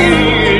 You. 0.00 0.59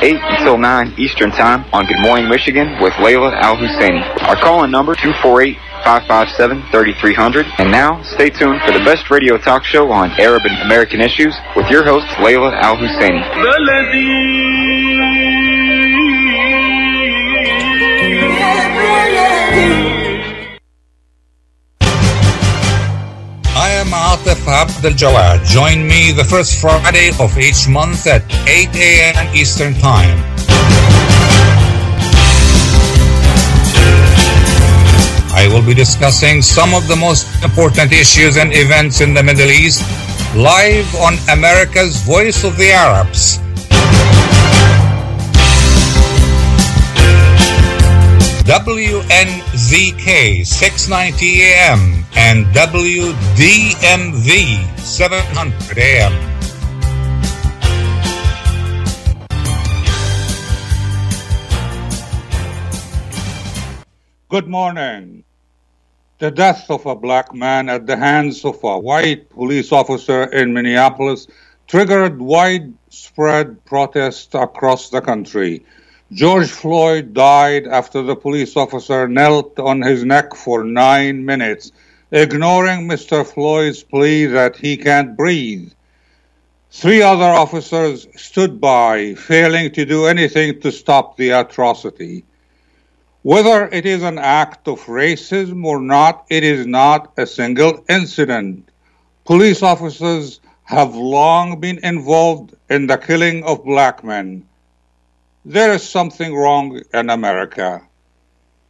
8 0.00 0.16
until 0.38 0.58
9 0.58 0.94
Eastern 0.98 1.30
Time 1.30 1.64
on 1.72 1.86
Good 1.86 2.00
Morning 2.00 2.28
Michigan 2.28 2.80
with 2.80 2.92
Layla 2.94 3.32
Al 3.42 3.56
Husseini. 3.56 4.02
Our 4.28 4.36
call 4.36 4.64
in 4.64 4.70
number 4.70 4.94
248 4.94 5.56
557 5.84 6.62
3300. 6.70 7.46
And 7.58 7.70
now, 7.70 8.02
stay 8.02 8.30
tuned 8.30 8.60
for 8.62 8.72
the 8.72 8.84
best 8.84 9.10
radio 9.10 9.38
talk 9.38 9.64
show 9.64 9.90
on 9.90 10.10
Arab 10.20 10.42
and 10.44 10.62
American 10.62 11.00
issues 11.00 11.34
with 11.56 11.68
your 11.70 11.84
host, 11.84 12.06
Layla 12.22 12.52
Al 12.62 12.76
Husseini. 12.76 13.22
I 23.54 23.68
am 23.68 23.88
Atif 23.88 24.48
Abdel 24.48 24.92
Jawad. 24.92 25.44
Join 25.44 25.86
me 25.86 26.10
the 26.10 26.24
first 26.24 26.58
Friday 26.58 27.10
of 27.20 27.36
each 27.36 27.68
month 27.68 28.06
at 28.06 28.24
8 28.48 28.74
a.m. 28.74 29.36
Eastern 29.36 29.74
Time. 29.74 30.16
I 35.36 35.48
will 35.52 35.60
be 35.60 35.74
discussing 35.74 36.40
some 36.40 36.72
of 36.72 36.88
the 36.88 36.96
most 36.96 37.28
important 37.44 37.92
issues 37.92 38.38
and 38.38 38.54
events 38.54 39.02
in 39.02 39.12
the 39.12 39.22
Middle 39.22 39.50
East 39.50 39.84
live 40.34 40.88
on 40.96 41.14
America's 41.28 42.00
Voice 42.00 42.44
of 42.44 42.56
the 42.56 42.72
Arabs. 42.72 43.38
WNZK 48.42 50.44
690 50.44 51.42
AM 51.42 52.04
and 52.16 52.44
WDMV 52.46 53.06
700 54.80 55.78
AM. 55.78 56.12
Good 64.28 64.48
morning. 64.48 65.22
The 66.18 66.32
death 66.32 66.68
of 66.68 66.84
a 66.86 66.96
black 66.96 67.32
man 67.32 67.68
at 67.68 67.86
the 67.86 67.96
hands 67.96 68.44
of 68.44 68.58
a 68.64 68.76
white 68.76 69.30
police 69.30 69.70
officer 69.70 70.24
in 70.24 70.52
Minneapolis 70.52 71.28
triggered 71.68 72.20
widespread 72.20 73.64
protests 73.64 74.34
across 74.34 74.90
the 74.90 75.00
country. 75.00 75.64
George 76.12 76.50
Floyd 76.50 77.14
died 77.14 77.66
after 77.66 78.02
the 78.02 78.14
police 78.14 78.54
officer 78.54 79.08
knelt 79.08 79.58
on 79.58 79.80
his 79.80 80.04
neck 80.04 80.34
for 80.34 80.62
nine 80.62 81.24
minutes, 81.24 81.72
ignoring 82.10 82.86
Mr. 82.86 83.26
Floyd's 83.26 83.82
plea 83.82 84.26
that 84.26 84.54
he 84.54 84.76
can't 84.76 85.16
breathe. 85.16 85.72
Three 86.70 87.00
other 87.00 87.24
officers 87.24 88.06
stood 88.14 88.60
by, 88.60 89.14
failing 89.14 89.72
to 89.72 89.86
do 89.86 90.04
anything 90.04 90.60
to 90.60 90.70
stop 90.70 91.16
the 91.16 91.30
atrocity. 91.30 92.24
Whether 93.22 93.68
it 93.68 93.86
is 93.86 94.02
an 94.02 94.18
act 94.18 94.68
of 94.68 94.80
racism 94.80 95.64
or 95.64 95.80
not, 95.80 96.26
it 96.28 96.44
is 96.44 96.66
not 96.66 97.14
a 97.16 97.26
single 97.26 97.84
incident. 97.88 98.68
Police 99.24 99.62
officers 99.62 100.40
have 100.64 100.94
long 100.94 101.58
been 101.58 101.78
involved 101.82 102.54
in 102.68 102.86
the 102.86 102.98
killing 102.98 103.44
of 103.44 103.64
black 103.64 104.04
men. 104.04 104.46
There 105.44 105.72
is 105.72 105.82
something 105.82 106.36
wrong 106.36 106.80
in 106.94 107.10
America. 107.10 107.82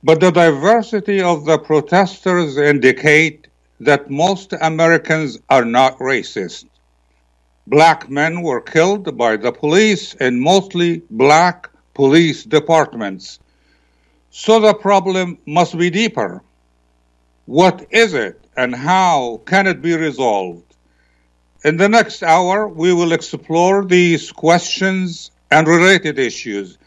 But 0.03 0.21
the 0.21 0.31
diversity 0.31 1.21
of 1.21 1.45
the 1.45 1.59
protesters 1.59 2.57
indicate 2.57 3.49
that 3.81 4.11
most 4.11 4.55
Americans 4.59 5.39
are 5.51 5.67
not 5.67 5.99
racist. 5.99 6.65
Black 7.67 8.09
men 8.09 8.41
were 8.41 8.63
killed 8.63 9.19
by 9.19 9.37
the 9.37 9.53
police 9.53 10.15
in 10.15 10.41
mostly 10.41 11.03
black 11.11 11.69
police 11.93 12.43
departments. 12.45 13.39
So 14.31 14.59
the 14.59 14.73
problem 14.73 15.37
must 15.47 15.77
be 15.77 15.91
deeper. 15.91 16.43
What 17.45 17.87
is 17.91 18.15
it 18.15 18.43
and 18.57 18.75
how 18.75 19.43
can 19.45 19.67
it 19.67 19.83
be 19.83 19.95
resolved? 19.95 20.75
In 21.65 21.77
the 21.77 21.89
next 21.91 22.23
hour, 22.23 22.67
we 22.67 22.95
will 22.95 23.13
explore 23.13 23.85
these 23.85 24.33
questions 24.33 25.32
and 25.53 25.69
related 25.69 26.19
issues. 26.19 26.79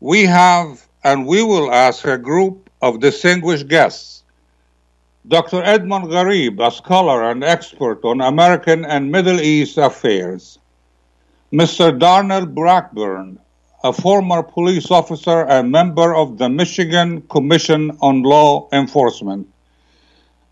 We 0.00 0.24
have 0.24 0.88
and 1.04 1.26
we 1.26 1.42
will 1.42 1.70
ask 1.70 2.06
a 2.06 2.16
group 2.16 2.70
of 2.80 3.00
distinguished 3.00 3.68
guests. 3.68 4.22
Dr. 5.28 5.62
Edmond 5.62 6.06
Garib, 6.06 6.66
a 6.66 6.70
scholar 6.70 7.30
and 7.30 7.44
expert 7.44 8.02
on 8.04 8.22
American 8.22 8.86
and 8.86 9.12
Middle 9.12 9.40
East 9.40 9.76
affairs. 9.76 10.58
Mr. 11.52 11.86
Darnell 11.98 12.46
Blackburn, 12.46 13.38
a 13.84 13.92
former 13.92 14.42
police 14.42 14.90
officer 14.90 15.44
and 15.46 15.70
member 15.70 16.14
of 16.14 16.38
the 16.38 16.48
Michigan 16.48 17.20
Commission 17.28 17.90
on 18.00 18.22
Law 18.22 18.68
Enforcement. 18.72 19.46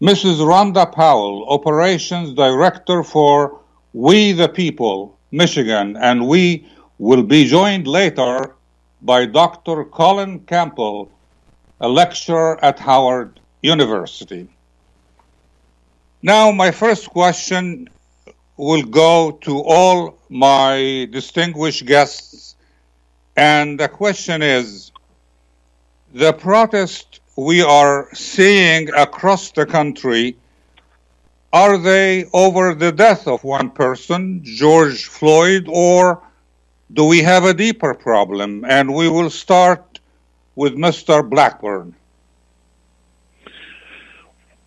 Mrs. 0.03 0.37
Rhonda 0.51 0.93
Powell, 0.93 1.47
Operations 1.49 2.35
Director 2.35 3.03
for 3.03 3.59
We 3.95 4.33
the 4.33 4.49
People, 4.49 5.19
Michigan, 5.33 5.97
and 5.97 6.29
we 6.29 6.67
will 6.99 7.23
be 7.23 7.45
joined 7.47 7.87
later 7.87 8.55
by 9.03 9.27
Dr. 9.27 9.85
Colin 9.85 10.41
Campbell, 10.41 11.11
a 11.81 11.89
lecturer 11.89 12.63
at 12.65 12.79
Howard 12.79 13.41
University. 13.63 14.49
Now, 16.23 16.51
my 16.51 16.71
first 16.71 17.09
question 17.11 17.89
will 18.57 18.83
go 18.83 19.33
to 19.43 19.63
all 19.63 20.19
my 20.31 21.07
distinguished 21.13 21.85
guests, 21.85 22.57
and 23.37 23.79
the 23.79 23.89
question 23.89 24.43
is 24.43 24.93
the 26.15 26.33
protest 26.33 27.21
we 27.37 27.63
are 27.63 28.09
seeing 28.15 28.89
across 28.95 29.51
the 29.53 29.67
country 29.67 30.37
are 31.53 31.79
they 31.79 32.25
over 32.33 32.75
the 32.75 32.93
death 32.93 33.27
of 33.27 33.45
one 33.45 33.71
person, 33.71 34.41
George 34.43 35.05
Floyd, 35.07 35.67
or 35.69 36.23
do 36.93 37.05
we 37.05 37.23
have 37.23 37.45
a 37.45 37.55
deeper 37.55 37.95
problem? 37.95 38.65
And 38.65 38.95
we 38.95 39.09
will 39.09 39.31
start 39.31 40.01
with 40.55 40.75
Mr. 40.75 41.29
Blackburn. 41.29 41.95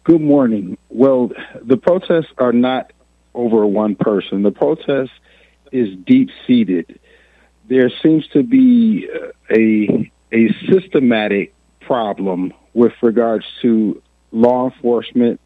Good 0.03 0.22
morning. 0.22 0.78
Well, 0.90 1.31
the 1.62 1.78
protests 1.78 2.31
are 2.38 2.53
not 2.53 2.91
over 3.34 3.66
one 3.66 3.96
person. 3.96 4.44
The 4.44 4.52
protest 4.52 5.12
is 5.72 5.96
deep 5.96 6.30
seated. 6.47 7.00
There 7.68 7.91
seems 8.02 8.28
to 8.30 8.44
be 8.44 9.07
a 9.51 10.12
a 10.31 10.54
systematic 10.68 11.54
problem 11.80 12.54
with 12.74 12.94
regards 13.01 13.45
to 13.62 14.01
law 14.31 14.69
enforcement 14.69 15.39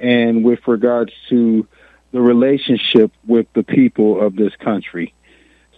and 0.00 0.42
with 0.44 0.66
regards 0.66 1.12
to 1.28 1.66
the 2.12 2.20
relationship 2.20 3.12
with 3.26 3.46
the 3.54 3.62
people 3.62 4.20
of 4.20 4.36
this 4.36 4.54
country. 4.56 5.14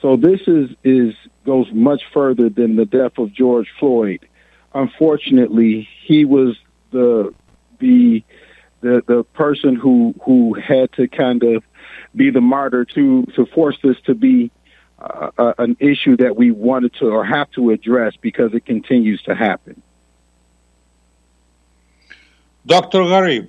So 0.05 0.17
this 0.17 0.43
is 0.47 0.69
is 0.85 1.15
goes 1.47 1.73
much 1.73 2.03
further 2.13 2.51
than 2.51 2.77
the 2.77 2.85
death 2.85 3.17
of 3.17 3.33
George 3.33 3.73
Floyd. 3.81 4.29
Unfortunately, 4.75 5.89
he 6.03 6.27
was 6.27 6.59
the 6.91 7.33
the 7.79 8.23
the 8.83 9.03
the 9.07 9.25
person 9.25 9.77
who 9.77 10.15
who 10.23 10.53
had 10.53 10.93
to 10.93 11.09
kind 11.09 11.43
of 11.43 11.65
be 12.15 12.29
the 12.29 12.43
martyr 12.43 12.85
to 12.85 13.25
to 13.35 13.47
force 13.47 13.79
this 13.83 13.97
to 14.03 14.15
be 14.15 14.51
uh, 14.99 15.31
uh, 15.39 15.55
an 15.57 15.79
issue 15.81 16.19
that 16.19 16.37
we 16.37 16.51
wanted 16.51 16.93
to 16.97 17.07
or 17.07 17.25
have 17.25 17.51
to 17.53 17.71
address 17.71 18.13
because 18.21 18.53
it 18.53 18.67
continues 18.67 19.23
to 19.23 19.35
happen. 19.35 19.81
Dr. 22.67 22.99
Gharib. 22.99 23.49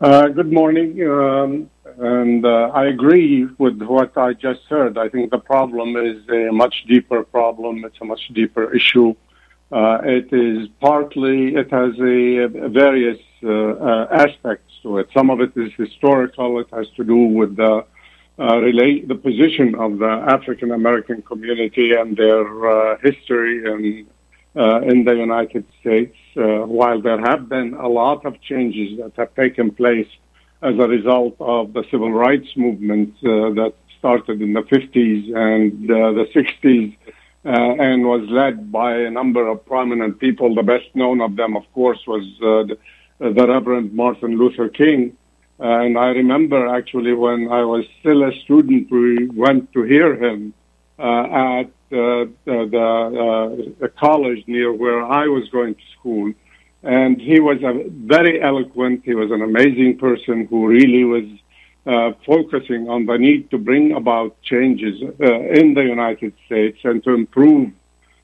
Uh, 0.00 0.28
good 0.28 0.52
morning. 0.52 1.02
Um, 1.08 1.68
and 1.98 2.46
uh, 2.46 2.70
I 2.72 2.86
agree 2.86 3.48
with 3.58 3.82
what 3.82 4.16
I 4.16 4.32
just 4.32 4.60
heard. 4.68 4.96
I 4.96 5.08
think 5.08 5.32
the 5.32 5.40
problem 5.40 5.96
is 5.96 6.22
a 6.28 6.52
much 6.52 6.84
deeper 6.86 7.24
problem. 7.24 7.84
It's 7.84 7.96
a 8.00 8.04
much 8.04 8.28
deeper 8.32 8.72
issue. 8.72 9.16
Uh, 9.72 9.98
it 10.04 10.32
is 10.32 10.68
partly, 10.80 11.56
it 11.56 11.72
has 11.72 11.94
a, 11.98 12.68
various 12.68 13.18
uh, 13.42 13.48
uh, 13.50 14.08
aspects 14.12 14.72
to 14.82 14.98
it. 14.98 15.08
Some 15.12 15.30
of 15.30 15.40
it 15.40 15.50
is 15.56 15.72
historical. 15.76 16.60
It 16.60 16.68
has 16.72 16.88
to 16.90 17.02
do 17.02 17.16
with 17.16 17.56
the 17.56 17.84
uh, 18.38 18.58
relate 18.58 19.08
the 19.08 19.16
position 19.16 19.74
of 19.74 19.98
the 19.98 20.06
African 20.06 20.70
American 20.70 21.22
community 21.22 21.92
and 21.92 22.16
their 22.16 22.96
history 22.98 23.64
in 23.66 24.06
uh, 24.58 24.80
in 24.82 25.04
the 25.04 25.14
United 25.14 25.64
States. 25.80 26.16
while 26.78 27.00
there 27.08 27.22
have 27.30 27.48
been 27.48 27.70
a 27.74 27.88
lot 27.88 28.20
of 28.28 28.32
changes 28.50 28.98
that 29.00 29.12
have 29.20 29.32
taken 29.34 29.66
place 29.82 30.10
as 30.62 30.74
a 30.84 30.88
result 30.96 31.36
of 31.38 31.72
the 31.72 31.84
civil 31.90 32.12
rights 32.12 32.50
movement 32.56 33.10
that 33.22 33.72
started 33.98 34.40
in 34.40 34.52
the 34.52 34.62
50s 34.62 35.22
and 35.48 35.88
the 35.88 36.26
60s 36.34 36.96
uh, 37.44 37.50
and 37.50 38.04
was 38.04 38.28
led 38.28 38.70
by 38.70 38.96
a 38.96 39.10
number 39.10 39.46
of 39.48 39.64
prominent 39.64 40.18
people. 40.18 40.54
The 40.54 40.62
best 40.62 40.88
known 40.94 41.20
of 41.20 41.36
them, 41.36 41.56
of 41.56 41.64
course, 41.72 42.00
was 42.06 42.24
uh, 42.42 42.74
the, 43.20 43.32
the, 43.32 43.46
Reverend 43.46 43.94
Martin 43.94 44.36
Luther 44.36 44.68
King. 44.68 45.16
Uh, 45.60 45.84
and 45.84 45.98
I 45.98 46.08
remember 46.08 46.66
actually 46.66 47.14
when 47.14 47.50
I 47.50 47.64
was 47.64 47.84
still 48.00 48.22
a 48.24 48.32
student, 48.40 48.90
we 48.90 49.28
went 49.28 49.72
to 49.72 49.82
hear 49.82 50.14
him 50.14 50.52
uh, 50.98 51.60
at 51.60 51.70
the, 51.90 52.30
the, 52.44 53.74
the 53.80 53.88
college 53.88 54.44
near 54.46 54.72
where 54.72 55.02
I 55.02 55.26
was 55.26 55.48
going 55.50 55.74
to 55.74 55.80
school. 55.98 56.32
And 56.82 57.20
he 57.20 57.40
was 57.40 57.58
a 57.62 57.88
very 57.88 58.40
eloquent, 58.40 59.02
he 59.04 59.14
was 59.14 59.30
an 59.30 59.42
amazing 59.42 59.98
person 59.98 60.46
who 60.46 60.68
really 60.68 61.04
was 61.04 61.24
uh, 61.86 62.12
focusing 62.26 62.88
on 62.88 63.06
the 63.06 63.16
need 63.16 63.50
to 63.50 63.58
bring 63.58 63.92
about 63.92 64.40
changes 64.42 65.02
uh, 65.02 65.40
in 65.60 65.74
the 65.74 65.82
United 65.82 66.34
States 66.46 66.78
and 66.84 67.02
to 67.02 67.14
improve 67.14 67.70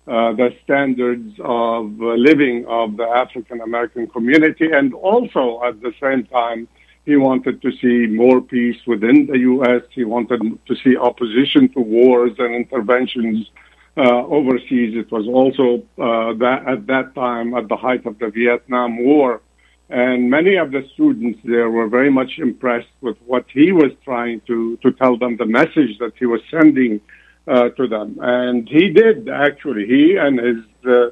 uh, 0.06 0.34
the 0.34 0.54
standards 0.62 1.34
of 1.40 2.00
uh, 2.00 2.12
living 2.12 2.66
of 2.66 2.96
the 2.98 3.04
African 3.04 3.62
American 3.62 4.06
community. 4.06 4.70
And 4.70 4.92
also 4.92 5.62
at 5.64 5.80
the 5.80 5.94
same 6.00 6.24
time, 6.26 6.68
he 7.06 7.16
wanted 7.16 7.60
to 7.62 7.70
see 7.72 8.06
more 8.06 8.40
peace 8.40 8.80
within 8.86 9.26
the 9.26 9.38
U.S. 9.38 9.82
He 9.90 10.04
wanted 10.04 10.40
to 10.66 10.76
see 10.76 10.96
opposition 10.96 11.68
to 11.74 11.80
wars 11.80 12.32
and 12.38 12.54
interventions 12.54 13.50
uh, 13.96 14.24
overseas. 14.26 14.96
It 14.96 15.10
was 15.12 15.26
also 15.28 15.82
uh, 15.98 16.32
that 16.44 16.66
at 16.66 16.86
that 16.86 17.14
time, 17.14 17.54
at 17.54 17.68
the 17.68 17.76
height 17.76 18.06
of 18.06 18.18
the 18.18 18.30
Vietnam 18.30 19.04
War, 19.04 19.42
and 19.90 20.30
many 20.30 20.56
of 20.56 20.72
the 20.72 20.88
students 20.94 21.40
there 21.44 21.70
were 21.70 21.88
very 21.88 22.10
much 22.10 22.38
impressed 22.38 22.94
with 23.02 23.18
what 23.26 23.44
he 23.52 23.70
was 23.70 23.92
trying 24.02 24.40
to, 24.46 24.76
to 24.78 24.90
tell 24.92 25.18
them, 25.18 25.36
the 25.36 25.46
message 25.46 25.98
that 25.98 26.12
he 26.18 26.24
was 26.24 26.40
sending 26.50 27.00
uh, 27.46 27.68
to 27.70 27.86
them. 27.86 28.18
And 28.20 28.66
he 28.66 28.88
did, 28.88 29.28
actually. 29.28 29.86
He 29.86 30.16
and 30.16 30.38
his 30.38 30.64
uh, 30.86 31.10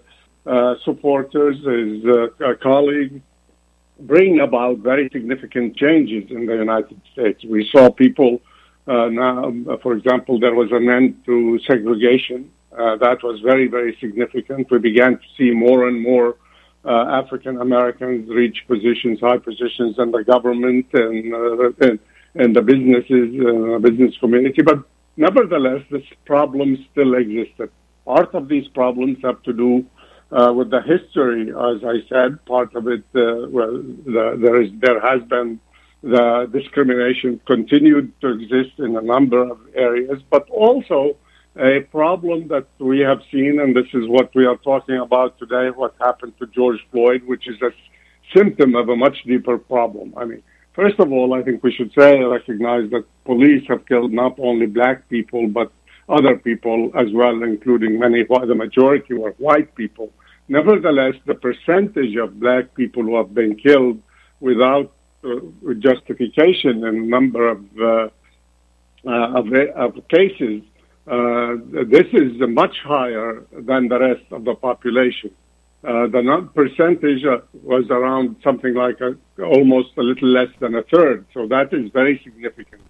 uh, 0.49 0.77
supporters, 0.85 1.59
his 1.59 2.05
uh, 2.05 2.55
colleagues, 2.63 3.21
bring 4.07 4.41
about 4.41 4.79
very 4.79 5.09
significant 5.13 5.77
changes 5.77 6.31
in 6.31 6.47
the 6.47 6.55
United 6.55 7.01
States. 7.13 7.45
We 7.45 7.69
saw 7.73 7.91
people 7.91 8.41
uh, 8.87 9.09
now, 9.09 9.53
for 9.83 9.93
example, 9.95 10.41
there 10.41 10.55
was 10.55 10.71
an 10.73 10.89
end 10.89 11.23
to 11.27 11.59
segregation. 11.67 12.51
Uh, 12.77 12.97
that 12.97 13.23
was 13.23 13.41
very, 13.41 13.69
very 13.69 13.97
significant. 14.01 14.71
We 14.71 14.79
began 14.79 15.19
to 15.19 15.27
see 15.37 15.51
more 15.53 15.87
and 15.89 16.03
more 16.03 16.37
uh, 16.85 17.23
African 17.23 17.61
Americans 17.61 18.29
reach 18.29 18.65
positions, 18.67 19.21
high 19.21 19.39
positions 19.39 19.97
in 19.99 20.11
the 20.11 20.25
government 20.25 20.87
and 20.95 21.33
uh, 21.33 21.87
and, 21.87 21.99
and 22.35 22.57
the 22.57 22.63
businesses, 22.63 23.29
uh, 23.41 23.79
business 23.79 24.17
community. 24.19 24.63
But 24.63 24.81
nevertheless, 25.17 25.83
this 25.91 26.03
problem 26.25 26.85
still 26.91 27.15
existed. 27.15 27.71
Part 28.05 28.35
of 28.35 28.49
these 28.49 28.67
problems 28.69 29.19
have 29.23 29.43
to 29.45 29.53
do 29.53 29.87
uh, 30.33 30.53
with 30.53 30.71
the 30.71 30.81
history, 30.81 31.51
as 31.51 31.85
I 31.85 31.97
said. 32.09 32.45
Part 32.47 32.75
of 32.75 32.89
it, 32.89 33.05
uh, 33.15 33.49
well, 33.49 33.73
the, 34.07 34.39
there 34.41 34.61
is 34.63 34.71
there 34.81 35.01
has 35.01 35.23
been 35.29 35.61
the 36.03 36.49
discrimination 36.53 37.41
continued 37.47 38.13
to 38.21 38.29
exist 38.29 38.79
in 38.79 38.97
a 38.97 39.01
number 39.01 39.41
of 39.41 39.59
areas, 39.75 40.21
but 40.31 40.49
also 40.51 41.17
a 41.57 41.81
problem 41.91 42.49
that 42.49 42.67
we 42.79 43.01
have 43.01 43.21
seen, 43.31 43.61
and 43.61 43.77
this 43.77 43.87
is 43.93 44.09
what 44.09 44.35
we 44.35 44.45
are 44.47 44.57
talking 44.57 44.99
about 44.99 45.39
today, 45.39 45.69
what 45.69 45.95
happened 46.01 46.33
to 46.39 46.47
George 46.47 46.81
Floyd, 46.91 47.23
which 47.25 47.47
is 47.47 47.61
a 47.63 47.71
symptom 48.35 48.75
of 48.75 48.89
a 48.89 48.97
much 48.97 49.19
deeper 49.25 49.59
problem. 49.59 50.15
I 50.17 50.25
mean, 50.25 50.43
first 50.73 50.99
of 50.99 51.13
all, 51.13 51.35
I 51.35 51.43
think 51.43 51.63
we 51.63 51.73
should 51.73 51.93
say, 51.97 52.19
recognize 52.21 52.91
that 52.91 53.05
police 53.25 53.65
have 53.69 53.87
killed 53.87 54.13
not 54.13 54.39
only 54.39 54.67
black 54.67 55.09
people, 55.09 55.47
but 55.47 55.71
other 56.09 56.37
people 56.37 56.91
as 56.95 57.13
well, 57.13 57.43
including 57.43 57.99
many, 57.99 58.25
the 58.25 58.55
majority 58.55 59.15
were 59.15 59.33
white 59.39 59.75
people. 59.75 60.13
Nevertheless, 60.49 61.15
the 61.27 61.35
percentage 61.35 62.17
of 62.17 62.41
black 62.41 62.75
people 62.75 63.03
who 63.03 63.17
have 63.17 63.33
been 63.35 63.57
killed 63.57 64.03
without 64.41 64.93
uh, 65.25 65.37
justification 65.79 66.85
in 66.85 66.85
a 66.85 66.93
number 66.93 67.49
of, 67.49 67.65
uh, 67.79 68.09
uh, 69.07 69.39
of, 69.39 69.53
of 69.77 70.09
cases 70.09 70.63
uh, 71.07 71.57
this 71.91 72.07
is 72.13 72.33
much 72.49 72.77
higher 72.85 73.45
than 73.53 73.89
the 73.89 73.99
rest 73.99 74.25
of 74.31 74.45
the 74.45 74.55
population. 74.55 75.31
Uh, 75.83 76.07
the 76.07 76.49
percentage 76.55 77.25
uh, 77.25 77.39
was 77.65 77.91
around 77.91 78.37
something 78.45 78.75
like 78.75 79.01
a, 79.01 79.17
almost 79.43 79.89
a 79.97 80.01
little 80.01 80.29
less 80.29 80.49
than 80.61 80.77
a 80.77 80.83
third. 80.85 81.27
So 81.35 81.49
that 81.49 81.73
is 81.73 81.91
very 81.91 82.21
significant. 82.23 82.83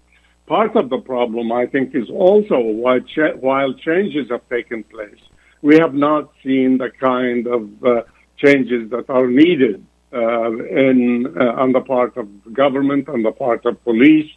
Part 0.45 0.75
of 0.75 0.89
the 0.89 0.97
problem, 0.97 1.51
I 1.51 1.65
think, 1.67 1.95
is 1.95 2.09
also 2.09 2.59
while, 2.59 2.99
ch- 2.99 3.35
while 3.39 3.73
changes 3.73 4.29
have 4.29 4.47
taken 4.49 4.83
place, 4.83 5.19
we 5.61 5.77
have 5.77 5.93
not 5.93 6.31
seen 6.43 6.77
the 6.77 6.89
kind 6.89 7.47
of 7.47 7.83
uh, 7.83 8.01
changes 8.37 8.89
that 8.91 9.09
are 9.09 9.27
needed 9.27 9.85
uh, 10.13 10.51
in 10.67 11.33
uh, 11.39 11.53
on 11.63 11.71
the 11.71 11.79
part 11.79 12.17
of 12.17 12.27
government, 12.53 13.07
on 13.07 13.23
the 13.23 13.31
part 13.31 13.65
of 13.65 13.81
police, 13.85 14.29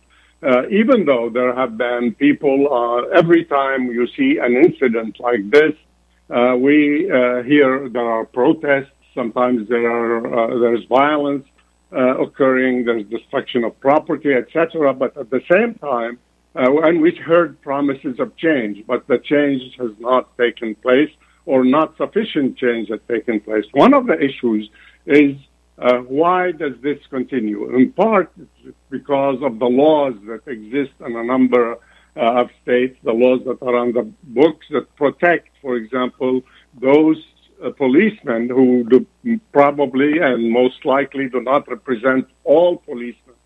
uh, 0.43 0.69
even 0.69 1.05
though 1.05 1.29
there 1.29 1.55
have 1.55 1.77
been 1.77 2.15
people, 2.15 2.73
uh, 2.73 3.09
every 3.19 3.45
time 3.45 3.87
you 3.87 4.07
see 4.17 4.39
an 4.39 4.55
incident 4.57 5.19
like 5.19 5.51
this, 5.51 5.75
uh, 6.31 6.57
we 6.57 7.07
hear 7.47 7.89
there 7.89 8.09
are 8.09 8.25
protests. 8.25 8.93
Sometimes 9.13 9.69
there 9.69 9.91
are 9.91 10.59
there's 10.61 10.85
violence 10.85 11.47
uh, 11.97 12.19
occurring. 12.19 12.85
There's 12.85 13.05
destruction 13.07 13.65
of 13.65 13.79
property, 13.81 14.33
etc. 14.35 14.93
But 14.95 15.17
at 15.17 15.31
the 15.31 15.41
same 15.51 15.75
time, 15.75 16.19
and 16.55 17.01
we've 17.01 17.19
heard 17.19 17.61
promises 17.63 18.19
of 18.19 18.37
change, 18.37 18.85
but 18.87 19.07
the 19.07 19.19
change 19.19 19.63
has 19.79 19.91
not 19.99 20.37
taken 20.39 20.75
place, 20.77 21.11
or 21.45 21.65
not 21.65 21.97
sufficient 21.97 22.57
change 22.57 22.89
has 22.89 23.01
taken 23.09 23.41
place. 23.41 23.65
One 23.73 23.95
of 23.95 24.07
the 24.07 24.19
issues 24.19 24.69
is 25.07 25.37
uh, 25.79 25.99
why 25.99 26.53
does 26.53 26.73
this 26.83 26.99
continue? 27.11 27.75
In 27.77 27.93
part, 27.93 28.33
because 28.91 29.39
of 29.43 29.59
the 29.59 29.67
laws 29.67 30.15
that 30.27 30.51
exist 30.51 30.93
in 31.01 31.15
a 31.15 31.23
number 31.23 31.73
uh, 31.73 31.77
of 32.17 32.51
states, 32.63 32.99
the 33.05 33.13
laws 33.13 33.41
that 33.45 33.61
are 33.63 33.77
on 33.77 33.93
the 33.93 34.11
books 34.25 34.67
that 34.71 34.95
protect, 34.97 35.51
for 35.61 35.77
example, 35.77 36.41
those 36.81 37.23
uh, 37.65 37.71
policemen 37.71 38.49
who 38.49 38.85
do 38.85 39.07
probably 39.53 40.19
and 40.19 40.51
most 40.51 40.85
likely 40.85 41.29
do 41.29 41.41
not 41.41 41.69
represent 41.69 42.27
all 42.45 42.77
policemen, 42.79 43.37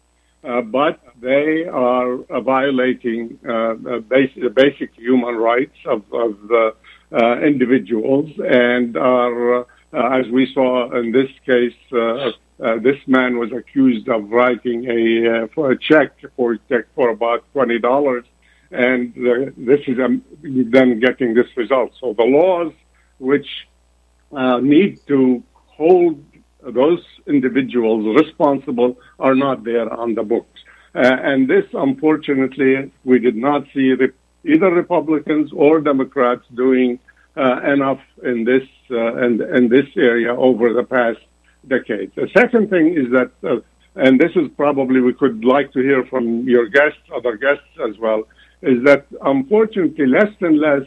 uh, 0.45 0.61
but 0.63 1.01
they 1.21 1.65
are 1.65 2.23
uh, 2.25 2.41
violating 2.41 3.39
uh, 3.49 3.75
basic, 4.01 4.55
basic, 4.55 4.95
human 4.95 5.37
rights 5.37 5.77
of, 5.87 6.03
of 6.13 6.35
individuals 7.43 8.31
and 8.49 8.97
are 8.97 9.67
uh, 9.93 10.21
as 10.21 10.27
we 10.29 10.53
saw 10.55 10.91
in 10.97 11.11
this 11.11 11.31
case, 11.45 11.75
uh, 11.93 12.31
uh, 12.63 12.79
this 12.79 12.99
man 13.07 13.39
was 13.39 13.51
accused 13.53 14.09
of 14.09 14.31
writing 14.31 14.89
a 14.89 15.49
for 15.49 15.73
a 15.73 15.79
check 15.79 16.13
for 16.37 16.57
check 16.69 16.85
for 16.95 17.09
about 17.11 17.45
twenty 17.53 17.79
dollars, 17.79 18.25
and 18.71 19.13
this 19.57 19.81
is 19.89 19.99
um, 19.99 20.23
then 20.43 21.01
getting 21.01 21.35
this 21.35 21.49
result. 21.57 21.93
So 21.99 22.13
the 22.13 22.25
laws 22.25 22.73
which 23.19 23.49
need 24.33 24.99
to 25.09 25.43
hold 25.67 26.23
those 26.63 27.03
individuals 27.27 28.17
responsible 28.23 28.99
are 29.19 29.35
not 29.35 29.65
there 29.65 29.93
on 29.93 30.15
the 30.15 30.23
books. 30.23 30.61
Uh, 30.95 31.01
and 31.03 31.49
this, 31.49 31.65
unfortunately, 31.73 32.91
we 33.05 33.19
did 33.19 33.37
not 33.37 33.65
see 33.73 33.93
re- 33.93 34.13
either 34.45 34.71
Republicans 34.71 35.51
or 35.55 35.81
Democrats 35.81 36.45
doing 36.55 36.99
uh, 37.37 37.61
enough 37.63 38.01
in 38.25 38.45
this 38.45 38.67
uh, 38.91 39.17
in, 39.25 39.41
in 39.57 39.69
this 39.69 39.87
area 39.97 40.35
over 40.35 40.73
the 40.73 40.83
past 40.83 41.21
decades. 41.69 42.13
The 42.17 42.29
second 42.37 42.71
thing 42.71 42.95
is 42.95 43.11
that, 43.13 43.31
uh, 43.45 43.61
and 43.95 44.19
this 44.19 44.33
is 44.35 44.49
probably 44.57 45.01
we 45.01 45.15
could 45.15 45.45
like 45.45 45.73
to 45.75 45.81
hear 45.81 46.05
from 46.07 46.49
your 46.49 46.67
guests, 46.69 46.99
other 47.15 47.37
guests 47.37 47.71
as 47.89 47.97
well, 47.99 48.25
is 48.63 48.83
that 48.85 49.07
unfortunately 49.23 50.07
less 50.07 50.33
and 50.41 50.59
less 50.59 50.87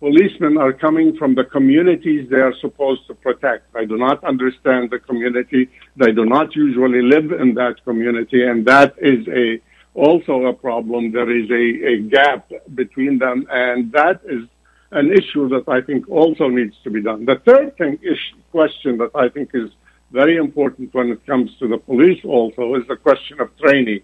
policemen 0.00 0.56
are 0.56 0.72
coming 0.72 1.16
from 1.16 1.34
the 1.34 1.44
communities 1.44 2.28
they 2.30 2.40
are 2.40 2.54
supposed 2.60 3.06
to 3.06 3.14
protect. 3.14 3.72
They 3.74 3.86
do 3.86 3.98
not 3.98 4.24
understand 4.24 4.90
the 4.90 4.98
community. 4.98 5.68
They 5.96 6.12
do 6.12 6.24
not 6.24 6.56
usually 6.56 7.02
live 7.02 7.30
in 7.32 7.54
that 7.54 7.84
community, 7.84 8.44
and 8.44 8.66
that 8.66 8.94
is 8.98 9.28
a 9.28 9.60
also 9.94 10.46
a 10.46 10.54
problem. 10.54 11.12
There 11.12 11.30
is 11.30 11.50
a, 11.50 11.64
a 11.92 11.98
gap 12.16 12.50
between 12.74 13.18
them, 13.18 13.46
and 13.50 13.92
that 13.92 14.20
is 14.24 14.44
an 14.92 15.12
issue 15.12 15.48
that 15.50 15.68
I 15.68 15.80
think 15.80 16.08
also 16.08 16.48
needs 16.48 16.76
to 16.84 16.90
be 16.90 17.02
done. 17.02 17.24
The 17.26 17.40
third 17.44 17.76
thing 17.76 17.98
is 18.02 18.18
question 18.50 18.98
that 18.98 19.10
I 19.14 19.28
think 19.28 19.50
is 19.54 19.70
very 20.10 20.36
important 20.36 20.92
when 20.94 21.10
it 21.10 21.24
comes 21.26 21.50
to 21.58 21.68
the 21.68 21.78
police 21.78 22.24
also 22.24 22.74
is 22.74 22.86
the 22.88 22.96
question 22.96 23.40
of 23.40 23.56
training. 23.58 24.00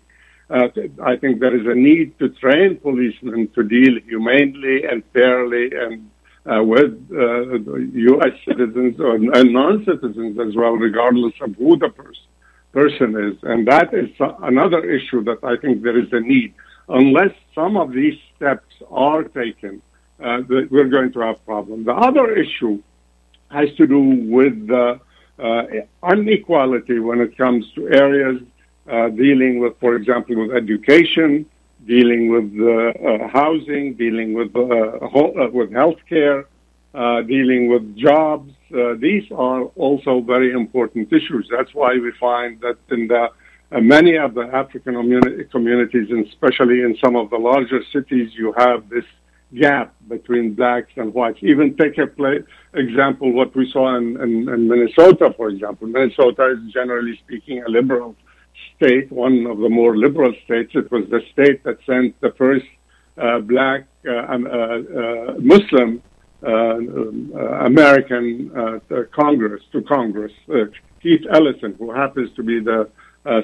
Uh, 0.49 0.69
I 1.03 1.17
think 1.17 1.41
there 1.41 1.57
is 1.57 1.67
a 1.67 1.75
need 1.75 2.19
to 2.21 2.29
train 2.29 2.77
policemen 2.77 3.49
to 3.55 3.63
deal 3.65 3.99
humanely 4.07 4.85
and 4.85 5.03
fairly 5.13 5.73
and 5.75 6.11
uh, 6.47 6.63
with 6.63 6.95
uh, 7.11 7.55
U.S. 8.13 8.33
citizens 8.47 9.01
or, 9.01 9.17
and 9.17 9.53
non-citizens 9.53 10.39
as 10.39 10.55
well, 10.55 10.73
regardless 10.73 11.35
of 11.41 11.57
who 11.57 11.77
the 11.77 11.89
person 11.89 12.23
person 12.73 13.17
is. 13.29 13.37
And 13.43 13.67
that 13.67 13.95
is 13.95 14.11
another 14.43 14.85
issue 14.99 15.25
that 15.25 15.43
I 15.43 15.57
think 15.57 15.83
there 15.83 15.99
is 15.99 16.13
a 16.13 16.21
need. 16.21 16.53
Unless 16.89 17.35
some 17.55 17.75
of 17.79 17.91
these 17.93 18.19
steps 18.37 18.73
are 18.91 19.25
taken, 19.25 19.81
uh, 20.23 20.43
we're 20.49 20.93
going 20.97 21.13
to 21.15 21.21
have 21.21 21.39
problems. 21.47 21.87
The 21.87 21.95
other 21.95 22.27
issue 22.45 22.83
has 23.51 23.69
to 23.77 23.87
do 23.87 24.03
with 24.37 24.67
the 24.67 25.01
uh, 25.39 25.63
inequality 26.13 26.99
when 26.99 27.21
it 27.21 27.37
comes 27.39 27.65
to 27.77 27.89
areas 27.89 28.43
uh, 28.89 29.09
dealing 29.09 29.59
with, 29.59 29.79
for 29.81 29.95
example, 29.97 30.37
with 30.37 30.57
education, 30.57 31.47
dealing 31.87 32.29
with 32.29 32.49
uh, 32.61 33.29
housing, 33.29 33.95
dealing 33.95 34.35
with 34.35 34.53
ho- 34.53 35.51
with 35.53 35.71
healthcare, 35.71 36.45
dealing 37.27 37.69
with 37.69 37.97
jobs. 37.97 38.53
these 38.99 39.25
are 39.33 39.63
also 39.77 40.21
very 40.21 40.53
important 40.53 41.13
issues. 41.13 41.49
That's 41.51 41.73
why 41.75 41.93
we 41.99 42.13
find 42.19 42.61
that 42.61 42.79
in 42.91 43.09
the 43.09 43.29
uh, 43.73 43.81
many 43.81 44.17
of 44.17 44.35
the 44.35 44.43
African 44.43 44.95
communities, 45.51 46.11
and 46.11 46.27
especially 46.27 46.83
in 46.83 46.97
some 47.03 47.17
of 47.17 47.31
the 47.31 47.37
larger 47.37 47.83
cities, 47.93 48.31
you 48.35 48.53
have 48.57 48.89
this 48.89 49.05
gap 49.59 49.95
between 50.09 50.55
blacks 50.55 50.93
and 50.97 51.13
whites. 51.13 51.39
Even 51.43 51.77
take 51.77 51.99
a 51.99 52.07
play, 52.07 52.41
example, 52.75 53.33
what 53.33 53.55
we 53.57 53.69
saw 53.71 53.97
in, 53.97 54.21
in, 54.21 54.49
in, 54.49 54.69
Minnesota, 54.69 55.35
for 55.37 55.49
example. 55.49 55.89
Minnesota 55.89 56.53
is 56.53 56.73
generally 56.73 57.17
speaking 57.25 57.63
a 57.65 57.69
liberal 57.69 58.15
state, 58.77 59.11
one 59.13 59.47
of 59.47 59.59
the 59.59 59.69
more 59.69 59.97
liberal 59.97 60.33
states. 60.45 60.73
It 60.75 60.91
was 60.91 61.09
the 61.11 61.23
state 61.33 61.63
that 61.65 61.79
sent 61.87 62.21
the 62.21 62.33
first 62.33 62.67
uh, 63.19 63.41
black 63.41 63.87
uh, 64.07 64.27
um, 64.29 64.47
uh, 64.47 64.51
uh 64.51 65.35
Muslim 65.39 66.03
American 66.43 68.51
Congress 69.11 69.63
to 69.73 69.83
Congress. 69.83 70.33
Keith 71.03 71.25
Ellison, 71.31 71.75
who 71.79 71.91
happens 71.91 72.31
to 72.37 72.43
be 72.43 72.61
the 72.61 72.89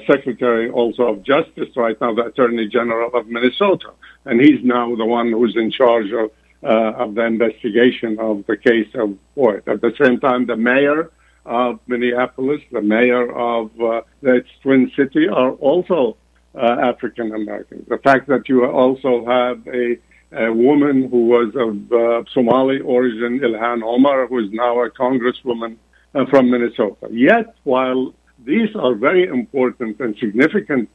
Secretary 0.07 0.69
also 0.69 1.03
of 1.03 1.23
Justice 1.23 1.75
right 1.75 1.99
now, 1.99 2.13
the 2.13 2.25
Attorney 2.25 2.67
General 2.67 3.09
of 3.13 3.27
Minnesota, 3.27 3.91
and 4.25 4.39
he's 4.39 4.63
now 4.63 4.95
the 4.95 5.05
one 5.05 5.31
who's 5.31 5.55
in 5.57 5.71
charge 5.71 6.11
of 6.11 6.31
uh, 6.63 7.03
of 7.03 7.15
the 7.15 7.25
investigation 7.25 8.17
of 8.19 8.45
the 8.47 8.55
case 8.55 8.87
of 8.93 9.17
Floyd. 9.33 9.63
At 9.67 9.81
the 9.81 9.93
same 10.01 10.19
time, 10.19 10.45
the 10.45 10.55
mayor 10.55 11.11
of 11.45 11.79
Minneapolis, 11.87 12.61
the 12.71 12.81
mayor 12.81 13.31
of 13.35 13.69
uh, 13.81 14.01
the 14.21 14.43
Twin 14.61 14.91
City 14.95 15.27
are 15.27 15.51
also 15.53 16.17
uh, 16.55 16.77
African 16.81 17.33
Americans. 17.33 17.85
The 17.87 17.97
fact 17.97 18.27
that 18.27 18.47
you 18.47 18.65
also 18.65 19.25
have 19.25 19.67
a, 19.67 19.97
a 20.31 20.53
woman 20.53 21.09
who 21.09 21.27
was 21.27 21.49
of 21.55 21.91
uh, 21.91 22.23
Somali 22.33 22.79
origin, 22.79 23.39
Ilhan 23.39 23.83
Omar, 23.83 24.27
who 24.27 24.39
is 24.39 24.51
now 24.51 24.81
a 24.81 24.89
congresswoman 24.89 25.77
uh, 26.15 26.25
from 26.27 26.49
Minnesota. 26.49 27.07
Yet, 27.11 27.55
while 27.63 28.13
these 28.45 28.75
are 28.75 28.93
very 28.93 29.25
important 29.25 29.99
and 29.99 30.15
significant 30.17 30.89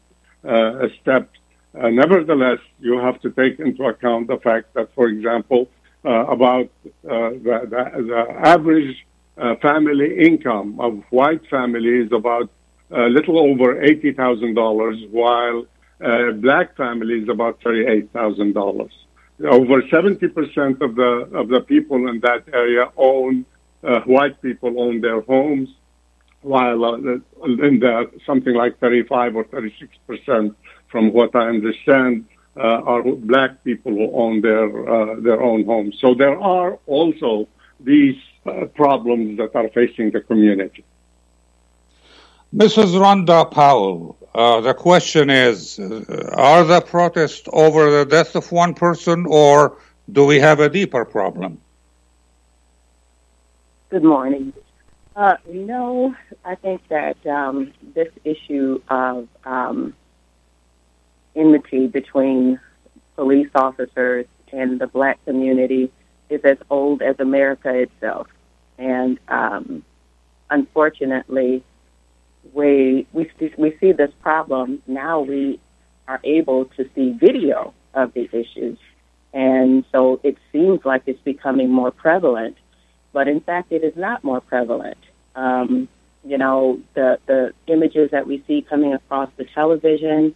uh, 0.45 0.89
steps. 1.01 1.37
Uh, 1.79 1.89
nevertheless, 1.89 2.59
you 2.81 2.99
have 2.99 3.21
to 3.21 3.31
take 3.31 3.59
into 3.59 3.85
account 3.85 4.29
the 4.29 4.39
fact 4.39 4.73
that, 4.75 4.93
for 4.95 5.09
example, 5.09 5.69
about 6.05 6.71
the, 7.03 7.41
the, 7.43 8.03
the, 8.07 8.49
average 8.49 9.05
uh, 9.39 9.55
family 9.57 10.19
income 10.19 10.79
of 10.81 11.03
white 11.11 11.47
families 11.49 12.11
about 12.13 12.51
a 12.91 13.09
little 13.09 13.39
over 13.39 13.77
$80,000, 13.77 15.11
while 15.11 15.67
uh, 16.05 16.33
black 16.33 16.77
families 16.77 17.29
about 17.29 17.61
$38,000. 17.61 18.91
Over 19.45 19.83
70% 19.83 20.81
of 20.81 20.97
the 20.97 21.31
of 21.33 21.49
the 21.49 21.61
people 21.61 22.09
in 22.09 22.19
that 22.21 22.43
area 22.53 22.91
own 22.97 23.47
white 24.05 24.43
people 24.43 24.81
own 24.81 25.01
their 25.01 25.21
homes 25.21 25.69
while 26.43 26.85
uh, 26.85 26.97
in 26.97 27.81
the, 27.81 28.11
something 28.25 28.55
like 28.55 28.79
35 28.79 29.37
or 29.37 29.45
36 29.45 29.97
percent, 30.07 30.57
from 30.89 31.13
what 31.13 31.35
I 31.35 31.49
understand, 31.49 32.25
uh, 32.57 32.61
are 32.61 33.03
black 33.03 33.63
people 33.65 33.93
who 33.93 34.11
own 34.15 34.41
their 34.41 34.69
uh, 34.89 35.21
their 35.21 35.41
own 35.43 35.65
homes. 35.65 35.97
So 36.01 36.15
there 36.15 36.39
are 36.39 36.79
also 36.87 37.49
these 37.81 38.17
uh, 38.47 38.67
problems 38.67 39.39
that 39.39 39.55
are 39.55 39.69
facing 39.69 40.11
the 40.11 40.21
community. 40.21 40.85
Mrs. 42.55 42.95
Rhonda 42.99 43.51
Powell, 43.51 44.17
uh, 44.35 44.61
the 44.61 44.75
question 44.75 45.29
is: 45.29 45.79
uh, 45.79 46.33
Are 46.35 46.65
the 46.65 46.81
protests 46.81 47.49
over 47.53 47.91
the 47.91 48.07
death 48.07 48.37
of 48.37 48.51
one 48.51 48.75
person, 48.75 49.27
or 49.29 49.77
do 50.11 50.25
we 50.25 50.41
have 50.41 50.61
a 50.61 50.69
deeper 50.69 51.05
problem? 51.05 51.61
Good 53.91 54.05
morning. 54.05 54.53
Uh, 55.15 55.37
no, 55.51 56.15
I 56.45 56.55
think 56.55 56.81
that 56.89 57.27
um, 57.27 57.73
this 57.95 58.09
issue 58.25 58.81
of 58.89 59.29
um, 59.45 59.95
enmity 61.35 61.87
between 61.87 62.61
police 63.17 63.51
officers 63.55 64.27
and 64.53 64.81
the 64.81 64.87
black 64.87 65.23
community 65.25 65.91
is 66.31 66.41
as 66.45 66.59
old 66.71 67.03
as 67.03 67.17
America 67.19 67.73
itself. 67.75 68.29
And 68.79 69.19
um, 69.29 69.85
unfortunately, 70.51 71.63
we, 72.53 73.07
we, 73.13 73.31
we 73.57 73.77
see 73.81 73.93
this 73.93 74.11
problem. 74.23 74.83
Now 74.87 75.21
we 75.21 75.61
are 76.07 76.21
able 76.25 76.67
to 76.77 76.89
see 76.95 77.13
video 77.13 77.75
of 77.95 78.15
the 78.15 78.29
issues. 78.33 78.79
And 79.33 79.85
so 79.93 80.21
it 80.23 80.39
seems 80.53 80.85
like 80.85 81.03
it's 81.07 81.21
becoming 81.21 81.71
more 81.71 81.91
prevalent, 81.91 82.57
but 83.13 83.29
in 83.29 83.41
fact, 83.41 83.73
it 83.73 83.85
is 83.85 83.95
not 83.97 84.25
more 84.25 84.41
prevalent. 84.41 84.97
Um, 85.35 85.89
you 86.25 86.39
know, 86.39 86.81
the, 86.95 87.19
the 87.27 87.53
images 87.67 88.11
that 88.11 88.27
we 88.27 88.43
see 88.47 88.63
coming 88.63 88.95
across 88.95 89.31
the 89.37 89.45
television, 89.45 90.35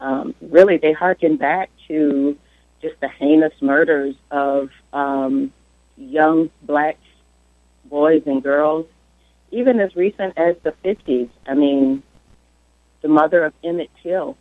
um, 0.00 0.34
really, 0.40 0.78
they 0.78 0.92
harken 0.92 1.36
back 1.36 1.70
to 1.88 2.36
just 2.82 3.00
the 3.00 3.08
heinous 3.08 3.54
murders 3.60 4.14
of 4.30 4.70
um, 4.92 5.52
young 5.96 6.50
black 6.62 6.98
boys 7.88 8.22
and 8.26 8.42
girls, 8.42 8.86
even 9.50 9.80
as 9.80 9.94
recent 9.94 10.36
as 10.36 10.56
the 10.64 10.74
50s. 10.84 11.30
I 11.46 11.54
mean, 11.54 12.02
the 13.00 13.08
mother 13.08 13.44
of 13.44 13.54
Emmett 13.62 13.90
Till 14.02 14.36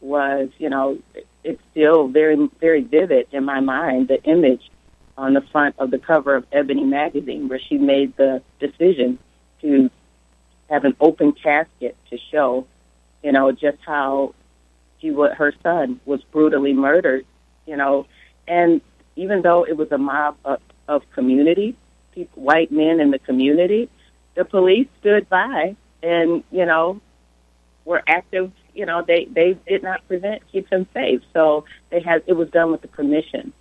was, 0.00 0.50
you 0.58 0.68
know, 0.68 0.98
it's 1.42 1.62
still 1.70 2.08
very, 2.08 2.48
very 2.60 2.82
vivid 2.82 3.28
in 3.32 3.44
my 3.44 3.60
mind, 3.60 4.08
the 4.08 4.22
image 4.24 4.70
on 5.16 5.32
the 5.32 5.40
front 5.52 5.74
of 5.78 5.90
the 5.90 5.98
cover 5.98 6.34
of 6.34 6.44
Ebony 6.52 6.84
magazine 6.84 7.48
where 7.48 7.58
she 7.58 7.78
made 7.78 8.14
the 8.16 8.42
decision 8.60 9.18
to 9.62 9.90
have 10.68 10.84
an 10.84 10.94
open 11.00 11.32
casket 11.32 11.96
to 12.10 12.18
show, 12.30 12.66
you 13.22 13.32
know, 13.32 13.52
just 13.52 13.78
how 13.86 14.34
she 15.00 15.10
what 15.10 15.34
her 15.34 15.54
son 15.62 16.00
was 16.04 16.22
brutally 16.32 16.72
murdered, 16.72 17.24
you 17.66 17.76
know, 17.76 18.06
and 18.46 18.80
even 19.16 19.42
though 19.42 19.64
it 19.64 19.76
was 19.76 19.90
a 19.92 19.98
mob 19.98 20.36
of, 20.44 20.60
of 20.88 21.02
community, 21.12 21.76
people, 22.14 22.42
white 22.42 22.70
men 22.70 23.00
in 23.00 23.10
the 23.10 23.18
community, 23.18 23.88
the 24.34 24.44
police 24.44 24.88
stood 25.00 25.28
by 25.28 25.76
and 26.02 26.44
you 26.50 26.66
know 26.66 27.00
were 27.84 28.02
active. 28.06 28.52
You 28.74 28.86
know, 28.86 29.02
they 29.06 29.26
they 29.30 29.58
did 29.66 29.82
not 29.82 30.06
prevent 30.06 30.42
keep 30.52 30.68
them 30.68 30.86
safe, 30.92 31.22
so 31.32 31.64
they 31.90 32.00
had 32.00 32.22
it 32.26 32.34
was 32.34 32.50
done 32.50 32.70
with 32.70 32.82
the 32.82 32.88
permission. 32.88 33.52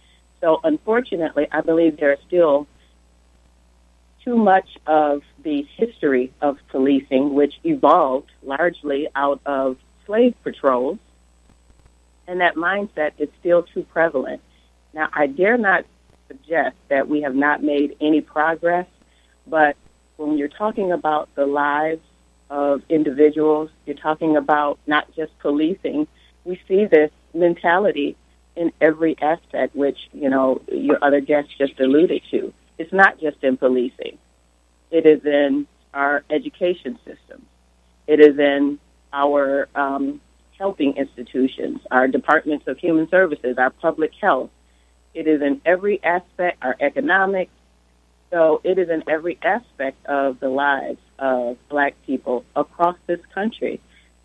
So 0.41 0.59
unfortunately, 0.63 1.47
I 1.51 1.61
believe 1.61 1.97
there 1.97 2.11
are 2.11 2.17
still 2.27 2.67
too 4.23 4.35
much 4.35 4.67
of 4.87 5.21
the 5.43 5.65
history 5.77 6.33
of 6.41 6.57
policing, 6.69 7.33
which 7.33 7.53
evolved 7.63 8.31
largely 8.43 9.07
out 9.15 9.39
of 9.45 9.77
slave 10.05 10.35
patrols, 10.43 10.97
and 12.27 12.41
that 12.41 12.55
mindset 12.55 13.11
is 13.19 13.29
still 13.39 13.63
too 13.63 13.83
prevalent. 13.83 14.41
Now, 14.93 15.09
I 15.13 15.27
dare 15.27 15.57
not 15.57 15.85
suggest 16.27 16.75
that 16.89 17.07
we 17.07 17.21
have 17.21 17.35
not 17.35 17.63
made 17.63 17.95
any 18.01 18.21
progress, 18.21 18.87
but 19.47 19.75
when 20.17 20.37
you're 20.37 20.47
talking 20.47 20.91
about 20.91 21.29
the 21.35 21.45
lives 21.45 22.01
of 22.49 22.81
individuals, 22.89 23.69
you're 23.85 23.95
talking 23.95 24.37
about 24.37 24.79
not 24.87 25.13
just 25.15 25.37
policing, 25.39 26.07
we 26.43 26.59
see 26.67 26.85
this 26.85 27.11
mentality 27.33 28.15
in 28.55 28.71
every 28.79 29.17
aspect, 29.21 29.75
which, 29.75 29.97
you 30.13 30.29
know, 30.29 30.61
your 30.71 30.97
other 31.03 31.19
guests 31.19 31.51
just 31.57 31.79
alluded 31.79 32.21
to. 32.31 32.53
It's 32.77 32.93
not 32.93 33.19
just 33.19 33.43
in 33.43 33.57
policing. 33.57 34.17
It 34.91 35.05
is 35.05 35.25
in 35.25 35.67
our 35.93 36.23
education 36.29 36.97
system. 37.05 37.45
It 38.07 38.19
is 38.19 38.37
in 38.39 38.79
our 39.11 39.67
um, 39.75 40.21
helping 40.57 40.95
institutions, 40.97 41.79
our 41.91 42.07
departments 42.07 42.67
of 42.67 42.77
human 42.77 43.09
services, 43.09 43.57
our 43.57 43.69
public 43.69 44.11
health. 44.19 44.49
It 45.13 45.27
is 45.27 45.41
in 45.41 45.61
every 45.65 46.03
aspect, 46.03 46.57
our 46.61 46.75
economics. 46.79 47.51
So 48.31 48.61
it 48.63 48.77
is 48.77 48.89
in 48.89 49.03
every 49.07 49.37
aspect 49.41 50.05
of 50.05 50.39
the 50.39 50.49
lives 50.49 50.99
of 51.19 51.57
black 51.69 51.95
people 52.05 52.43
across 52.55 52.97
this 53.07 53.19
country. 53.33 53.79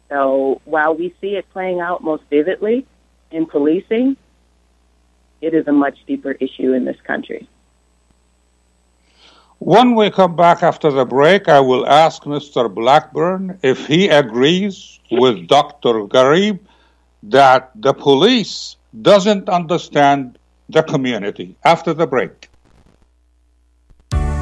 So 0.08 0.60
while 0.64 0.94
we 0.94 1.14
see 1.20 1.36
it 1.36 1.48
playing 1.52 1.80
out 1.80 2.02
most 2.02 2.24
vividly 2.30 2.86
in 3.30 3.46
policing, 3.46 4.16
it 5.40 5.54
is 5.54 5.66
a 5.68 5.72
much 5.72 5.98
deeper 6.06 6.32
issue 6.32 6.72
in 6.72 6.84
this 6.84 7.00
country. 7.06 7.48
When 9.60 9.94
we 9.94 10.10
come 10.10 10.36
back 10.36 10.62
after 10.62 10.90
the 10.90 11.04
break, 11.04 11.46
I 11.46 11.60
will 11.60 11.86
ask 11.86 12.22
Mr. 12.22 12.74
Blackburn 12.74 13.58
if 13.62 13.86
he 13.86 14.08
agrees 14.08 14.98
with 15.10 15.48
Dr. 15.48 16.06
Garib 16.08 16.60
that 17.24 17.70
the 17.74 17.92
police 17.92 18.76
doesn't 19.02 19.50
understand 19.50 20.38
the 20.70 20.82
community. 20.82 21.56
After 21.62 21.92
the 21.92 22.06
break. 22.06 22.49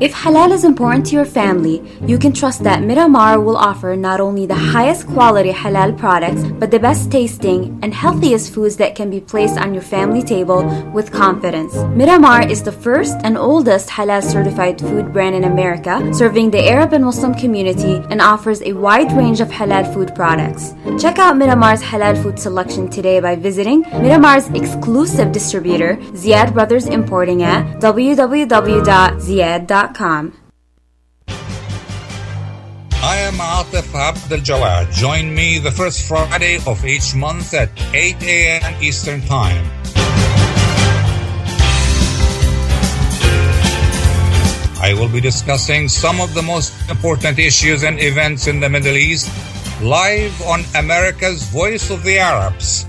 If 0.00 0.14
halal 0.14 0.52
is 0.52 0.64
important 0.64 1.04
to 1.08 1.14
your 1.14 1.26
family, 1.26 1.82
you 2.06 2.18
can 2.18 2.32
trust 2.32 2.64
that 2.64 2.82
Miramar 2.82 3.38
will 3.38 3.58
offer 3.58 3.94
not 3.96 4.18
only 4.18 4.46
the 4.46 4.54
highest 4.54 5.06
quality 5.06 5.52
halal 5.52 5.98
products, 5.98 6.42
but 6.58 6.70
the 6.70 6.78
best 6.78 7.12
tasting 7.12 7.78
and 7.82 7.92
healthiest 7.92 8.54
foods 8.54 8.76
that 8.76 8.94
can 8.94 9.10
be 9.10 9.20
placed 9.20 9.58
on 9.58 9.74
your 9.74 9.82
family 9.82 10.22
table 10.22 10.64
with 10.94 11.12
confidence. 11.12 11.74
Miramar 11.94 12.48
is 12.48 12.62
the 12.62 12.72
first 12.72 13.18
and 13.24 13.36
oldest 13.36 13.90
halal 13.90 14.22
certified 14.22 14.80
food 14.80 15.12
brand 15.12 15.34
in 15.34 15.44
America, 15.44 16.00
serving 16.14 16.50
the 16.50 16.66
Arab 16.66 16.94
and 16.94 17.04
Muslim 17.04 17.34
community 17.34 18.02
and 18.08 18.22
offers 18.22 18.62
a 18.62 18.72
wide 18.72 19.12
range 19.12 19.42
of 19.42 19.48
halal 19.48 19.84
food 19.92 20.14
products. 20.14 20.72
Check 20.98 21.18
out 21.18 21.36
Miramar's 21.36 21.82
halal 21.82 22.16
food 22.22 22.38
selection 22.38 22.88
today 22.88 23.20
by 23.20 23.36
visiting 23.36 23.82
Miramar's 23.82 24.48
exclusive 24.54 25.30
distributor, 25.30 25.96
Ziyad 26.16 26.54
Brothers 26.54 26.86
Importing 26.86 27.42
at 27.42 27.66
www.ziyad.com. 27.82 29.89
I 33.02 33.16
am 33.16 33.34
Atif 33.34 33.94
Abdel 33.94 34.40
Jawad. 34.40 34.92
Join 34.92 35.34
me 35.34 35.58
the 35.58 35.70
first 35.70 36.06
Friday 36.06 36.58
of 36.66 36.84
each 36.84 37.14
month 37.14 37.54
at 37.54 37.70
8 37.94 38.22
a.m. 38.22 38.82
Eastern 38.82 39.20
Time. 39.22 39.64
I 44.82 44.94
will 44.94 45.08
be 45.08 45.20
discussing 45.20 45.88
some 45.88 46.20
of 46.20 46.34
the 46.34 46.42
most 46.42 46.72
important 46.90 47.38
issues 47.38 47.82
and 47.82 48.00
events 48.00 48.46
in 48.46 48.60
the 48.60 48.68
Middle 48.68 48.96
East 48.96 49.30
live 49.82 50.40
on 50.42 50.64
America's 50.74 51.42
Voice 51.44 51.90
of 51.90 52.02
the 52.02 52.18
Arabs. 52.18 52.86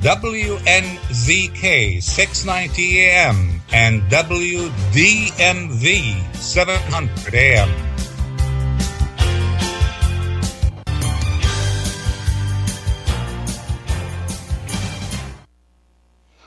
WNZK 0.00 2.02
690 2.02 3.00
AM 3.00 3.60
and 3.70 4.00
WDMV 4.04 4.64
700 6.34 7.34
AM. 7.34 7.68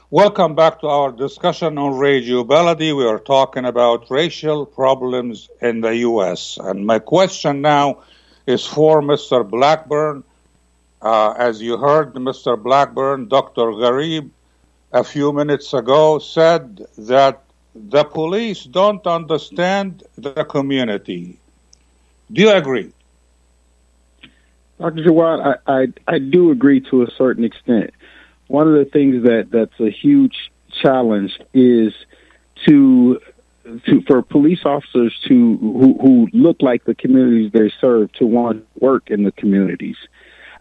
Welcome 0.10 0.56
back 0.56 0.80
to 0.80 0.88
our 0.88 1.12
discussion 1.12 1.78
on 1.78 2.00
Radio 2.00 2.44
Baladi. 2.44 2.98
We 2.98 3.06
are 3.06 3.20
talking 3.20 3.66
about 3.66 4.10
racial 4.10 4.66
problems 4.66 5.48
in 5.62 5.82
the 5.82 5.98
U.S. 5.98 6.58
And 6.60 6.88
my 6.88 6.98
question 6.98 7.62
now 7.62 8.02
is 8.48 8.66
for 8.66 9.04
Mr. 9.04 9.48
Blackburn. 9.48 10.24
Uh, 11.04 11.34
as 11.38 11.62
you 11.62 11.76
heard, 11.76 12.13
Mr. 12.13 12.62
Blackburn, 12.62 13.28
Dr. 13.28 13.74
Garib, 13.74 14.30
a 14.94 15.04
few 15.04 15.34
minutes 15.34 15.74
ago 15.74 16.18
said 16.18 16.86
that 16.98 17.44
the 17.76 18.06
police 18.06 18.63
don't 18.63 19.06
understand 19.06 20.04
the 20.18 20.46
community. 20.46 21.38
Do 22.32 22.42
you 22.44 22.52
agree? 22.52 22.94
Dr. 24.80 25.04
Jawad, 25.04 25.60
I, 25.68 25.82
I, 25.82 25.88
I 26.08 26.20
do 26.20 26.52
agree 26.52 26.80
to 26.89 27.04
a 27.04 27.12
certain 27.18 27.44
extent. 27.44 27.92
One 28.48 28.68
of 28.68 28.74
the 28.74 28.89
things 28.89 29.24
that, 29.24 29.50
that's 29.52 29.78
a 29.82 29.89
huge 29.89 30.52
challenge 30.82 31.38
is 31.54 31.94
to 32.66 33.20
to 33.86 34.02
for 34.02 34.22
police 34.22 34.66
officers 34.66 35.18
to 35.28 35.58
who, 35.58 35.98
who 36.02 36.28
look 36.34 36.62
like 36.62 36.84
the 36.84 36.94
communities 36.94 37.50
they 37.54 37.72
serve 37.80 38.12
to 38.13 38.26
want 38.26 38.58
to 38.58 38.86
work 38.86 39.10
in 39.10 39.24
the 39.24 39.32
communities. 39.32 39.96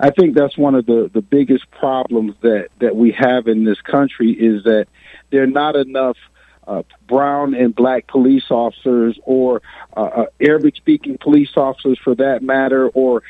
I 0.02 0.10
think 0.10 0.34
that's 0.34 0.58
one 0.58 0.74
of 0.74 0.84
the, 0.84 1.08
the 1.14 1.22
biggest 1.22 1.70
problems 1.70 2.34
that, 2.42 2.70
that 2.80 2.96
we 2.96 3.12
have 3.12 3.46
in 3.46 3.62
this 3.62 3.80
country 3.80 4.32
is 4.32 4.64
that 4.64 4.86
there 5.30 5.44
are 5.44 5.46
not 5.46 5.76
enough 5.76 6.16
uh, 6.66 6.82
brown 7.06 7.54
and 7.54 7.72
black 7.72 8.08
police 8.08 8.50
officers 8.50 9.16
or 9.22 9.62
uh, 9.96 10.00
uh, 10.00 10.26
Arabic 10.40 10.74
speaking 10.74 11.18
police 11.18 11.56
officers 11.56 12.00
for 12.02 12.16
that 12.16 12.42
matter 12.42 12.88
or, 12.88 13.22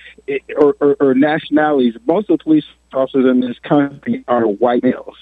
or, 0.57 0.75
or, 0.81 0.97
or 0.99 1.15
nationalities. 1.15 1.95
Most 2.07 2.31
of 2.31 2.39
the 2.39 2.45
police 2.45 2.65
officers 2.95 3.27
in 3.27 3.41
this 3.41 3.59
country 3.59 4.25
are 4.27 4.47
white 4.47 4.83
males. 4.83 5.17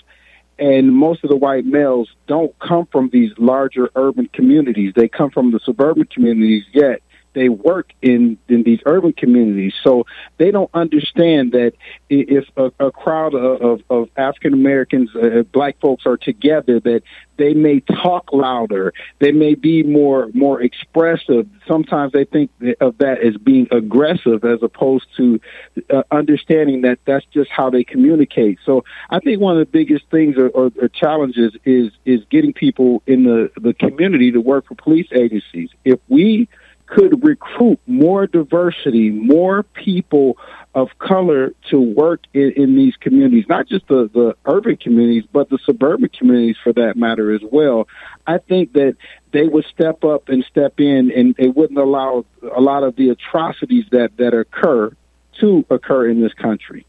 And 0.60 0.94
most 0.94 1.24
of 1.24 1.30
the 1.30 1.36
white 1.36 1.64
males 1.64 2.08
don't 2.28 2.56
come 2.60 2.86
from 2.86 3.10
these 3.12 3.32
larger 3.38 3.90
urban 3.96 4.28
communities. 4.32 4.92
They 4.94 5.08
come 5.08 5.30
from 5.30 5.50
the 5.50 5.58
suburban 5.64 6.04
communities, 6.04 6.64
yet 6.72 7.02
they 7.32 7.48
work 7.48 7.92
in 8.02 8.38
in 8.48 8.62
these 8.62 8.80
urban 8.86 9.12
communities, 9.12 9.74
so 9.82 10.06
they 10.38 10.50
don't 10.50 10.70
understand 10.74 11.52
that 11.52 11.72
if 12.08 12.46
a, 12.56 12.72
a 12.80 12.90
crowd 12.90 13.34
of, 13.34 13.82
of 13.88 14.08
African 14.16 14.52
Americans, 14.52 15.14
uh, 15.14 15.42
black 15.52 15.78
folks 15.80 16.06
are 16.06 16.16
together, 16.16 16.80
that 16.80 17.02
they 17.36 17.54
may 17.54 17.80
talk 17.80 18.32
louder, 18.32 18.92
they 19.18 19.32
may 19.32 19.54
be 19.54 19.82
more 19.82 20.28
more 20.34 20.60
expressive. 20.60 21.48
Sometimes 21.66 22.12
they 22.12 22.24
think 22.24 22.50
of 22.80 22.98
that 22.98 23.22
as 23.22 23.36
being 23.36 23.68
aggressive, 23.70 24.44
as 24.44 24.62
opposed 24.62 25.06
to 25.16 25.40
uh, 25.88 26.02
understanding 26.10 26.82
that 26.82 26.98
that's 27.04 27.24
just 27.26 27.50
how 27.50 27.70
they 27.70 27.84
communicate. 27.84 28.58
So 28.64 28.84
I 29.08 29.20
think 29.20 29.40
one 29.40 29.58
of 29.58 29.60
the 29.60 29.70
biggest 29.70 30.04
things 30.10 30.36
or, 30.36 30.48
or, 30.48 30.70
or 30.80 30.88
challenges 30.88 31.56
is 31.64 31.92
is 32.04 32.20
getting 32.30 32.52
people 32.52 33.02
in 33.06 33.24
the 33.24 33.50
the 33.60 33.72
community 33.72 34.32
to 34.32 34.40
work 34.40 34.66
for 34.66 34.74
police 34.74 35.08
agencies. 35.12 35.70
If 35.84 36.00
we 36.08 36.48
could 36.90 37.24
recruit 37.24 37.79
more 37.87 38.26
diversity, 38.26 39.11
more 39.11 39.62
people 39.62 40.37
of 40.74 40.88
color 40.98 41.53
to 41.70 41.81
work 41.81 42.20
in, 42.35 42.53
in, 42.57 42.76
these 42.76 42.96
communities, 42.96 43.44
not 43.48 43.68
just 43.68 43.87
the, 43.87 44.11
the 44.12 44.37
urban 44.44 44.76
communities, 44.76 45.24
but 45.33 45.48
the 45.48 45.59
suburban 45.64 46.09
communities 46.09 46.57
for 46.62 46.72
that 46.72 46.96
matter 46.96 47.33
as 47.33 47.42
well. 47.42 47.88
I 48.26 48.38
think 48.38 48.72
that 48.72 48.96
they 49.33 49.46
would 49.46 49.64
step 49.66 50.05
up 50.05 50.29
and 50.29 50.44
step 50.44 50.81
in 50.81 51.12
and 51.12 51.35
they 51.37 51.48
wouldn't 51.48 51.79
allow 51.79 52.24
a 52.42 52.61
lot 52.61 52.83
of 52.83 52.96
the 52.96 53.11
atrocities 53.11 53.85
that, 53.92 54.16
that 54.16 54.35
occur 54.35 54.92
to 55.40 55.64
occur 55.70 56.09
in 56.09 56.20
this 56.20 56.35
country. 56.35 56.87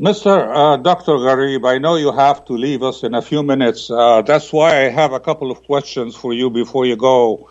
Mr. 0.00 0.26
Uh, 0.54 0.76
Dr. 0.76 1.12
Garib, 1.12 1.66
I 1.66 1.78
know 1.78 1.96
you 1.96 2.12
have 2.12 2.44
to 2.46 2.52
leave 2.52 2.82
us 2.82 3.02
in 3.02 3.14
a 3.14 3.22
few 3.22 3.42
minutes. 3.42 3.90
Uh, 3.90 4.22
that's 4.22 4.52
why 4.52 4.84
I 4.84 4.88
have 4.90 5.12
a 5.12 5.20
couple 5.20 5.50
of 5.50 5.62
questions 5.62 6.14
for 6.14 6.34
you 6.34 6.50
before 6.50 6.84
you 6.86 6.96
go. 6.96 7.48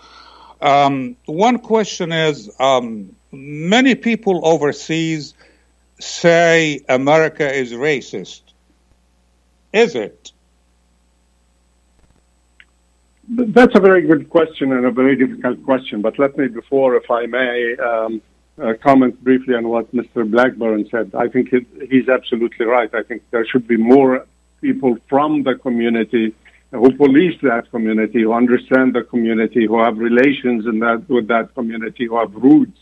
Um, 0.65 1.15
one 1.28 1.60
question 1.60 2.12
is 2.12 2.49
um, 2.60 3.15
many 3.32 3.93
people 3.93 4.41
overseas 4.43 5.36
say 5.99 6.84
America 6.89 7.47
is 7.54 7.71
racist? 7.73 8.41
Is 9.71 9.93
it? 9.93 10.32
That's 13.30 13.75
a 13.75 13.80
very 13.80 14.08
good 14.08 14.28
question 14.32 14.71
and 14.71 14.86
a 14.86 14.91
very 14.91 15.15
difficult 15.15 15.63
question. 15.63 16.01
But 16.01 16.17
let 16.17 16.36
me, 16.36 16.47
before, 16.47 16.95
if 16.95 17.12
I 17.12 17.28
may, 17.28 17.75
um, 17.78 18.21
uh, 18.60 18.73
comment 18.82 19.23
briefly 19.23 19.54
on 19.54 19.67
what 19.69 19.93
Mr. 19.93 20.30
Blackburn 20.30 20.88
said. 20.89 21.12
I 21.13 21.28
think 21.28 21.54
it, 21.54 21.65
he's 21.91 22.10
absolutely 22.10 22.65
right. 22.65 22.91
I 22.91 23.04
think 23.04 23.21
there 23.30 23.45
should 23.45 23.67
be 23.67 23.78
more 23.78 24.25
people 24.62 24.97
from 25.10 25.43
the 25.43 25.56
community 25.56 26.34
who 26.76 26.96
police 26.96 27.40
that 27.42 27.70
community, 27.72 28.22
who 28.24 28.34
understand 28.34 28.94
the 28.94 29.04
community, 29.04 29.66
who 29.66 29.80
have 29.80 29.98
relations 29.98 30.66
in 30.66 30.80
that 30.80 31.08
with 31.10 31.28
that 31.28 31.54
community, 31.54 32.06
who 32.06 32.18
have 32.18 32.34
roots 32.34 32.80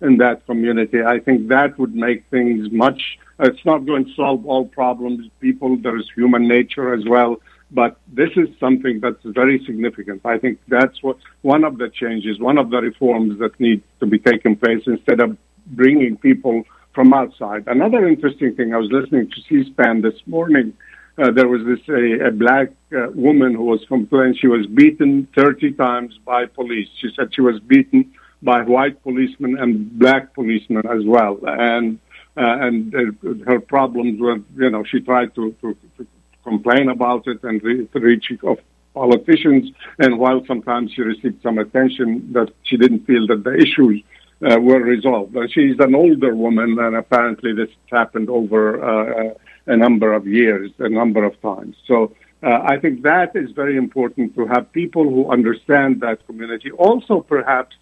in 0.00 0.18
that 0.18 0.44
community. 0.46 1.02
I 1.02 1.18
think 1.20 1.48
that 1.48 1.78
would 1.78 1.94
make 1.94 2.24
things 2.30 2.70
much. 2.72 3.18
It's 3.38 3.64
not 3.64 3.86
going 3.86 4.06
to 4.06 4.14
solve 4.14 4.46
all 4.46 4.66
problems. 4.66 5.28
People, 5.40 5.76
there 5.76 5.96
is 5.96 6.08
human 6.14 6.46
nature 6.48 6.92
as 6.94 7.04
well. 7.06 7.36
But 7.70 7.96
this 8.12 8.30
is 8.36 8.48
something 8.60 9.00
that's 9.00 9.24
very 9.24 9.64
significant. 9.64 10.20
I 10.26 10.38
think 10.38 10.58
that's 10.68 11.02
what 11.02 11.16
one 11.40 11.64
of 11.64 11.78
the 11.78 11.88
changes, 11.88 12.38
one 12.38 12.58
of 12.58 12.70
the 12.70 12.82
reforms 12.82 13.38
that 13.38 13.58
need 13.58 13.82
to 14.00 14.06
be 14.06 14.18
taken 14.18 14.56
place 14.56 14.82
instead 14.86 15.20
of 15.20 15.38
bringing 15.68 16.18
people 16.18 16.64
from 16.92 17.14
outside. 17.14 17.64
Another 17.66 18.06
interesting 18.06 18.54
thing, 18.54 18.74
I 18.74 18.76
was 18.76 18.92
listening 18.92 19.30
to 19.30 19.40
C-SPAN 19.48 20.02
this 20.02 20.20
morning. 20.26 20.74
Uh, 21.18 21.30
there 21.30 21.46
was 21.46 21.60
this 21.66 21.80
a, 21.88 22.28
a 22.28 22.30
black 22.30 22.68
uh, 22.96 23.08
woman 23.14 23.54
who 23.54 23.64
was 23.64 23.84
complaining 23.86 24.34
she 24.34 24.46
was 24.46 24.66
beaten 24.66 25.28
30 25.36 25.72
times 25.72 26.18
by 26.24 26.46
police. 26.46 26.88
She 27.00 27.10
said 27.14 27.34
she 27.34 27.42
was 27.42 27.60
beaten 27.60 28.12
by 28.42 28.62
white 28.62 29.02
policemen 29.02 29.58
and 29.58 29.98
black 29.98 30.34
policemen 30.34 30.86
as 30.86 31.04
well. 31.04 31.38
And 31.42 31.98
uh, 32.34 32.40
and 32.66 32.94
uh, 32.94 33.44
her 33.44 33.60
problems 33.60 34.18
were, 34.18 34.38
you 34.56 34.70
know, 34.70 34.82
she 34.84 35.00
tried 35.00 35.34
to, 35.34 35.54
to, 35.60 35.76
to 35.98 36.06
complain 36.42 36.88
about 36.88 37.26
it 37.26 37.42
and 37.42 37.62
re- 37.62 37.86
reach 37.92 38.32
of 38.42 38.56
politicians. 38.94 39.70
And 39.98 40.18
while 40.18 40.42
sometimes 40.46 40.92
she 40.92 41.02
received 41.02 41.42
some 41.42 41.58
attention, 41.58 42.32
that 42.32 42.50
she 42.62 42.78
didn't 42.78 43.06
feel 43.06 43.26
that 43.26 43.44
the 43.44 43.54
issues 43.54 44.02
uh, 44.50 44.58
were 44.58 44.80
resolved. 44.80 45.36
She's 45.50 45.78
an 45.78 45.94
older 45.94 46.34
woman, 46.34 46.78
and 46.78 46.96
apparently 46.96 47.52
this 47.52 47.68
happened 47.90 48.30
over 48.30 49.34
a 49.66 49.76
number 49.76 50.12
of 50.12 50.26
years, 50.26 50.70
a 50.78 50.88
number 50.88 51.24
of 51.24 51.40
times. 51.40 51.76
So. 51.86 52.14
Uh, 52.44 52.60
I 52.64 52.76
think 52.76 53.02
that 53.02 53.36
is 53.36 53.52
very 53.52 53.76
important 53.76 54.34
to 54.34 54.46
have 54.46 54.72
people 54.72 55.04
who 55.08 55.30
understand 55.30 56.00
that 56.00 56.26
community. 56.26 56.72
Also, 56.72 57.20
perhaps, 57.20 57.76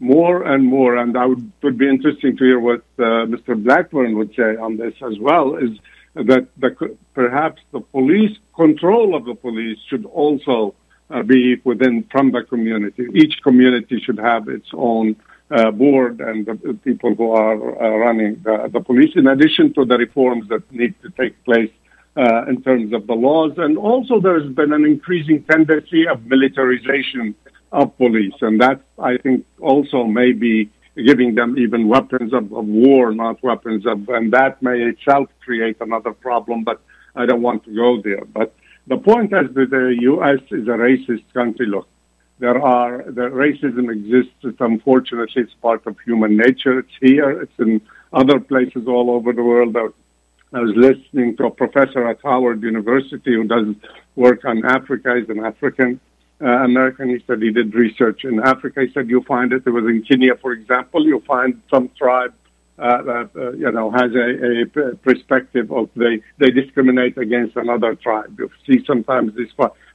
more 0.00 0.44
and 0.44 0.64
more, 0.64 0.96
and 0.96 1.16
I 1.16 1.26
would, 1.26 1.50
would 1.62 1.78
be 1.78 1.88
interesting 1.88 2.36
to 2.36 2.44
hear 2.44 2.60
what 2.60 2.82
uh, 2.98 3.26
Mr. 3.26 3.60
Blackburn 3.60 4.16
would 4.16 4.34
say 4.34 4.56
on 4.56 4.76
this 4.76 4.94
as 5.02 5.18
well, 5.18 5.56
is 5.56 5.70
that 6.14 6.48
the, 6.56 6.96
perhaps 7.14 7.60
the 7.72 7.80
police 7.80 8.36
control 8.54 9.14
of 9.14 9.24
the 9.24 9.34
police 9.34 9.78
should 9.88 10.04
also 10.06 10.74
uh, 11.10 11.22
be 11.22 11.60
within 11.64 12.04
from 12.10 12.32
the 12.32 12.42
community. 12.42 13.06
Each 13.14 13.40
community 13.42 14.00
should 14.00 14.18
have 14.18 14.48
its 14.48 14.68
own 14.72 15.16
uh, 15.50 15.70
board 15.70 16.20
and 16.20 16.46
the, 16.46 16.74
people 16.84 17.14
who 17.14 17.30
are 17.30 17.82
uh, 17.82 17.96
running 17.96 18.40
the, 18.42 18.68
the, 18.72 18.80
police, 18.80 19.12
in 19.16 19.26
addition 19.26 19.72
to 19.74 19.84
the 19.84 19.96
reforms 19.96 20.48
that 20.48 20.70
need 20.72 20.94
to 21.02 21.10
take 21.10 21.42
place 21.44 21.70
uh, 22.16 22.44
in 22.46 22.60
terms 22.62 22.92
of 22.92 23.06
the 23.06 23.14
laws. 23.14 23.52
And 23.56 23.78
also, 23.78 24.20
there's 24.20 24.50
been 24.52 24.72
an 24.72 24.84
increasing 24.84 25.42
tendency 25.44 26.06
of 26.06 26.24
militarization 26.26 27.34
of 27.72 27.96
police, 27.96 28.34
and 28.40 28.60
that 28.60 28.80
I 28.98 29.18
think 29.18 29.46
also 29.60 30.04
may 30.04 30.32
be 30.32 30.70
giving 30.96 31.34
them 31.34 31.58
even 31.58 31.88
weapons 31.88 32.32
of, 32.32 32.52
of 32.52 32.66
war, 32.66 33.12
not 33.12 33.42
weapons 33.42 33.86
of, 33.86 34.08
and 34.08 34.32
that 34.32 34.60
may 34.62 34.80
itself 34.82 35.28
create 35.44 35.76
another 35.80 36.12
problem, 36.12 36.64
but 36.64 36.80
I 37.14 37.26
don't 37.26 37.42
want 37.42 37.64
to 37.64 37.74
go 37.74 38.02
there. 38.02 38.24
But 38.24 38.54
the 38.86 38.96
point 38.96 39.32
is 39.32 39.54
that 39.54 39.70
the 39.70 39.96
U.S. 40.00 40.40
is 40.50 40.66
a 40.66 40.72
racist 40.72 41.24
country. 41.32 41.66
Look, 41.66 41.88
there 42.38 42.60
are, 42.62 43.04
the 43.04 43.22
racism 43.22 43.90
exists. 43.92 44.38
It's 44.42 44.60
unfortunately, 44.60 45.42
it's 45.42 45.54
part 45.54 45.86
of 45.86 45.96
human 46.04 46.36
nature. 46.36 46.78
It's 46.78 46.96
here. 47.00 47.42
It's 47.42 47.58
in 47.58 47.80
other 48.12 48.38
places 48.38 48.86
all 48.86 49.10
over 49.10 49.32
the 49.32 49.42
world. 49.42 49.76
I 49.76 50.60
was 50.60 50.72
listening 50.76 51.36
to 51.38 51.46
a 51.46 51.50
professor 51.50 52.06
at 52.08 52.20
Howard 52.22 52.62
University 52.62 53.34
who 53.34 53.44
does 53.44 53.74
work 54.16 54.44
on 54.44 54.64
Africa. 54.64 55.16
He's 55.18 55.28
an 55.28 55.44
African 55.44 56.00
uh, 56.40 56.46
American. 56.64 57.10
He 57.10 57.22
said 57.26 57.42
he 57.42 57.50
did 57.50 57.74
research 57.74 58.24
in 58.24 58.40
Africa. 58.40 58.82
He 58.82 58.92
said 58.92 59.08
you 59.08 59.22
find 59.22 59.52
it. 59.52 59.64
It 59.66 59.70
was 59.70 59.84
in 59.84 60.02
Kenya, 60.02 60.36
for 60.36 60.52
example. 60.52 61.04
You 61.04 61.20
find 61.26 61.60
some 61.70 61.90
tribe 61.98 62.32
uh, 62.78 63.02
that 63.02 63.30
uh, 63.36 63.52
you 63.52 63.70
know 63.72 63.90
has 63.90 64.12
a, 64.14 64.62
a 64.62 64.94
perspective 64.96 65.72
of 65.72 65.90
they 65.96 66.22
they 66.38 66.50
discriminate 66.50 67.18
against 67.18 67.56
another 67.56 67.94
tribe. 67.94 68.38
You 68.38 68.50
see 68.66 68.84
sometimes 68.86 69.34
this. 69.34 69.48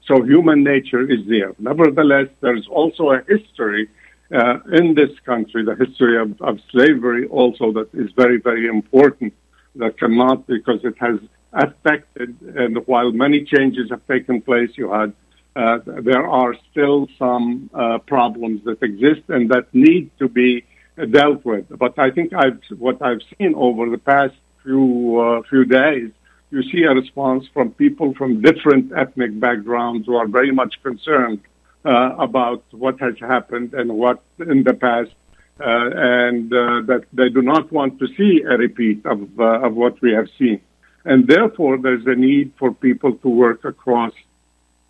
So 0.08 0.22
human 0.22 0.64
nature 0.64 1.10
is 1.10 1.26
there. 1.28 1.54
Nevertheless, 1.60 2.28
there's 2.42 2.68
also 2.68 3.12
a 3.12 3.22
history. 3.28 3.90
Uh, 4.34 4.60
in 4.72 4.96
this 4.96 5.12
country, 5.26 5.64
the 5.64 5.76
history 5.76 6.20
of, 6.20 6.42
of 6.42 6.60
slavery 6.72 7.28
also 7.28 7.72
that 7.74 7.90
is 7.94 8.10
very, 8.14 8.40
very 8.40 8.68
important 8.68 9.34
that 9.76 9.98
cannot 10.00 10.48
because 10.48 10.80
it 10.84 10.96
has 11.00 11.20
affected 11.54 12.36
and 12.56 12.78
while 12.88 13.12
many 13.12 13.46
changes 13.46 13.90
have 13.92 14.06
taken 14.08 14.42
place, 14.42 14.72
you 14.76 14.92
had 14.92 15.14
uh, 15.56 15.78
there 15.86 16.28
are 16.28 16.56
still 16.72 17.08
some 17.20 17.70
uh, 17.76 18.00
problems 18.00 18.64
that 18.66 18.82
exist 18.82 19.22
and 19.30 19.52
that 19.52 19.68
need 19.72 20.10
to 20.18 20.28
be 20.28 20.66
dealt 21.12 21.46
with. 21.46 21.66
But 21.70 22.00
I 22.00 22.10
think 22.10 22.34
I've, 22.34 22.60
what 22.78 23.02
I've 23.04 23.22
seen 23.38 23.54
over 23.56 23.88
the 23.90 24.00
past 24.00 24.34
few 24.64 25.20
uh, 25.20 25.42
few 25.48 25.66
days, 25.66 26.10
you 26.54 26.62
see 26.72 26.84
a 26.84 26.94
response 26.94 27.44
from 27.54 27.72
people 27.72 28.14
from 28.14 28.42
different 28.42 28.86
ethnic 29.04 29.32
backgrounds 29.40 30.06
who 30.06 30.16
are 30.16 30.28
very 30.28 30.52
much 30.52 30.74
concerned 30.84 31.40
uh, 31.84 32.16
about 32.28 32.64
what 32.72 33.00
has 33.00 33.16
happened 33.20 33.74
and 33.74 33.88
what 34.04 34.22
in 34.40 34.64
the 34.64 34.74
past, 34.74 35.12
uh, 35.60 35.90
and 36.20 36.54
uh, 36.54 36.82
that 36.90 37.04
they 37.12 37.30
do 37.30 37.42
not 37.42 37.72
want 37.72 38.00
to 38.00 38.08
see 38.18 38.34
a 38.54 38.56
repeat 38.66 39.00
of 39.06 39.20
of 39.40 39.72
what 39.82 39.96
we 40.02 40.12
have 40.20 40.30
seen. 40.40 40.62
And 41.06 41.28
therefore, 41.28 41.74
there's 41.86 42.06
a 42.06 42.18
need 42.30 42.54
for 42.60 42.70
people 42.88 43.14
to 43.24 43.30
work 43.46 43.66
across 43.66 44.14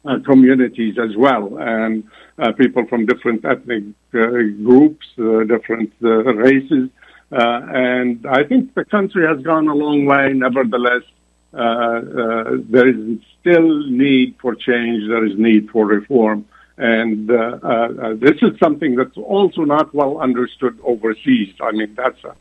uh, 0.05 0.19
communities 0.25 0.95
as 0.99 1.15
well, 1.15 1.45
and 1.57 2.03
uh, 2.37 2.51
people 2.51 2.85
from 2.91 3.05
different 3.05 3.45
ethnic 3.45 3.83
uh, 4.13 4.19
groups, 4.67 5.05
uh, 5.17 5.43
different 5.55 5.91
uh, 6.03 6.09
races. 6.47 6.89
Uh, 7.31 7.61
and 7.89 8.27
I 8.27 8.43
think 8.43 8.75
the 8.75 8.85
country 8.85 9.25
has 9.25 9.39
gone 9.41 9.67
a 9.67 9.73
long 9.73 10.05
way. 10.05 10.33
Nevertheless, 10.33 11.03
there 11.53 12.87
is 12.87 13.19
still 13.39 13.87
need 13.87 14.35
for 14.41 14.55
change. 14.55 15.07
There 15.07 15.25
is 15.25 15.37
need 15.37 15.69
for 15.69 15.85
reform. 15.85 16.45
And 16.77 17.29
this 18.19 18.37
is 18.41 18.57
something 18.59 18.95
that's 18.95 19.17
also 19.17 19.61
not 19.61 19.93
well 19.93 20.19
understood 20.19 20.79
overseas. 20.83 21.53
I 21.61 21.71
mean, 21.71 21.93
that's 21.95 22.23
a 22.23 22.35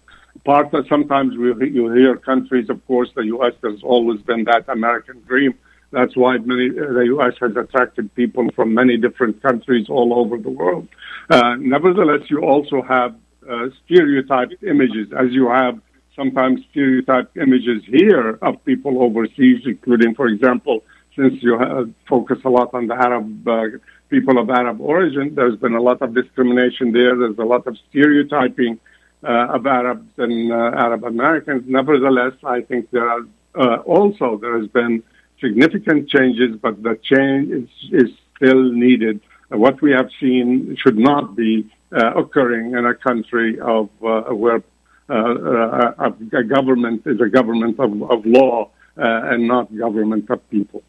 part 0.44 0.70
that 0.72 0.88
sometimes 0.88 1.36
we, 1.36 1.70
you 1.70 1.92
hear 1.92 2.16
countries, 2.16 2.70
of 2.70 2.84
course, 2.86 3.10
the 3.14 3.26
U.S. 3.26 3.52
has 3.62 3.82
always 3.82 4.20
been 4.22 4.44
that 4.44 4.68
American 4.68 5.22
dream 5.26 5.54
that's 5.92 6.16
why 6.16 6.38
many, 6.38 6.70
uh, 6.70 6.92
the 6.92 7.04
U.S. 7.16 7.34
has 7.40 7.54
attracted 7.54 8.12
people 8.14 8.48
from 8.56 8.74
many 8.74 8.96
different 8.96 9.42
countries 9.42 9.88
all 9.88 10.14
over 10.14 10.38
the 10.38 10.50
world. 10.50 10.88
Uh, 11.30 11.56
nevertheless, 11.58 12.22
you 12.30 12.40
also 12.40 12.82
have 12.82 13.14
uh, 13.48 13.68
stereotyped 13.84 14.62
images, 14.62 15.08
as 15.12 15.30
you 15.30 15.48
have 15.50 15.80
sometimes 16.16 16.60
stereotyped 16.70 17.36
images 17.36 17.82
here 17.86 18.38
of 18.42 18.64
people 18.64 19.02
overseas, 19.02 19.62
including, 19.64 20.14
for 20.14 20.26
example, 20.26 20.84
since 21.16 21.42
you 21.42 21.94
focus 22.08 22.38
a 22.44 22.48
lot 22.48 22.72
on 22.74 22.86
the 22.86 22.94
Arab 22.94 23.48
uh, 23.48 23.64
people 24.08 24.38
of 24.38 24.48
Arab 24.50 24.80
origin, 24.80 25.34
there's 25.34 25.56
been 25.56 25.74
a 25.74 25.80
lot 25.80 26.00
of 26.02 26.14
discrimination 26.14 26.92
there. 26.92 27.16
There's 27.16 27.38
a 27.38 27.44
lot 27.44 27.66
of 27.66 27.76
stereotyping 27.88 28.78
uh, 29.22 29.56
of 29.56 29.66
Arabs 29.66 30.08
and 30.18 30.52
uh, 30.52 30.56
Arab 30.86 31.04
Americans. 31.04 31.64
Nevertheless, 31.66 32.34
I 32.44 32.62
think 32.62 32.90
there 32.90 33.08
are 33.08 33.76
also 33.78 34.38
there 34.38 34.58
has 34.58 34.68
been 34.68 35.02
significant 35.40 36.08
changes, 36.08 36.56
but 36.56 36.82
the 36.82 36.98
change 37.02 37.50
is, 37.50 37.68
is 37.92 38.10
still 38.36 38.72
needed. 38.72 39.20
What 39.48 39.82
we 39.82 39.92
have 39.92 40.08
seen 40.18 40.76
should 40.80 40.98
not 40.98 41.36
be 41.36 41.70
uh, 41.92 42.12
occurring 42.14 42.72
in 42.72 42.86
a 42.86 42.94
country 42.94 43.60
of 43.60 43.90
uh, 44.02 44.22
where 44.42 44.56
uh, 44.56 44.58
uh 44.58 44.71
Uh, 45.12 45.92
uh, 45.98 46.12
a 46.32 46.42
government 46.42 47.02
is 47.04 47.20
a 47.20 47.28
government 47.28 47.78
of, 47.78 48.02
of 48.10 48.24
law 48.24 48.70
uh, 48.96 49.02
and 49.02 49.46
not 49.46 49.68
government 49.76 50.30
of 50.30 50.40
people. 50.48 50.82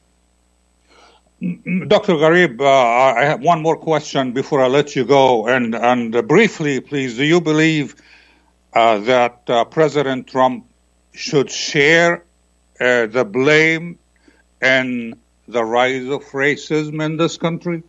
Dr. 1.41 2.13
Garib, 2.13 2.61
uh, 2.61 2.65
I 3.19 3.25
have 3.25 3.41
one 3.41 3.61
more 3.61 3.75
question 3.75 4.31
before 4.31 4.61
I 4.61 4.67
let 4.67 4.95
you 4.95 5.03
go. 5.03 5.47
And, 5.47 5.75
and 5.75 6.25
briefly, 6.25 6.79
please, 6.79 7.17
do 7.17 7.25
you 7.25 7.41
believe 7.41 7.95
uh, 8.71 8.99
that 8.99 9.69
President 9.71 10.27
Trump 10.27 10.67
should 11.11 11.51
share 11.51 12.23
the 12.79 13.27
blame 13.29 13.99
and 14.61 15.15
the 15.49 15.65
rise 15.65 16.07
of 16.07 16.23
racism 16.31 17.03
in 17.03 17.17
this 17.17 17.35
country? 17.35 17.83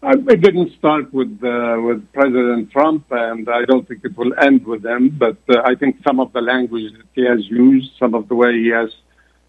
Uh, 0.00 0.14
it 0.28 0.40
didn't 0.40 0.72
start 0.78 1.12
with 1.12 1.40
uh, 1.42 1.76
with 1.80 2.06
President 2.12 2.70
Trump, 2.70 3.04
and 3.10 3.48
I 3.48 3.64
don't 3.64 3.86
think 3.88 4.04
it 4.04 4.16
will 4.16 4.32
end 4.38 4.64
with 4.64 4.86
him. 4.86 5.10
But 5.10 5.38
uh, 5.48 5.62
I 5.64 5.74
think 5.74 5.96
some 6.06 6.20
of 6.20 6.32
the 6.32 6.40
language 6.40 6.92
that 6.92 7.06
he 7.14 7.26
has 7.26 7.44
used, 7.48 7.90
some 7.98 8.14
of 8.14 8.28
the 8.28 8.36
way 8.36 8.52
he 8.52 8.68
has 8.68 8.90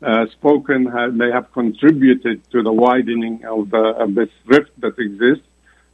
uh, 0.01 0.25
spoken, 0.31 0.85
have, 0.87 1.13
may 1.13 1.29
have 1.31 1.51
contributed 1.53 2.49
to 2.51 2.63
the 2.63 2.73
widening 2.73 3.45
of, 3.45 3.69
the, 3.69 3.77
of 3.77 4.15
this 4.15 4.29
rift 4.45 4.71
that 4.79 4.97
exists. 4.97 5.45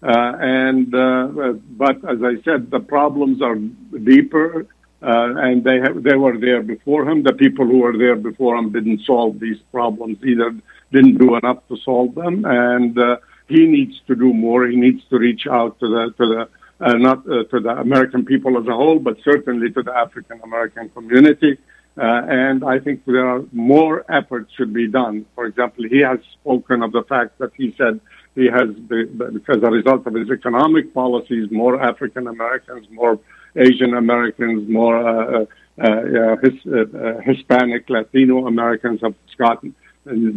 Uh, 0.01 0.37
and 0.39 0.93
uh, 0.95 1.53
but 1.71 1.97
as 2.09 2.19
I 2.23 2.41
said, 2.43 2.71
the 2.71 2.79
problems 2.79 3.41
are 3.41 3.55
deeper, 3.55 4.67
and 5.01 5.63
they 5.65 5.79
have, 5.79 6.01
they 6.01 6.15
were 6.15 6.37
there 6.37 6.61
before 6.61 7.09
him. 7.09 7.23
The 7.23 7.33
people 7.33 7.65
who 7.65 7.79
were 7.79 7.97
there 7.97 8.15
before 8.15 8.55
him 8.55 8.71
didn't 8.71 9.01
solve 9.01 9.39
these 9.39 9.57
problems 9.71 10.17
either, 10.23 10.55
didn't 10.93 11.17
do 11.17 11.35
enough 11.35 11.67
to 11.67 11.77
solve 11.83 12.15
them, 12.15 12.45
and 12.45 12.97
he 13.47 13.65
needs 13.65 13.99
to 14.07 14.15
do 14.15 14.33
more. 14.33 14.67
He 14.67 14.75
needs 14.75 15.03
to 15.09 15.17
reach 15.17 15.47
out 15.47 15.79
to 15.79 15.87
the 15.87 16.13
to 16.17 16.25
the 16.33 16.49
uh, 16.85 16.93
not 16.93 17.19
uh, 17.29 17.43
to 17.45 17.59
the 17.59 17.69
American 17.69 18.25
people 18.25 18.57
as 18.59 18.67
a 18.67 18.73
whole, 18.73 18.99
but 18.99 19.17
certainly 19.23 19.71
to 19.71 19.83
the 19.83 19.93
African 19.93 20.41
American 20.43 20.89
community. 20.89 21.57
Uh, 21.97 22.21
and 22.27 22.65
I 22.65 22.79
think 22.79 23.05
there 23.05 23.25
are 23.25 23.41
more 23.53 24.03
efforts 24.11 24.51
should 24.57 24.73
be 24.73 24.87
done. 24.87 25.25
For 25.33 25.45
example, 25.45 25.85
he 25.89 25.99
has 25.99 26.19
spoken 26.33 26.83
of 26.83 26.91
the 26.91 27.03
fact 27.03 27.39
that 27.39 27.51
he 27.55 27.73
said 27.77 28.01
he 28.35 28.47
has, 28.47 28.69
because 28.89 29.63
a 29.63 29.71
result 29.71 30.05
of 30.05 30.13
his 30.13 30.29
economic 30.29 30.93
policies, 30.93 31.49
more 31.51 31.81
African 31.81 32.27
Americans, 32.27 32.85
more 32.91 33.17
Asian 33.55 33.93
Americans, 33.93 34.67
more 34.67 34.97
uh, 34.97 35.45
uh, 35.81 36.35
his, 36.43 36.53
uh, 36.65 37.21
Hispanic, 37.21 37.89
Latino 37.89 38.47
Americans 38.47 38.99
have 39.01 39.15
gotten 39.37 39.73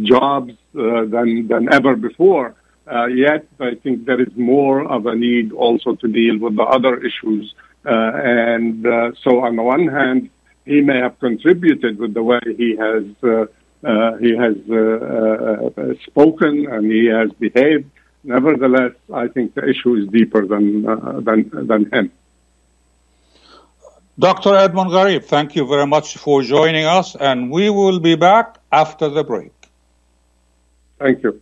jobs 0.05 0.53
than 0.73 1.47
than 1.47 1.73
ever 1.73 1.95
before. 1.95 2.55
Uh, 2.89 3.05
yet, 3.05 3.45
I 3.59 3.75
think 3.75 4.05
there 4.05 4.19
is 4.19 4.35
more 4.35 4.81
of 4.81 5.05
a 5.05 5.15
need 5.15 5.51
also 5.51 5.95
to 5.95 6.07
deal 6.07 6.39
with 6.39 6.55
the 6.55 6.63
other 6.63 6.97
issues. 6.97 7.53
Uh, 7.85 7.89
and 7.91 8.85
uh, 8.85 9.11
so, 9.23 9.41
on 9.41 9.55
the 9.55 9.63
one 9.63 9.87
hand, 9.87 10.29
he 10.65 10.81
may 10.81 10.97
have 10.97 11.19
contributed 11.19 11.99
with 11.99 12.13
the 12.13 12.23
way 12.23 12.39
he 12.57 12.75
has 12.75 13.03
uh, 13.23 13.45
uh, 13.81 14.17
he 14.17 14.35
has 14.35 14.57
uh, 14.69 15.93
spoken 16.07 16.67
and 16.69 16.91
he 16.91 17.05
has 17.05 17.31
behaved. 17.33 17.89
Nevertheless, 18.23 18.93
I 19.13 19.27
think 19.27 19.53
the 19.53 19.69
issue 19.69 19.95
is 19.95 20.07
deeper 20.09 20.45
than 20.45 20.83
than 21.23 21.49
than 21.67 21.89
him. 21.93 22.11
Dr. 24.17 24.53
Edmond 24.53 24.91
Garib, 24.91 25.23
thank 25.23 25.55
you 25.55 25.65
very 25.65 25.87
much 25.87 26.17
for 26.17 26.43
joining 26.43 26.83
us, 26.83 27.15
and 27.15 27.49
we 27.49 27.69
will 27.69 28.01
be 28.01 28.15
back 28.15 28.57
after 28.69 29.07
the 29.07 29.23
break. 29.23 29.53
Thank 30.99 31.23
you. 31.23 31.41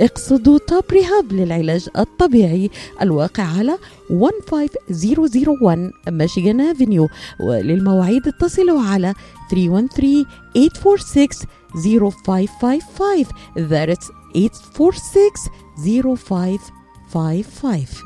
اقصدوا 0.00 0.58
توب 0.58 0.84
ريهاب 0.92 1.32
للعلاج 1.32 1.88
الطبيعي. 1.98 2.70
الواقع 3.02 3.42
على 3.42 3.78
15001 4.08 5.90
ميشيغان 6.08 6.60
افنيو 6.60 7.08
وللمواعيد 7.40 8.28
اتصلوا 8.28 8.80
على 8.80 9.14
313 9.50 10.24
846 10.54 11.28
0555 11.74 13.24
that's 13.56 14.10
846 14.74 16.58
0555 17.12 18.05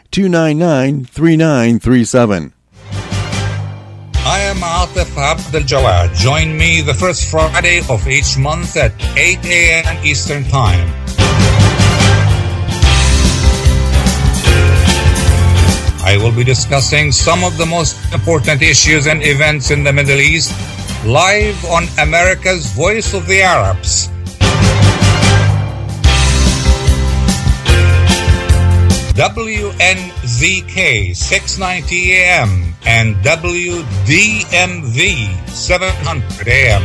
299 0.11 1.05
3937. 1.05 2.53
I 4.23 4.39
am 4.41 4.57
Atif 4.57 5.15
Abdel 5.15 5.61
Jawad. 5.61 6.13
Join 6.15 6.57
me 6.57 6.81
the 6.81 6.93
first 6.93 7.31
Friday 7.31 7.81
of 7.89 8.05
each 8.09 8.37
month 8.37 8.75
at 8.75 8.91
8 9.17 9.39
a.m. 9.45 10.05
Eastern 10.05 10.43
Time. 10.43 10.87
I 16.03 16.17
will 16.21 16.35
be 16.35 16.43
discussing 16.43 17.13
some 17.13 17.45
of 17.45 17.57
the 17.57 17.65
most 17.65 17.95
important 18.13 18.61
issues 18.61 19.07
and 19.07 19.23
events 19.23 19.71
in 19.71 19.85
the 19.85 19.93
Middle 19.93 20.19
East 20.19 20.51
live 21.05 21.63
on 21.65 21.87
America's 21.99 22.65
Voice 22.73 23.13
of 23.13 23.27
the 23.27 23.41
Arabs. 23.41 24.09
WNZK 29.13 31.13
690 31.13 32.13
AM 32.13 32.73
and 32.85 33.17
WDMV 33.17 33.77
700 35.49 36.47
AM. 36.47 36.81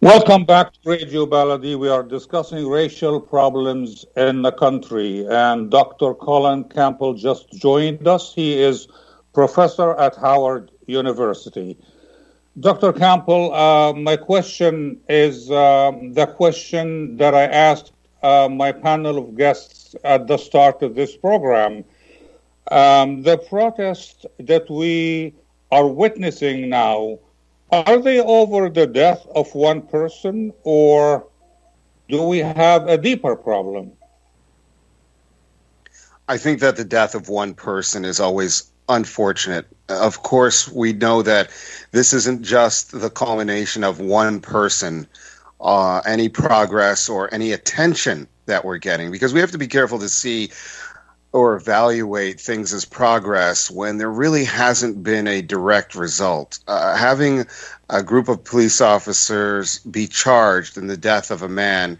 Welcome 0.00 0.46
back 0.46 0.72
to 0.72 0.78
Radio 0.86 1.26
Baladi. 1.26 1.78
We 1.78 1.90
are 1.90 2.02
discussing 2.02 2.66
racial 2.66 3.20
problems 3.20 4.06
in 4.16 4.40
the 4.40 4.52
country, 4.52 5.26
and 5.28 5.70
Dr. 5.70 6.14
Colin 6.14 6.64
Campbell 6.64 7.12
just 7.12 7.52
joined 7.52 8.08
us. 8.08 8.32
He 8.32 8.58
is 8.58 8.88
professor 9.34 9.94
at 9.96 10.16
Howard 10.16 10.70
University. 10.86 11.76
Dr. 12.60 12.92
Campbell, 12.92 13.54
uh, 13.54 13.92
my 13.92 14.16
question 14.16 15.00
is 15.08 15.50
uh, 15.50 15.92
the 16.12 16.26
question 16.26 17.16
that 17.16 17.34
I 17.34 17.44
asked 17.44 17.92
uh, 18.22 18.48
my 18.50 18.72
panel 18.72 19.18
of 19.18 19.36
guests 19.36 19.94
at 20.02 20.26
the 20.26 20.36
start 20.36 20.82
of 20.82 20.94
this 20.94 21.16
program. 21.16 21.84
Um, 22.70 23.22
the 23.22 23.38
protests 23.38 24.26
that 24.40 24.68
we 24.70 25.34
are 25.70 25.86
witnessing 25.86 26.68
now 26.68 27.18
are 27.70 27.98
they 27.98 28.20
over 28.20 28.70
the 28.70 28.86
death 28.86 29.26
of 29.34 29.54
one 29.54 29.82
person 29.82 30.52
or 30.64 31.26
do 32.08 32.22
we 32.22 32.38
have 32.38 32.88
a 32.88 32.96
deeper 32.96 33.36
problem? 33.36 33.92
I 36.28 36.38
think 36.38 36.60
that 36.60 36.76
the 36.76 36.84
death 36.84 37.14
of 37.14 37.28
one 37.28 37.54
person 37.54 38.04
is 38.04 38.20
always 38.20 38.70
unfortunate. 38.88 39.66
Of 39.88 40.22
course, 40.22 40.68
we 40.68 40.92
know 40.92 41.22
that 41.22 41.50
this 41.92 42.12
isn't 42.12 42.42
just 42.42 42.98
the 42.98 43.10
culmination 43.10 43.84
of 43.84 44.00
one 44.00 44.40
person, 44.40 45.06
uh, 45.60 46.00
any 46.06 46.28
progress 46.28 47.08
or 47.08 47.32
any 47.32 47.52
attention 47.52 48.28
that 48.46 48.64
we're 48.64 48.78
getting, 48.78 49.10
because 49.10 49.34
we 49.34 49.40
have 49.40 49.52
to 49.52 49.58
be 49.58 49.66
careful 49.66 49.98
to 49.98 50.08
see 50.08 50.50
or 51.32 51.56
evaluate 51.56 52.40
things 52.40 52.72
as 52.72 52.84
progress 52.84 53.70
when 53.70 53.98
there 53.98 54.10
really 54.10 54.44
hasn't 54.44 55.02
been 55.02 55.26
a 55.26 55.42
direct 55.42 55.94
result. 55.94 56.58
Uh, 56.66 56.96
having 56.96 57.46
a 57.90 58.02
group 58.02 58.28
of 58.28 58.42
police 58.44 58.80
officers 58.80 59.78
be 59.80 60.06
charged 60.06 60.78
in 60.78 60.86
the 60.86 60.96
death 60.96 61.30
of 61.30 61.42
a 61.42 61.48
man 61.48 61.98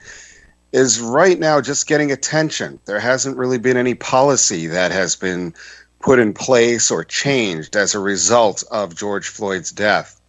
is 0.73 1.01
right 1.01 1.39
now 1.39 1.61
just 1.61 1.87
getting 1.87 2.11
attention. 2.11 2.79
There 2.87 3.01
hasn't 3.01 3.37
really 3.37 3.59
been 3.59 3.77
any 3.77 3.95
policy 3.95 4.67
that 4.69 4.93
has 4.93 5.17
been 5.17 5.55
put 6.01 6.19
in 6.19 6.33
place 6.33 6.91
or 6.91 7.05
changed 7.05 7.77
as 7.77 7.95
a 7.95 7.99
result 7.99 8.65
of 8.71 8.95
George 8.95 9.29
Floyd's 9.29 9.73
death. 9.73 10.21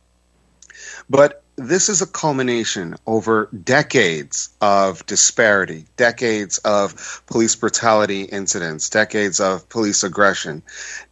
But 1.09 1.43
this 1.55 1.89
is 1.89 2.01
a 2.01 2.07
culmination 2.07 2.95
over 3.05 3.49
decades 3.63 4.49
of 4.61 5.05
disparity, 5.05 5.85
decades 5.97 6.57
of 6.59 7.21
police 7.27 7.55
brutality 7.55 8.23
incidents, 8.23 8.89
decades 8.89 9.39
of 9.39 9.67
police 9.67 10.03
aggression, 10.03 10.63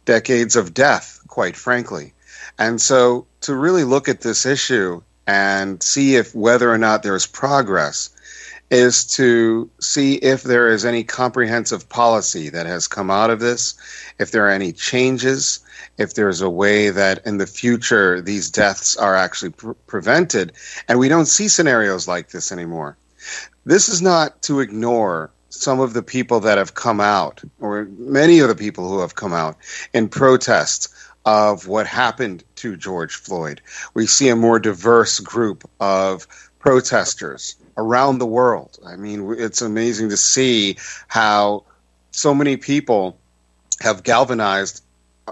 decades 0.06 0.56
of 0.56 0.72
death, 0.72 1.20
quite 1.28 1.56
frankly. 1.56 2.14
And 2.58 2.80
so 2.80 3.26
to 3.42 3.54
really 3.54 3.84
look 3.84 4.08
at 4.08 4.22
this 4.22 4.46
issue 4.46 5.02
and 5.26 5.82
see 5.82 6.16
if 6.16 6.34
whether 6.34 6.72
or 6.72 6.78
not 6.78 7.02
there 7.02 7.14
is 7.14 7.26
progress 7.26 8.10
is 8.70 9.04
to 9.04 9.70
see 9.80 10.14
if 10.14 10.42
there 10.42 10.68
is 10.68 10.84
any 10.84 11.04
comprehensive 11.04 11.88
policy 11.88 12.50
that 12.50 12.66
has 12.66 12.86
come 12.86 13.10
out 13.10 13.30
of 13.30 13.40
this, 13.40 13.74
if 14.18 14.30
there 14.30 14.46
are 14.46 14.50
any 14.50 14.72
changes, 14.72 15.60
if 15.96 16.14
there's 16.14 16.40
a 16.40 16.50
way 16.50 16.90
that 16.90 17.26
in 17.26 17.38
the 17.38 17.46
future 17.46 18.20
these 18.20 18.50
deaths 18.50 18.96
are 18.96 19.14
actually 19.14 19.50
pre- 19.50 19.74
prevented, 19.86 20.52
and 20.86 20.98
we 20.98 21.08
don't 21.08 21.26
see 21.26 21.48
scenarios 21.48 22.06
like 22.06 22.30
this 22.30 22.52
anymore. 22.52 22.96
This 23.64 23.88
is 23.88 24.02
not 24.02 24.42
to 24.42 24.60
ignore 24.60 25.30
some 25.50 25.80
of 25.80 25.94
the 25.94 26.02
people 26.02 26.40
that 26.40 26.58
have 26.58 26.74
come 26.74 27.00
out, 27.00 27.42
or 27.60 27.86
many 27.96 28.40
of 28.40 28.48
the 28.48 28.54
people 28.54 28.88
who 28.88 29.00
have 29.00 29.14
come 29.14 29.32
out 29.32 29.56
in 29.94 30.08
protest 30.08 30.88
of 31.24 31.66
what 31.66 31.86
happened 31.86 32.44
to 32.56 32.76
George 32.76 33.16
Floyd. 33.16 33.60
We 33.92 34.06
see 34.06 34.28
a 34.28 34.36
more 34.36 34.58
diverse 34.58 35.20
group 35.20 35.68
of 35.80 36.26
protesters 36.68 37.56
around 37.78 38.18
the 38.18 38.26
world. 38.26 38.78
I 38.84 38.96
mean, 38.96 39.34
it's 39.38 39.62
amazing 39.62 40.10
to 40.10 40.18
see 40.18 40.76
how 41.06 41.64
so 42.10 42.34
many 42.34 42.58
people 42.58 43.18
have 43.80 44.02
galvanized 44.02 44.84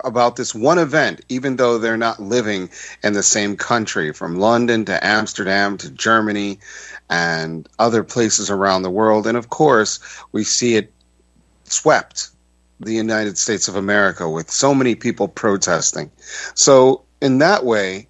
about 0.03 0.37
this 0.37 0.55
one 0.55 0.79
event, 0.79 1.21
even 1.29 1.57
though 1.57 1.77
they're 1.77 1.99
not 1.99 2.19
living 2.19 2.71
in 3.03 3.13
the 3.13 3.23
same 3.23 3.55
country, 3.55 4.15
from 4.15 4.41
London 4.41 4.87
to 4.87 5.07
Amsterdam 5.07 5.77
to 5.77 5.91
Germany 5.91 6.59
and 7.11 7.69
other 7.79 8.03
places 8.03 8.49
around 8.49 8.81
the 8.81 8.91
world. 8.91 9.27
And 9.27 9.37
of 9.37 9.51
course, 9.51 10.01
we 10.33 10.43
see 10.43 10.77
it 10.77 10.91
swept 11.65 12.31
the 12.81 12.95
United 12.95 13.37
States 13.37 13.69
of 13.69 13.77
America 13.77 14.27
with 14.27 14.51
so 14.51 14.75
many 14.75 14.95
people 14.95 15.29
protesting. 15.29 16.11
So, 16.55 17.03
in 17.21 17.37
that 17.39 17.67
way, 17.67 18.09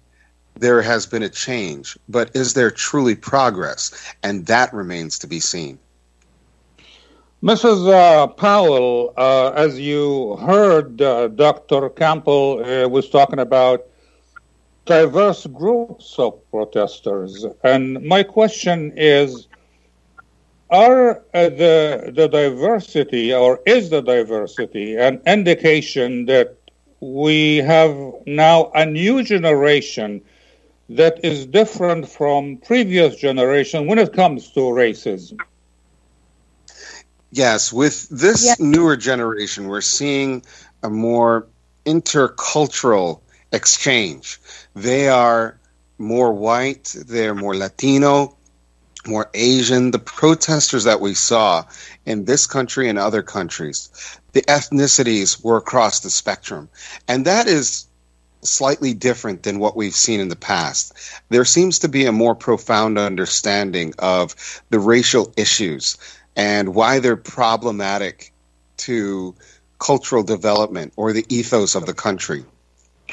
there 0.59 0.81
has 0.81 1.05
been 1.05 1.23
a 1.23 1.29
change, 1.29 1.97
but 2.09 2.35
is 2.35 2.53
there 2.53 2.71
truly 2.71 3.15
progress? 3.15 3.91
And 4.23 4.45
that 4.47 4.73
remains 4.73 5.19
to 5.19 5.27
be 5.27 5.39
seen. 5.39 5.79
Mrs. 7.43 7.87
Uh, 7.87 8.27
Powell, 8.27 9.13
uh, 9.15 9.51
as 9.51 9.79
you 9.79 10.35
heard, 10.37 11.01
uh, 11.01 11.27
Dr. 11.27 11.89
Campbell 11.89 12.63
uh, 12.65 12.87
was 12.87 13.09
talking 13.09 13.39
about 13.39 13.85
diverse 14.85 15.45
groups 15.45 16.17
of 16.17 16.39
protesters. 16.49 17.45
And 17.63 18.01
my 18.03 18.23
question 18.23 18.91
is 18.95 19.47
Are 20.71 21.17
uh, 21.33 21.49
the, 21.49 22.11
the 22.15 22.27
diversity, 22.27 23.33
or 23.33 23.59
is 23.67 23.89
the 23.91 24.01
diversity, 24.01 24.97
an 24.97 25.21
indication 25.27 26.25
that 26.25 26.57
we 26.99 27.57
have 27.57 27.95
now 28.25 28.71
a 28.73 28.85
new 28.85 29.23
generation 29.23 30.21
that 30.89 31.23
is 31.23 31.45
different 31.45 32.07
from 32.07 32.57
previous 32.57 33.15
generation 33.15 33.87
when 33.87 33.99
it 33.99 34.13
comes 34.13 34.51
to 34.51 34.61
racism? 34.61 35.39
Yes, 37.31 37.73
with 37.73 38.07
this 38.09 38.45
yep. 38.45 38.59
newer 38.59 38.95
generation, 38.95 39.67
we're 39.67 39.81
seeing 39.81 40.43
a 40.83 40.89
more 40.89 41.47
intercultural 41.85 43.21
exchange. 43.51 44.39
They 44.75 45.09
are 45.09 45.59
more 45.97 46.31
white, 46.31 46.95
they're 47.07 47.35
more 47.35 47.55
Latino, 47.55 48.37
more 49.05 49.29
Asian. 49.33 49.91
The 49.91 49.99
protesters 49.99 50.83
that 50.85 51.01
we 51.01 51.13
saw 51.13 51.65
in 52.05 52.25
this 52.25 52.47
country 52.47 52.87
and 52.87 52.97
other 52.97 53.23
countries, 53.23 53.89
the 54.31 54.41
ethnicities 54.43 55.43
were 55.43 55.57
across 55.57 56.01
the 56.01 56.09
spectrum. 56.09 56.69
And 57.07 57.25
that 57.25 57.47
is 57.47 57.86
slightly 58.41 58.93
different 58.93 59.43
than 59.43 59.59
what 59.59 59.75
we've 59.75 59.95
seen 59.95 60.19
in 60.19 60.29
the 60.29 60.35
past. 60.35 60.93
There 61.29 61.45
seems 61.45 61.79
to 61.79 61.89
be 61.89 62.05
a 62.05 62.11
more 62.11 62.35
profound 62.35 62.97
understanding 62.97 63.93
of 63.99 64.35
the 64.69 64.79
racial 64.79 65.33
issues 65.37 65.97
and 66.35 66.75
why 66.75 66.99
they're 66.99 67.15
problematic 67.15 68.31
to 68.77 69.35
cultural 69.79 70.23
development 70.23 70.93
or 70.95 71.13
the 71.13 71.25
ethos 71.29 71.75
of 71.75 71.85
the 71.85 71.93
country. 71.93 72.45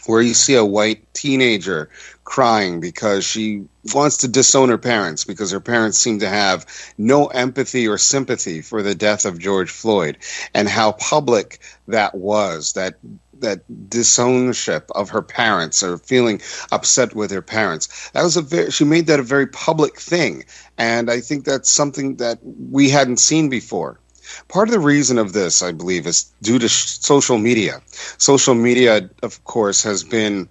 Where 0.06 0.20
you 0.20 0.34
see 0.34 0.54
a 0.54 0.64
white 0.64 1.14
teenager 1.14 1.88
crying 2.24 2.80
because 2.80 3.24
she 3.24 3.64
wants 3.94 4.18
to 4.18 4.28
disown 4.28 4.68
her 4.68 4.78
parents 4.78 5.24
because 5.24 5.50
her 5.52 5.60
parents 5.60 5.98
seem 5.98 6.18
to 6.18 6.28
have 6.28 6.66
no 6.98 7.28
empathy 7.28 7.88
or 7.88 7.96
sympathy 7.96 8.60
for 8.60 8.82
the 8.82 8.94
death 8.94 9.24
of 9.24 9.38
George 9.38 9.70
Floyd 9.70 10.18
and 10.52 10.68
how 10.68 10.92
public 10.92 11.60
that 11.88 12.14
was 12.14 12.74
that 12.74 12.96
that 13.40 13.90
disownership 13.90 14.90
of 14.94 15.10
her 15.10 15.22
parents 15.22 15.82
or 15.82 15.98
feeling 15.98 16.40
upset 16.72 17.14
with 17.14 17.30
her 17.30 17.42
parents. 17.42 18.10
That 18.10 18.22
was 18.22 18.36
a 18.36 18.42
very, 18.42 18.70
she 18.70 18.84
made 18.84 19.06
that 19.06 19.20
a 19.20 19.24
very 19.24 19.46
public 19.46 19.98
thing. 19.98 20.44
And 20.78 21.10
I 21.10 21.20
think 21.20 21.44
that's 21.44 21.70
something 21.70 22.16
that 22.16 22.38
we 22.42 22.90
hadn't 22.90 23.18
seen 23.18 23.48
before. 23.48 24.00
Part 24.48 24.68
of 24.68 24.72
the 24.72 24.80
reason 24.80 25.18
of 25.18 25.32
this, 25.32 25.62
I 25.62 25.72
believe, 25.72 26.06
is 26.06 26.32
due 26.42 26.58
to 26.58 26.68
sh- 26.68 26.98
social 27.00 27.38
media. 27.38 27.82
Social 28.18 28.54
media, 28.54 29.10
of 29.22 29.44
course, 29.44 29.82
has 29.82 30.02
been 30.02 30.48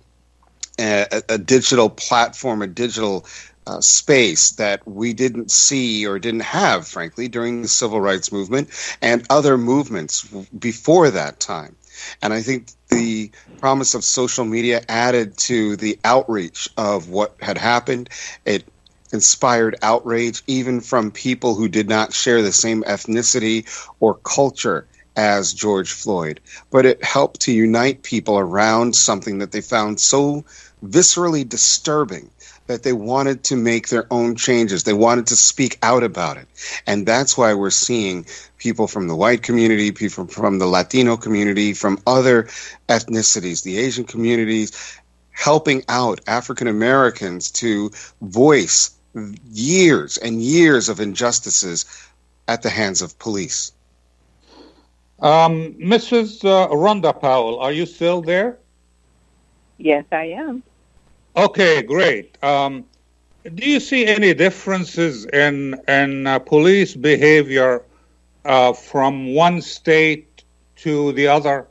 a, 0.79 1.21
a 1.29 1.37
digital 1.37 1.89
platform, 1.89 2.61
a 2.61 2.67
digital 2.67 3.25
uh, 3.65 3.81
space 3.81 4.51
that 4.51 4.85
we 4.87 5.13
didn't 5.13 5.51
see 5.51 6.05
or 6.05 6.19
didn't 6.19 6.41
have, 6.41 6.87
frankly, 6.87 7.27
during 7.27 7.61
the 7.61 7.67
civil 7.67 8.01
rights 8.01 8.31
movement 8.31 8.69
and 9.01 9.25
other 9.29 9.57
movements 9.57 10.23
before 10.59 11.09
that 11.09 11.39
time. 11.39 11.75
And 12.21 12.33
I 12.33 12.41
think 12.41 12.67
the 12.89 13.31
promise 13.59 13.95
of 13.95 14.03
social 14.03 14.45
media 14.45 14.81
added 14.87 15.37
to 15.37 15.75
the 15.75 15.99
outreach 16.03 16.69
of 16.77 17.09
what 17.09 17.35
had 17.41 17.57
happened. 17.57 18.09
It 18.45 18.65
inspired 19.11 19.77
outrage 19.81 20.43
even 20.47 20.81
from 20.81 21.11
people 21.11 21.55
who 21.55 21.67
did 21.67 21.87
not 21.87 22.13
share 22.13 22.41
the 22.41 22.51
same 22.51 22.83
ethnicity 22.83 23.65
or 23.99 24.15
culture 24.15 24.87
as 25.15 25.53
George 25.53 25.91
Floyd. 25.91 26.39
But 26.71 26.85
it 26.85 27.03
helped 27.03 27.41
to 27.41 27.51
unite 27.53 28.03
people 28.03 28.37
around 28.37 28.95
something 28.95 29.39
that 29.39 29.51
they 29.51 29.61
found 29.61 29.99
so 29.99 30.43
viscerally 30.83 31.47
disturbing 31.47 32.29
that 32.67 32.84
they 32.84 32.93
wanted 32.93 33.43
to 33.45 33.56
make 33.56 33.89
their 33.89 34.08
own 34.12 34.36
changes. 34.36 34.84
They 34.84 34.93
wanted 34.93 35.28
to 35.28 35.36
speak 35.36 35.78
out 35.84 36.04
about 36.04 36.38
it. 36.38 36.47
And 36.88 37.06
that's 37.06 37.38
why 37.38 37.54
we're 37.54 37.69
seeing 37.69 38.26
people 38.58 38.88
from 38.88 39.08
the 39.08 39.15
white 39.15 39.43
community, 39.43 39.91
people 39.91 40.28
from 40.28 40.60
the 40.60 40.65
Latino 40.65 41.17
community, 41.17 41.73
from 41.73 41.99
other 42.08 42.43
ethnicities, 42.88 43.63
the 43.63 43.78
Asian 43.78 44.06
communities, 44.06 44.99
helping 45.32 45.84
out 45.89 46.21
African 46.28 46.67
Americans 46.67 47.52
to 47.52 47.91
voice 48.22 48.91
years 49.51 50.18
and 50.18 50.41
years 50.41 50.89
of 50.89 50.99
injustices 50.99 51.86
at 52.47 52.61
the 52.61 52.70
hands 52.70 53.01
of 53.01 53.18
police. 53.20 53.72
Um, 55.20 55.74
Mrs. 55.76 56.43
Uh, 56.43 56.68
Rhonda 56.70 57.20
Powell, 57.20 57.59
are 57.59 57.72
you 57.72 57.86
still 57.86 58.22
there? 58.22 58.57
Yes, 59.78 60.05
I 60.11 60.26
am. 60.26 60.64
Okay, 61.36 61.81
great. 61.81 62.41
Um, 62.43 62.86
do 63.55 63.69
you 63.69 63.79
see 63.79 64.05
any 64.05 64.34
differences 64.34 65.25
in 65.25 65.81
in 65.88 66.27
uh, 66.27 66.39
police 66.39 66.95
behavior 66.95 67.84
uh, 68.45 68.73
from 68.73 69.34
one 69.34 69.61
state 69.61 70.43
to 70.77 71.11
the 71.13 71.27
other? 71.27 71.67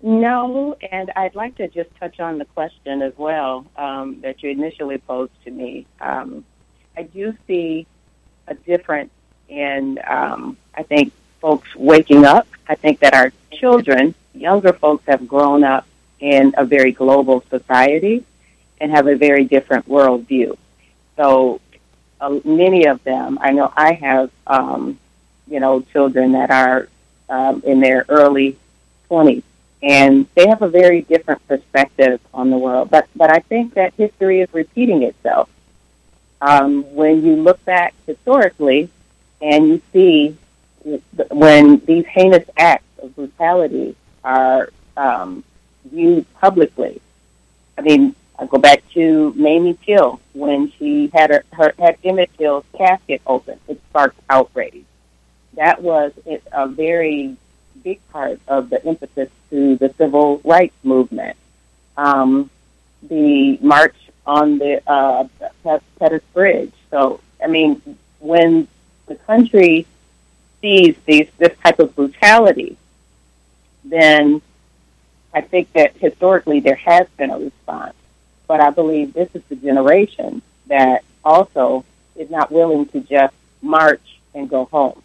No, 0.00 0.76
and 0.90 1.12
I'd 1.14 1.34
like 1.34 1.54
to 1.56 1.68
just 1.68 1.94
touch 2.00 2.18
on 2.18 2.38
the 2.38 2.44
question 2.46 3.02
as 3.02 3.12
well 3.16 3.66
um, 3.76 4.20
that 4.22 4.42
you 4.42 4.50
initially 4.50 4.98
posed 4.98 5.32
to 5.44 5.50
me. 5.50 5.86
Um, 6.00 6.44
I 6.96 7.04
do 7.04 7.36
see 7.46 7.86
a 8.48 8.54
difference 8.54 9.12
in, 9.48 10.00
um, 10.08 10.56
I 10.74 10.82
think, 10.82 11.12
folks 11.40 11.72
waking 11.76 12.24
up. 12.24 12.48
I 12.68 12.74
think 12.74 12.98
that 13.00 13.14
our 13.14 13.32
children, 13.52 14.14
younger 14.34 14.72
folks 14.72 15.04
have 15.06 15.28
grown 15.28 15.62
up 15.62 15.86
in 16.18 16.52
a 16.56 16.64
very 16.64 16.90
global 16.90 17.44
society 17.48 18.24
and 18.82 18.90
have 18.90 19.06
a 19.06 19.14
very 19.14 19.44
different 19.44 19.88
worldview. 19.88 20.58
So 21.16 21.60
uh, 22.20 22.40
many 22.44 22.86
of 22.86 23.02
them, 23.04 23.38
I 23.40 23.52
know 23.52 23.72
I 23.76 23.92
have, 23.92 24.30
um, 24.46 24.98
you 25.46 25.60
know, 25.60 25.82
children 25.92 26.32
that 26.32 26.50
are 26.50 26.88
um, 27.28 27.62
in 27.64 27.78
their 27.78 28.04
early 28.08 28.58
20s, 29.08 29.44
and 29.82 30.26
they 30.34 30.48
have 30.48 30.62
a 30.62 30.68
very 30.68 31.02
different 31.02 31.46
perspective 31.46 32.20
on 32.34 32.50
the 32.50 32.58
world. 32.58 32.90
But 32.90 33.06
but 33.14 33.30
I 33.30 33.38
think 33.38 33.74
that 33.74 33.94
history 33.94 34.40
is 34.40 34.52
repeating 34.52 35.04
itself. 35.04 35.48
Um, 36.40 36.82
when 36.94 37.24
you 37.24 37.36
look 37.36 37.64
back 37.64 37.94
historically, 38.04 38.90
and 39.40 39.68
you 39.68 39.82
see 39.92 40.36
when 41.30 41.78
these 41.84 42.04
heinous 42.06 42.48
acts 42.56 42.98
of 43.00 43.14
brutality 43.14 43.94
are 44.24 44.70
um, 44.96 45.44
viewed 45.84 46.26
publicly. 46.34 47.00
I 47.78 47.82
mean, 47.82 48.16
I 48.38 48.46
go 48.46 48.58
back 48.58 48.82
to 48.94 49.32
Mamie 49.36 49.78
Till 49.84 50.20
when 50.32 50.72
she 50.72 51.10
had 51.12 51.30
her, 51.30 51.44
her 51.52 51.74
had 51.78 51.98
Emmett 52.02 52.30
Till's 52.38 52.64
casket 52.76 53.22
open. 53.26 53.58
It 53.68 53.80
sparked 53.90 54.18
outrage. 54.28 54.84
That 55.54 55.82
was 55.82 56.12
a 56.52 56.66
very 56.66 57.36
big 57.82 58.00
part 58.10 58.40
of 58.48 58.70
the 58.70 58.84
impetus 58.86 59.28
to 59.50 59.76
the 59.76 59.92
civil 59.98 60.40
rights 60.44 60.74
movement. 60.82 61.36
Um, 61.96 62.50
the 63.02 63.58
march 63.60 63.96
on 64.26 64.58
the 64.58 64.82
uh, 64.86 65.28
Pettus 65.98 66.22
Bridge. 66.32 66.72
So, 66.90 67.20
I 67.42 67.48
mean, 67.48 67.82
when 68.20 68.68
the 69.06 69.16
country 69.16 69.86
sees 70.60 70.96
these 71.04 71.28
this 71.38 71.56
type 71.62 71.80
of 71.80 71.94
brutality, 71.94 72.76
then 73.84 74.40
I 75.34 75.40
think 75.40 75.72
that 75.72 75.96
historically 75.96 76.60
there 76.60 76.76
has 76.76 77.08
been 77.16 77.30
a 77.30 77.38
response. 77.38 77.94
But 78.52 78.60
I 78.60 78.68
believe 78.68 79.14
this 79.14 79.30
is 79.32 79.40
the 79.48 79.56
generation 79.56 80.42
that 80.66 81.04
also 81.24 81.86
is 82.14 82.28
not 82.28 82.52
willing 82.52 82.84
to 82.88 83.00
just 83.00 83.34
march 83.62 84.20
and 84.34 84.46
go 84.46 84.66
home. 84.66 85.02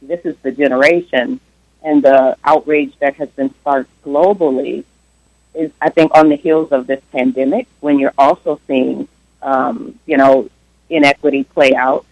This 0.00 0.24
is 0.24 0.34
the 0.42 0.50
generation 0.50 1.38
and 1.82 2.02
the 2.02 2.38
outrage 2.42 2.94
that 3.00 3.16
has 3.16 3.28
been 3.28 3.50
sparked 3.50 3.90
globally 4.02 4.84
is, 5.52 5.72
I 5.78 5.90
think, 5.90 6.12
on 6.14 6.30
the 6.30 6.36
heels 6.36 6.72
of 6.72 6.86
this 6.86 7.02
pandemic, 7.12 7.66
when 7.80 7.98
you're 7.98 8.14
also 8.16 8.58
seeing, 8.66 9.08
um, 9.42 10.00
you 10.06 10.16
know, 10.16 10.48
inequity 10.88 11.44
play 11.44 11.74
out 11.74 12.06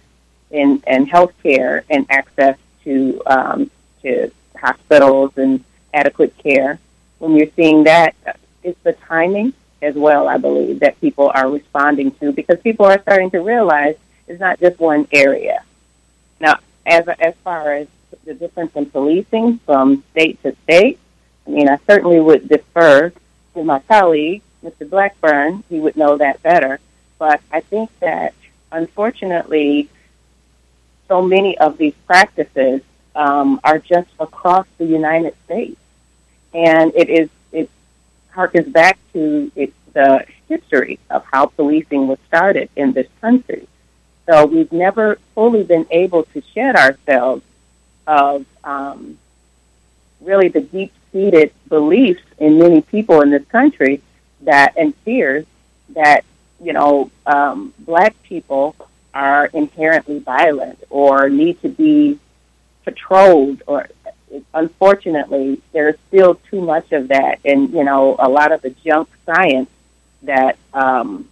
in, 0.51 0.83
in 0.87 1.07
healthcare 1.07 1.85
and 1.89 2.05
access 2.11 2.59
to 2.83 3.23
um, 3.25 3.71
to 4.03 4.31
hospitals 4.55 5.33
and 5.39 5.65
adequate 5.95 6.37
care. 6.37 6.79
When 7.21 7.37
you're 7.37 7.55
seeing 7.57 7.85
that, 7.85 8.15
it's 8.63 8.79
the 8.83 8.93
timing 8.93 9.55
as 9.85 9.95
well, 9.95 10.29
I 10.29 10.39
believe, 10.39 10.81
that 10.81 11.01
people 11.01 11.31
are 11.35 11.49
responding 11.49 12.11
to 12.13 12.33
because 12.33 12.59
people 12.61 12.87
are 12.87 13.01
starting 13.03 13.31
to 13.33 13.39
realize 13.39 13.97
it's 14.27 14.41
not 14.41 14.59
just 14.59 14.79
one 14.81 15.07
area. 15.13 15.63
Now, 16.41 16.59
as 16.87 17.07
as 17.09 17.35
far 17.45 17.73
as 17.73 17.89
the 18.25 18.35
difference 18.35 18.75
in 18.75 18.87
policing 18.87 19.59
from 19.67 20.03
state 20.13 20.43
to 20.43 20.57
state, 20.65 20.99
I 21.47 21.51
mean, 21.51 21.69
I 21.69 21.79
certainly 21.87 22.21
would 22.21 22.49
defer 22.49 23.13
to 23.55 23.65
my 23.65 23.81
colleague, 23.81 24.43
Mr. 24.65 24.89
Blackburn. 24.89 25.63
He 25.69 25.79
would 25.79 25.97
know 25.97 26.17
that 26.17 26.43
better. 26.43 26.81
But 27.19 27.41
I 27.53 27.61
think 27.61 27.91
that 28.01 28.35
unfortunately, 28.73 29.89
so 31.09 31.23
many 31.23 31.57
of 31.59 31.77
these 31.79 31.95
practices 32.07 32.81
um, 33.15 33.61
are 33.63 33.79
just 33.79 34.09
across 34.19 34.67
the 34.79 34.87
United 34.87 35.35
States, 35.45 35.81
and 36.53 36.93
it 36.95 37.09
is 37.09 37.29
harkens 38.35 38.73
back 38.73 38.99
to 39.13 39.51
it, 39.55 39.73
the 39.93 40.27
history 40.49 40.99
of 41.11 41.25
how 41.33 41.47
policing 41.47 42.07
was 42.07 42.19
started 42.27 42.69
in 42.77 42.93
this 42.93 43.07
country. 43.21 43.67
So 44.27 44.47
we've 44.47 44.73
never 44.73 45.19
fully 45.35 45.63
been 45.63 45.87
able 45.91 46.25
to 46.25 46.43
shed 46.55 46.77
ourselves 46.77 47.43
of 48.07 48.45
um, 48.65 49.19
really 50.21 50.49
the 50.49 50.61
deep-seated 50.61 51.53
beliefs 51.69 52.23
in 52.39 52.59
many 52.59 52.81
people 52.81 53.21
in 53.21 53.31
this 53.31 53.45
country 53.47 54.03
that 54.43 54.75
and 54.77 54.95
fears 54.97 55.47
that 55.91 56.25
you 56.61 56.73
know 56.73 57.11
um, 57.27 57.73
black 57.79 58.21
people 58.23 58.75
are 59.13 59.47
inherently 59.47 60.19
violent 60.19 60.83
or 60.91 61.29
need 61.29 61.61
to 61.63 61.69
be 61.69 62.19
patrolled 62.85 63.63
or 63.67 63.89
unfortunately 64.53 65.61
there's 65.73 65.97
still 66.09 66.37
too 66.51 66.61
much 66.61 66.93
of 66.93 67.09
that. 67.09 67.39
And 67.45 67.71
you 67.71 67.85
know 67.85 68.17
a 68.19 68.29
lot 68.29 68.53
of 68.53 68.63
the 68.63 68.71
junk 68.71 69.09
science 69.27 69.71
that 70.23 70.57
um, 70.73 71.29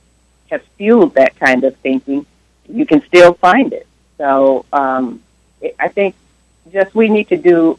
has 0.50 0.60
fueled 0.76 1.14
that 1.14 1.38
kind 1.38 1.64
of 1.64 1.76
thinking 1.78 2.26
you 2.68 2.86
can 2.86 3.02
still 3.02 3.34
find 3.34 3.72
it. 3.72 3.86
So 4.18 4.64
um, 4.72 5.22
i 5.78 5.88
think 5.88 6.14
just 6.72 6.94
we 6.94 7.08
need 7.08 7.28
to 7.28 7.36
do 7.36 7.78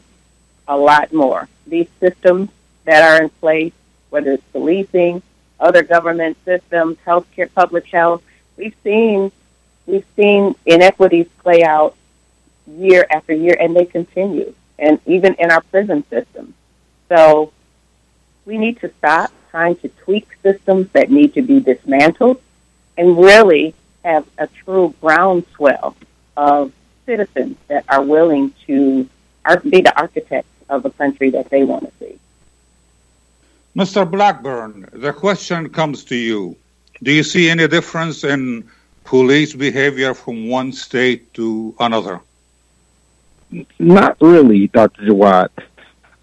a 0.68 0.76
lot 0.76 1.12
more. 1.12 1.48
These 1.66 1.88
systems 2.00 2.50
that 2.84 3.02
are 3.02 3.22
in 3.22 3.30
place 3.30 3.72
whether 4.10 4.32
it's 4.32 4.44
policing 4.52 5.22
other 5.58 5.82
government 5.82 6.36
systems 6.44 6.98
healthcare 7.06 7.52
public 7.52 7.86
health 7.86 8.22
we've 8.56 8.76
seen 8.84 9.32
we've 9.86 10.04
seen 10.16 10.54
inequities 10.66 11.26
play 11.42 11.62
out 11.62 11.96
year 12.66 13.06
after 13.10 13.32
year, 13.32 13.56
and 13.58 13.74
they 13.74 13.84
continue, 13.84 14.54
and 14.78 15.00
even 15.06 15.34
in 15.34 15.50
our 15.50 15.62
prison 15.62 16.04
system. 16.10 16.54
So 17.08 17.52
we 18.44 18.58
need 18.58 18.80
to 18.80 18.92
stop 18.98 19.30
trying 19.50 19.76
to 19.76 19.88
tweak 19.88 20.28
systems 20.42 20.88
that 20.92 21.10
need 21.10 21.34
to 21.34 21.42
be 21.42 21.60
dismantled 21.60 22.40
and 22.96 23.16
really 23.18 23.74
have 24.04 24.26
a 24.38 24.46
true 24.46 24.94
groundswell 25.00 25.96
of 26.36 26.72
citizens 27.06 27.56
that 27.68 27.84
are 27.88 28.02
willing 28.02 28.52
to 28.66 29.08
be 29.68 29.80
the 29.82 29.92
architects 29.96 30.48
of 30.68 30.84
a 30.84 30.90
country 30.90 31.30
that 31.30 31.50
they 31.50 31.64
want 31.64 31.84
to 31.84 31.92
see. 31.98 32.18
Mr. 33.76 34.08
Blackburn, 34.08 34.88
the 34.92 35.12
question 35.12 35.68
comes 35.68 36.04
to 36.04 36.16
you. 36.16 36.56
Do 37.02 37.12
you 37.12 37.22
see 37.22 37.50
any 37.50 37.66
difference 37.68 38.24
in 38.24 38.68
police 39.04 39.52
behavior 39.52 40.14
from 40.14 40.48
one 40.48 40.72
state 40.72 41.34
to 41.34 41.74
another? 41.80 42.20
Not 43.78 44.16
really, 44.20 44.68
Dr. 44.68 45.02
Jawad. 45.02 45.48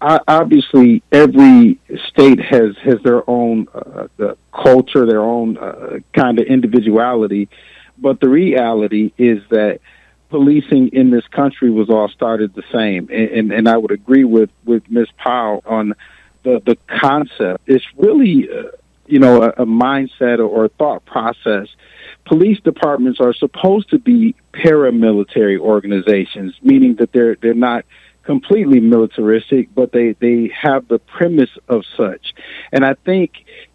obviously, 0.00 1.02
every 1.12 1.78
state 2.08 2.40
has 2.40 2.76
has 2.78 3.00
their 3.02 3.28
own 3.28 3.68
uh, 3.74 4.08
the 4.16 4.36
culture, 4.52 5.06
their 5.06 5.22
own 5.22 5.56
uh, 5.58 5.98
kind 6.12 6.38
of 6.38 6.46
individuality. 6.46 7.48
But 7.98 8.20
the 8.20 8.28
reality 8.28 9.12
is 9.16 9.42
that 9.50 9.80
policing 10.30 10.88
in 10.88 11.10
this 11.10 11.26
country 11.28 11.70
was 11.70 11.90
all 11.90 12.08
started 12.08 12.54
the 12.54 12.64
same, 12.72 13.08
and, 13.12 13.28
and, 13.30 13.52
and 13.52 13.68
I 13.68 13.76
would 13.76 13.92
agree 13.92 14.24
with 14.24 14.50
with 14.64 14.82
Ms. 14.90 15.08
Powell 15.16 15.62
on 15.66 15.94
the 16.42 16.60
the 16.64 16.76
concept. 16.86 17.62
It's 17.66 17.86
really 17.96 18.48
uh, 18.50 18.70
you 19.06 19.20
know 19.20 19.42
a, 19.42 19.48
a 19.50 19.66
mindset 19.66 20.38
or, 20.38 20.46
or 20.46 20.64
a 20.64 20.68
thought 20.70 21.04
process 21.04 21.68
police 22.24 22.60
departments 22.60 23.20
are 23.20 23.34
supposed 23.34 23.90
to 23.90 23.98
be 23.98 24.34
paramilitary 24.52 25.58
organizations, 25.58 26.54
meaning 26.62 26.96
that 26.96 27.12
they're 27.12 27.36
they're 27.36 27.54
not 27.54 27.84
completely 28.22 28.80
militaristic, 28.80 29.74
but 29.74 29.92
they 29.92 30.12
they 30.20 30.50
have 30.60 30.88
the 30.88 30.98
premise 30.98 31.50
of 31.68 31.82
such. 31.96 32.34
And 32.72 32.84
I 32.84 32.94
think 32.94 33.32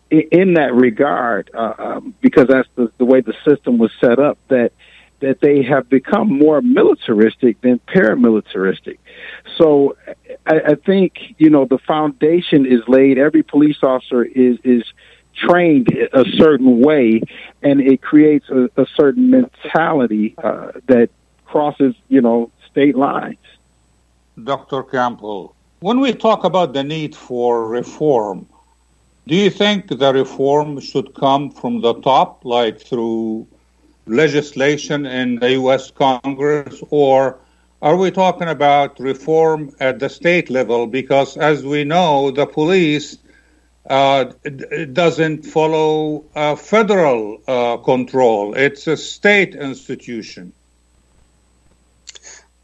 in 0.09 0.53
that 0.53 0.73
regard, 0.73 1.51
uh, 1.53 1.73
um, 1.77 2.15
because 2.21 2.47
that's 2.47 2.69
the, 2.75 2.91
the 2.97 3.05
way 3.05 3.21
the 3.21 3.33
system 3.47 3.77
was 3.77 3.91
set 3.99 4.19
up, 4.19 4.37
that 4.49 4.71
that 5.19 5.41
they 5.41 5.63
have 5.63 5.89
become 5.89 6.31
more 6.31 6.61
militaristic 6.61 7.59
than 7.61 7.79
paramilitaristic. 7.87 8.99
So 9.57 9.97
I, 10.45 10.59
I 10.67 10.75
think 10.75 11.13
you 11.37 11.49
know 11.49 11.65
the 11.65 11.79
foundation 11.79 12.65
is 12.65 12.81
laid. 12.87 13.17
Every 13.17 13.43
police 13.43 13.77
officer 13.81 14.23
is 14.23 14.57
is 14.63 14.83
trained 15.37 15.89
a 16.13 16.25
certain 16.37 16.79
way, 16.79 17.21
and 17.61 17.81
it 17.81 18.01
creates 18.01 18.49
a, 18.49 18.69
a 18.77 18.85
certain 18.95 19.29
mentality 19.29 20.35
uh, 20.43 20.71
that 20.87 21.09
crosses, 21.45 21.95
you 22.09 22.21
know, 22.21 22.51
state 22.69 22.95
lines. 22.95 23.37
Dr. 24.43 24.83
Campbell, 24.83 25.55
when 25.79 25.99
we 25.99 26.13
talk 26.13 26.43
about 26.43 26.73
the 26.73 26.83
need 26.83 27.15
for 27.15 27.67
reform, 27.67 28.47
do 29.27 29.35
you 29.35 29.49
think 29.49 29.87
the 29.87 30.13
reform 30.13 30.79
should 30.79 31.13
come 31.15 31.51
from 31.51 31.81
the 31.81 31.93
top, 32.01 32.45
like 32.45 32.79
through 32.79 33.47
legislation 34.05 35.05
in 35.05 35.35
the 35.35 35.51
U.S. 35.53 35.91
Congress, 35.91 36.81
or 36.89 37.37
are 37.81 37.95
we 37.95 38.09
talking 38.09 38.47
about 38.47 38.99
reform 38.99 39.75
at 39.79 39.99
the 39.99 40.09
state 40.09 40.49
level? 40.49 40.87
Because 40.87 41.37
as 41.37 41.63
we 41.63 41.83
know, 41.83 42.31
the 42.31 42.45
police 42.45 43.17
doesn't 43.87 45.45
follow 45.45 46.25
uh, 46.35 46.55
federal 46.55 47.41
uh, 47.47 47.77
control. 47.77 48.53
It's 48.53 48.87
a 48.87 48.97
state 48.97 49.55
institution. 49.55 50.53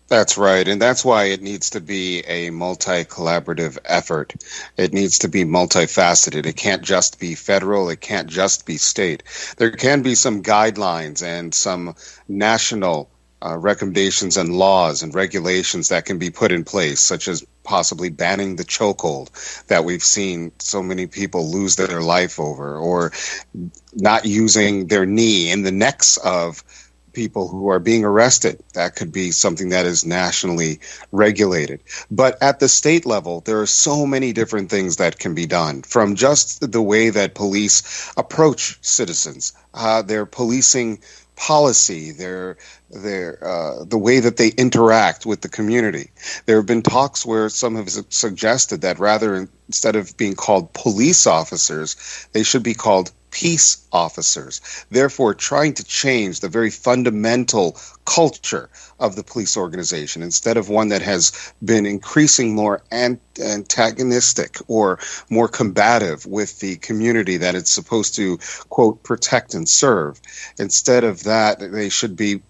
That's 0.09 0.38
right. 0.38 0.67
And 0.67 0.82
that's 0.82 1.03
why 1.03 1.26
it 1.26 1.41
needs 1.41 1.71
to 1.71 1.82
be 1.82 2.19
a 2.28 2.49
multi 2.51 3.03
collaborative 3.03 3.80
effort. 3.86 4.34
It 4.78 4.93
needs 4.93 5.19
to 5.19 5.28
be 5.28 5.43
multifaceted. 5.43 6.45
It 6.45 6.55
can't 6.55 6.84
just 6.84 7.19
be 7.19 7.36
federal, 7.36 7.89
it 7.89 8.01
can't 8.01 8.28
just 8.28 8.65
be 8.65 8.78
state. 8.78 9.24
There 9.57 9.71
can 9.71 10.01
be 10.03 10.13
some 10.15 10.43
guidelines 10.43 11.24
and 11.26 11.51
some 11.51 11.95
national 12.28 13.09
uh, 13.43 13.57
recommendations 13.57 14.37
and 14.37 14.55
laws 14.57 15.03
and 15.03 15.13
regulations 15.13 15.89
that 15.89 16.05
can 16.05 16.17
be 16.17 16.29
put 16.29 16.51
in 16.51 16.63
place, 16.63 16.99
such 16.99 17.27
as 17.27 17.45
possibly 17.63 18.09
banning 18.09 18.55
the 18.55 18.63
chokehold 18.63 19.29
that 19.67 19.83
we've 19.83 20.03
seen 20.03 20.51
so 20.59 20.81
many 20.81 21.07
people 21.07 21.51
lose 21.51 21.75
their 21.75 22.01
life 22.01 22.39
over, 22.39 22.77
or 22.77 23.11
not 23.93 24.25
using 24.25 24.87
their 24.87 25.05
knee 25.05 25.51
in 25.51 25.63
the 25.63 25.71
necks 25.71 26.17
of 26.17 26.63
people 27.13 27.47
who 27.47 27.69
are 27.69 27.79
being 27.79 28.03
arrested. 28.03 28.61
That 28.73 28.95
could 28.95 29.11
be 29.11 29.31
something 29.31 29.69
that 29.69 29.85
is 29.85 30.05
nationally 30.05 30.79
regulated. 31.11 31.81
But 32.09 32.41
at 32.41 32.59
the 32.59 32.67
state 32.67 33.05
level, 33.05 33.41
there 33.41 33.61
are 33.61 33.67
so 33.67 34.05
many 34.05 34.33
different 34.33 34.69
things 34.69 34.97
that 34.97 35.19
can 35.19 35.35
be 35.35 35.45
done 35.45 35.83
from 35.83 36.15
just 36.15 36.71
the 36.71 36.81
way 36.81 37.09
that 37.11 37.35
police 37.35 38.11
approach 38.17 38.79
citizens, 38.81 39.53
uh, 39.73 40.01
their 40.01 40.25
policing 40.25 40.99
policy, 41.47 42.11
their 42.11 42.55
their 42.89 43.37
uh, 43.45 43.83
the 43.83 43.97
way 43.97 44.21
that 44.21 44.37
they 44.37 44.47
interact 44.47 45.25
with 45.25 45.41
the 45.41 45.49
community. 45.49 46.09
There 46.45 46.55
have 46.55 46.65
been 46.65 46.81
talks 46.81 47.25
where 47.25 47.49
some 47.49 47.75
have 47.75 47.89
suggested 47.89 48.81
that 48.81 48.97
rather 48.99 49.49
instead 49.67 49.97
of 49.97 50.15
being 50.15 50.35
called 50.35 50.71
police 50.71 51.27
officers, 51.27 51.97
they 52.31 52.43
should 52.43 52.63
be 52.63 52.75
called 52.75 53.11
peace 53.34 53.86
officers, 53.91 54.61
therefore 54.91 55.34
trying 55.34 55.73
to 55.73 55.84
change 55.84 56.39
the 56.39 56.47
very 56.47 56.69
fundamental 56.69 57.75
culture 58.05 58.69
of 58.99 59.15
the 59.15 59.23
police 59.23 59.57
organization 59.57 60.21
instead 60.21 60.55
of 60.55 60.69
one 60.69 60.89
that 60.89 61.01
has 61.01 61.53
been 61.65 61.88
increasing 61.88 62.53
more 62.53 62.84
antagonistic 62.91 64.59
or 64.67 64.99
more 65.31 65.47
combative 65.47 66.27
with 66.27 66.59
the 66.59 66.75
community 66.75 67.38
that 67.38 67.55
it's 67.55 67.71
supposed 67.71 68.15
to 68.15 68.38
quote 68.69 69.01
protect 69.01 69.55
and 69.55 69.67
serve. 69.67 70.21
Instead 70.59 71.03
of 71.03 71.23
that 71.23 71.59
they 71.59 71.89
should 71.89 72.15
be 72.15 72.41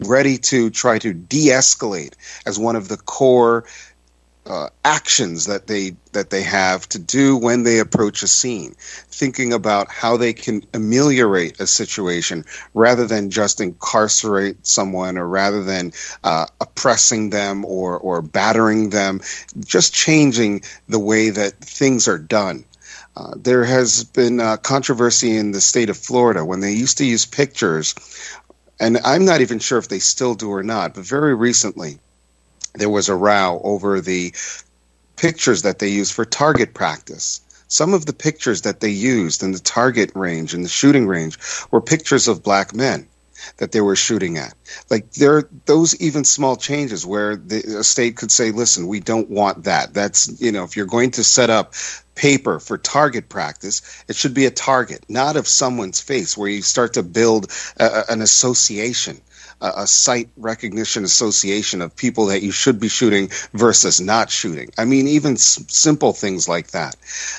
ready 0.00 0.36
to 0.36 0.68
try 0.70 0.98
to 0.98 1.14
de-escalate 1.14 2.14
as 2.44 2.58
one 2.58 2.74
of 2.74 2.88
the 2.88 2.96
core 2.96 3.64
uh, 4.46 4.68
actions 4.84 5.46
that 5.46 5.66
they 5.66 5.96
that 6.12 6.30
they 6.30 6.42
have 6.42 6.88
to 6.88 6.98
do 6.98 7.36
when 7.36 7.62
they 7.62 7.78
approach 7.78 8.22
a 8.22 8.28
scene, 8.28 8.74
thinking 9.08 9.52
about 9.52 9.90
how 9.90 10.16
they 10.16 10.32
can 10.32 10.62
ameliorate 10.74 11.60
a 11.60 11.66
situation 11.66 12.44
rather 12.74 13.06
than 13.06 13.30
just 13.30 13.60
incarcerate 13.60 14.66
someone 14.66 15.16
or 15.16 15.26
rather 15.26 15.64
than 15.64 15.92
uh, 16.22 16.46
oppressing 16.60 17.30
them 17.30 17.64
or 17.64 17.98
or 17.98 18.20
battering 18.20 18.90
them, 18.90 19.20
just 19.60 19.94
changing 19.94 20.62
the 20.88 21.00
way 21.00 21.30
that 21.30 21.54
things 21.58 22.06
are 22.06 22.18
done. 22.18 22.64
Uh, 23.16 23.32
there 23.36 23.64
has 23.64 24.04
been 24.04 24.40
uh, 24.40 24.56
controversy 24.56 25.36
in 25.36 25.52
the 25.52 25.60
state 25.60 25.88
of 25.88 25.96
Florida 25.96 26.44
when 26.44 26.60
they 26.60 26.72
used 26.72 26.98
to 26.98 27.06
use 27.06 27.24
pictures, 27.24 27.94
and 28.78 28.98
I'm 29.04 29.24
not 29.24 29.40
even 29.40 29.58
sure 29.58 29.78
if 29.78 29.88
they 29.88 30.00
still 30.00 30.34
do 30.34 30.50
or 30.50 30.64
not, 30.64 30.94
but 30.94 31.04
very 31.04 31.34
recently 31.34 31.98
there 32.74 32.90
was 32.90 33.08
a 33.08 33.14
row 33.14 33.60
over 33.62 34.00
the 34.00 34.34
pictures 35.16 35.62
that 35.62 35.78
they 35.78 35.88
use 35.88 36.10
for 36.10 36.24
target 36.24 36.74
practice. 36.74 37.40
Some 37.68 37.94
of 37.94 38.06
the 38.06 38.12
pictures 38.12 38.62
that 38.62 38.80
they 38.80 38.90
used 38.90 39.42
in 39.42 39.52
the 39.52 39.58
target 39.58 40.12
range, 40.14 40.54
in 40.54 40.62
the 40.62 40.68
shooting 40.68 41.06
range, 41.06 41.38
were 41.70 41.80
pictures 41.80 42.28
of 42.28 42.42
black 42.42 42.74
men 42.74 43.08
that 43.58 43.72
they 43.72 43.80
were 43.80 43.96
shooting 43.96 44.38
at. 44.38 44.54
Like 44.90 45.12
there 45.12 45.36
are 45.36 45.48
those 45.66 46.00
even 46.00 46.24
small 46.24 46.56
changes 46.56 47.06
where 47.06 47.36
the 47.36 47.84
state 47.84 48.16
could 48.16 48.30
say, 48.30 48.50
listen, 48.50 48.86
we 48.86 49.00
don't 49.00 49.30
want 49.30 49.64
that. 49.64 49.92
That's, 49.92 50.40
you 50.40 50.52
know, 50.52 50.64
if 50.64 50.76
you're 50.76 50.86
going 50.86 51.12
to 51.12 51.24
set 51.24 51.50
up 51.50 51.74
paper 52.14 52.60
for 52.60 52.78
target 52.78 53.28
practice, 53.28 54.04
it 54.08 54.16
should 54.16 54.34
be 54.34 54.46
a 54.46 54.50
target, 54.50 55.04
not 55.08 55.36
of 55.36 55.48
someone's 55.48 56.00
face, 56.00 56.36
where 56.36 56.48
you 56.48 56.62
start 56.62 56.94
to 56.94 57.02
build 57.02 57.50
a, 57.78 58.04
an 58.08 58.22
association 58.22 59.20
a, 59.60 59.86
sight 59.86 60.28
recognition 60.36 61.04
association 61.04 61.82
of 61.82 61.94
people 61.94 62.26
that 62.26 62.42
you 62.42 62.52
should 62.52 62.80
be 62.80 62.88
shooting 62.88 63.30
versus 63.52 64.00
not 64.00 64.30
shooting. 64.30 64.70
I 64.78 64.84
mean, 64.84 65.08
even 65.08 65.34
s- 65.34 65.64
simple 65.68 66.12
things 66.12 66.48
like 66.48 66.68
that. 66.72 66.96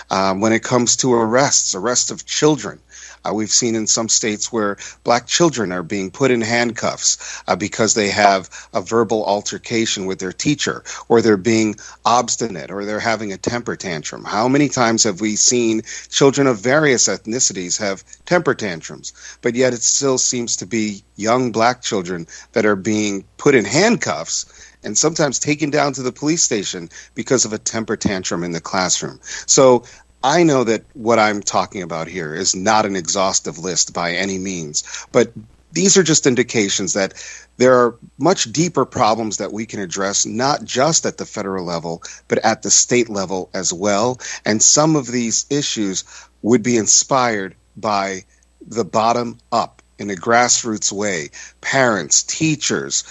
Um, 0.09 0.41
when 0.41 0.53
it 0.53 0.63
comes 0.63 0.95
to 0.97 1.13
arrests, 1.13 1.75
arrest 1.75 2.11
of 2.11 2.25
children, 2.25 2.79
uh, 3.25 3.33
we've 3.33 3.49
seen 3.49 3.75
in 3.75 3.87
some 3.87 4.09
states 4.09 4.51
where 4.51 4.77
black 5.03 5.25
children 5.27 5.71
are 5.71 5.83
being 5.83 6.11
put 6.11 6.31
in 6.31 6.41
handcuffs 6.41 7.43
uh, 7.47 7.55
because 7.55 7.93
they 7.93 8.09
have 8.09 8.49
a 8.73 8.81
verbal 8.81 9.25
altercation 9.25 10.05
with 10.05 10.19
their 10.19 10.31
teacher, 10.31 10.83
or 11.07 11.21
they're 11.21 11.37
being 11.37 11.75
obstinate, 12.05 12.71
or 12.71 12.85
they're 12.85 12.99
having 12.99 13.33
a 13.33 13.37
temper 13.37 13.75
tantrum. 13.75 14.23
How 14.23 14.47
many 14.47 14.69
times 14.69 15.03
have 15.03 15.21
we 15.21 15.35
seen 15.35 15.81
children 16.09 16.47
of 16.47 16.59
various 16.59 17.07
ethnicities 17.07 17.79
have 17.79 18.03
temper 18.25 18.53
tantrums, 18.53 19.13
but 19.41 19.55
yet 19.55 19.73
it 19.73 19.81
still 19.81 20.17
seems 20.17 20.57
to 20.57 20.65
be 20.65 21.03
young 21.15 21.51
black 21.51 21.81
children 21.81 22.27
that 22.53 22.65
are 22.65 22.75
being 22.75 23.25
put 23.37 23.55
in 23.55 23.65
handcuffs 23.65 24.45
and 24.83 24.97
sometimes 24.97 25.39
taken 25.39 25.71
down 25.71 25.93
to 25.93 26.03
the 26.03 26.11
police 26.11 26.43
station 26.43 26.89
because 27.15 27.43
of 27.43 27.53
a 27.53 27.57
temper 27.57 27.97
tantrum 27.97 28.43
in 28.43 28.51
the 28.51 28.61
classroom. 28.61 29.19
So 29.47 29.83
I 30.25 30.41
know 30.41 30.63
that 30.63 30.83
what 30.95 31.19
I'm 31.19 31.43
talking 31.43 31.83
about 31.83 32.07
here 32.07 32.33
is 32.33 32.55
not 32.55 32.87
an 32.87 32.95
exhaustive 32.95 33.59
list 33.59 33.93
by 33.93 34.13
any 34.13 34.39
means, 34.39 35.05
but 35.11 35.31
these 35.71 35.97
are 35.97 36.03
just 36.03 36.25
indications 36.25 36.93
that 36.93 37.13
there 37.57 37.75
are 37.75 37.99
much 38.17 38.51
deeper 38.51 38.85
problems 38.85 39.37
that 39.37 39.53
we 39.53 39.67
can 39.67 39.81
address, 39.81 40.25
not 40.25 40.63
just 40.63 41.05
at 41.05 41.19
the 41.19 41.27
federal 41.27 41.63
level, 41.63 42.01
but 42.27 42.39
at 42.39 42.63
the 42.63 42.71
state 42.71 43.07
level 43.07 43.51
as 43.53 43.71
well. 43.71 44.19
And 44.45 44.63
some 44.63 44.95
of 44.95 45.05
these 45.05 45.45
issues 45.51 46.03
would 46.41 46.63
be 46.63 46.77
inspired 46.77 47.55
by 47.77 48.25
the 48.65 48.83
bottom 48.83 49.37
up 49.51 49.83
in 49.99 50.09
a 50.09 50.15
grassroots 50.15 50.91
way. 50.91 51.29
Parents, 51.61 52.23
teachers, 52.23 53.03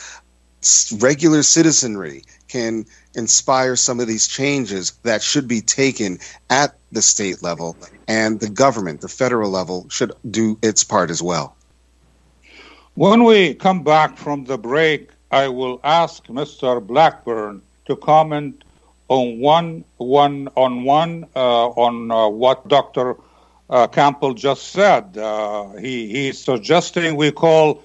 regular 0.99 1.45
citizenry 1.45 2.25
can 2.49 2.87
inspire 3.17 3.77
some 3.77 4.01
of 4.01 4.07
these 4.07 4.27
changes 4.27 4.93
that 5.03 5.23
should 5.23 5.49
be 5.49 5.61
taken 5.61 6.19
at 6.51 6.77
the 6.93 7.03
state 7.03 7.43
level, 7.43 7.77
and 8.09 8.41
the 8.41 8.49
government, 8.49 9.01
the 9.01 9.09
federal 9.09 9.51
level, 9.51 9.87
should 9.89 10.13
do 10.31 10.59
its 10.63 10.85
part 10.85 11.11
as 11.11 11.23
well. 11.23 11.57
When 12.95 13.25
we 13.25 13.55
come 13.55 13.83
back 13.83 14.17
from 14.17 14.45
the 14.45 14.57
break, 14.57 15.11
I 15.31 15.49
will 15.49 15.81
ask 15.83 16.27
Mr. 16.27 16.85
Blackburn 16.85 17.61
to 17.87 17.97
comment 17.97 18.63
on 19.09 19.41
one, 19.41 19.85
one 19.97 20.49
on 20.57 20.85
one 20.85 21.27
uh, 21.35 21.69
on 21.69 22.11
uh, 22.11 22.29
what 22.29 22.69
Dr. 22.69 23.17
Uh, 23.69 23.87
Campbell 23.89 24.35
just 24.35 24.69
said. 24.69 25.19
Uh, 25.19 25.73
he 25.73 26.07
he's 26.09 26.39
suggesting 26.39 27.17
we 27.17 27.33
call 27.33 27.83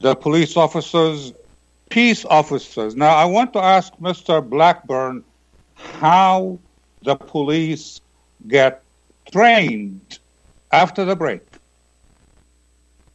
the 0.00 0.14
police 0.14 0.56
officers 0.56 1.32
peace 1.90 2.24
officers. 2.24 2.96
Now, 2.96 3.14
I 3.14 3.24
want 3.24 3.52
to 3.54 3.60
ask 3.60 3.92
Mr. 3.98 4.46
Blackburn 4.46 5.24
how 5.74 6.58
the 7.02 7.16
police 7.16 8.00
get 8.48 8.82
trained 9.30 10.18
after 10.72 11.04
the 11.04 11.16
break. 11.16 11.42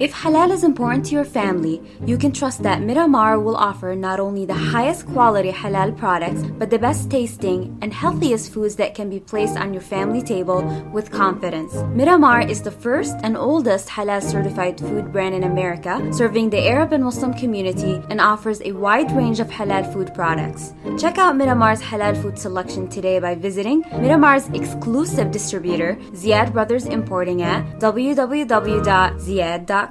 If 0.00 0.14
halal 0.14 0.52
is 0.52 0.62
important 0.62 1.06
to 1.06 1.16
your 1.16 1.24
family, 1.24 1.82
you 2.06 2.16
can 2.18 2.30
trust 2.30 2.62
that 2.62 2.82
Miramar 2.82 3.40
will 3.40 3.56
offer 3.56 3.96
not 3.96 4.20
only 4.20 4.46
the 4.46 4.54
highest 4.54 5.08
quality 5.08 5.50
halal 5.50 5.98
products, 5.98 6.44
but 6.56 6.70
the 6.70 6.78
best 6.78 7.10
tasting 7.10 7.76
and 7.82 7.92
healthiest 7.92 8.52
foods 8.52 8.76
that 8.76 8.94
can 8.94 9.10
be 9.10 9.18
placed 9.18 9.56
on 9.56 9.72
your 9.72 9.82
family 9.82 10.22
table 10.22 10.62
with 10.92 11.10
confidence. 11.10 11.74
Miramar 11.96 12.42
is 12.42 12.62
the 12.62 12.70
first 12.70 13.16
and 13.24 13.36
oldest 13.36 13.88
halal 13.88 14.22
certified 14.22 14.78
food 14.78 15.10
brand 15.10 15.34
in 15.34 15.42
America, 15.42 16.00
serving 16.12 16.50
the 16.50 16.68
Arab 16.68 16.92
and 16.92 17.02
Muslim 17.02 17.34
community 17.34 18.00
and 18.08 18.20
offers 18.20 18.62
a 18.64 18.70
wide 18.70 19.10
range 19.10 19.40
of 19.40 19.48
halal 19.48 19.92
food 19.92 20.14
products. 20.14 20.74
Check 20.96 21.18
out 21.18 21.34
Miramar's 21.34 21.82
halal 21.82 22.14
food 22.22 22.38
selection 22.38 22.86
today 22.86 23.18
by 23.18 23.34
visiting 23.34 23.82
Miramar's 23.90 24.46
exclusive 24.50 25.32
distributor, 25.32 25.98
Ziyad 26.12 26.52
Brothers 26.52 26.86
Importing 26.86 27.42
at 27.42 27.66
www.ziyad.com. 27.80 29.87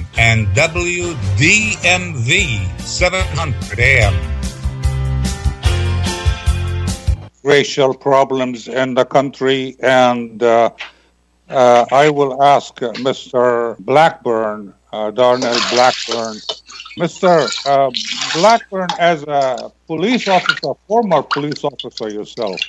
and 0.17 0.47
WDMV 0.55 1.39
700 2.79 3.79
AM. 3.79 4.31
racial 7.43 7.93
problems 7.93 8.67
in 8.67 8.93
the 8.93 9.05
country, 9.05 9.75
and 9.81 10.43
uh, 10.43 10.69
uh, 11.49 11.85
I 11.91 12.09
will 12.09 12.41
ask 12.41 12.75
Mr. 12.75 13.77
Blackburn, 13.79 14.73
uh, 14.93 15.11
Darnell 15.11 15.59
Blackburn. 15.71 16.37
Mr. 16.97 17.47
Uh, 17.65 17.89
Blackburn, 18.37 18.89
as 18.99 19.23
a 19.23 19.71
police 19.87 20.27
officer, 20.27 20.73
former 20.87 21.23
police 21.23 21.63
officer 21.63 22.09
yourself, 22.09 22.59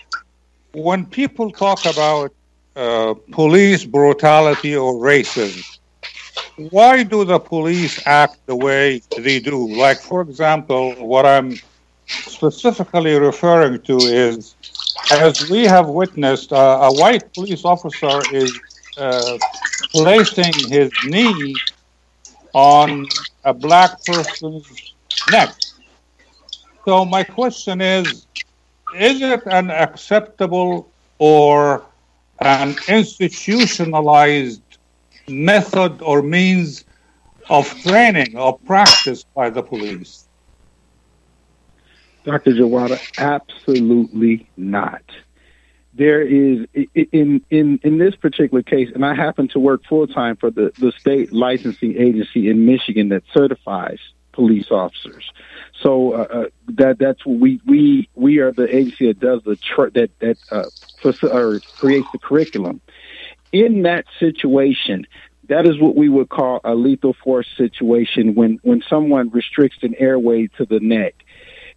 when 0.72 1.04
people 1.04 1.50
talk 1.50 1.84
about 1.84 2.32
uh, 2.76 3.14
police 3.32 3.84
brutality 3.84 4.74
or 4.76 4.94
racism, 4.94 5.78
why 6.56 7.02
do 7.02 7.24
the 7.24 7.38
police 7.38 8.00
act 8.06 8.38
the 8.46 8.56
way 8.56 9.02
they 9.16 9.40
do? 9.40 9.68
Like, 9.76 9.98
for 10.00 10.20
example, 10.22 10.94
what 11.06 11.26
I'm 11.26 11.54
specifically 12.06 13.14
referring 13.14 13.82
to 13.82 13.96
is 13.96 14.54
as 15.10 15.50
we 15.50 15.64
have 15.64 15.88
witnessed, 15.88 16.52
uh, 16.52 16.80
a 16.82 16.92
white 16.92 17.32
police 17.34 17.64
officer 17.64 18.20
is 18.32 18.58
uh, 18.96 19.38
placing 19.92 20.52
his 20.70 20.90
knee 21.04 21.54
on 22.54 23.06
a 23.44 23.52
black 23.54 24.04
person's 24.04 24.94
neck. 25.30 25.54
So, 26.84 27.04
my 27.04 27.24
question 27.24 27.80
is 27.80 28.26
is 28.94 29.22
it 29.22 29.42
an 29.46 29.70
acceptable 29.70 30.92
or 31.18 31.84
an 32.40 32.76
institutionalized 32.88 34.61
method 35.28 36.02
or 36.02 36.22
means 36.22 36.84
of 37.48 37.68
training 37.82 38.36
or 38.36 38.58
practice 38.58 39.24
by 39.34 39.50
the 39.50 39.62
police? 39.62 40.28
Dr. 42.24 42.52
Jawada, 42.52 43.00
absolutely 43.18 44.48
not. 44.56 45.02
There 45.94 46.22
is 46.22 46.66
in 46.94 47.44
in 47.50 47.78
in 47.82 47.98
this 47.98 48.14
particular 48.16 48.62
case, 48.62 48.88
and 48.94 49.04
I 49.04 49.14
happen 49.14 49.48
to 49.48 49.58
work 49.58 49.82
full 49.86 50.06
time 50.06 50.36
for 50.36 50.50
the 50.50 50.72
the 50.78 50.92
state 50.92 51.32
licensing 51.32 51.96
agency 51.96 52.48
in 52.48 52.64
Michigan 52.64 53.10
that 53.10 53.24
certifies 53.34 53.98
police 54.32 54.70
officers. 54.70 55.30
So 55.82 56.12
uh, 56.12 56.16
uh, 56.16 56.44
that 56.68 56.98
that's 56.98 57.24
what 57.26 57.38
we 57.38 57.60
we 57.66 58.08
we 58.14 58.38
are 58.38 58.52
the 58.52 58.74
agency 58.74 59.08
that 59.08 59.20
does 59.20 59.42
the 59.44 59.56
tr- 59.56 59.90
that 59.90 60.10
that 60.20 60.38
uh, 60.50 61.28
or 61.28 61.60
creates 61.76 62.08
the 62.12 62.18
curriculum. 62.18 62.80
In 63.52 63.82
that 63.82 64.06
situation, 64.18 65.06
that 65.48 65.66
is 65.66 65.78
what 65.78 65.94
we 65.94 66.08
would 66.08 66.30
call 66.30 66.60
a 66.64 66.74
lethal 66.74 67.14
force 67.22 67.46
situation 67.56 68.34
when 68.34 68.58
when 68.62 68.82
someone 68.88 69.28
restricts 69.30 69.78
an 69.82 69.94
airway 69.98 70.48
to 70.56 70.64
the 70.64 70.80
neck 70.80 71.14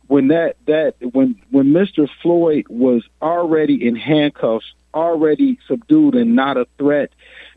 when 0.07 0.28
that 0.30 0.55
that 0.67 0.95
when 1.13 1.36
when 1.51 1.67
Mr. 1.67 2.07
Floyd 2.21 2.65
was 2.69 3.03
already 3.21 3.86
in 3.86 3.95
handcuffs, 3.95 4.73
already 4.93 5.59
subdued 5.67 6.15
and 6.15 6.36
not 6.36 6.57
a 6.57 6.67
threat, 6.78 7.11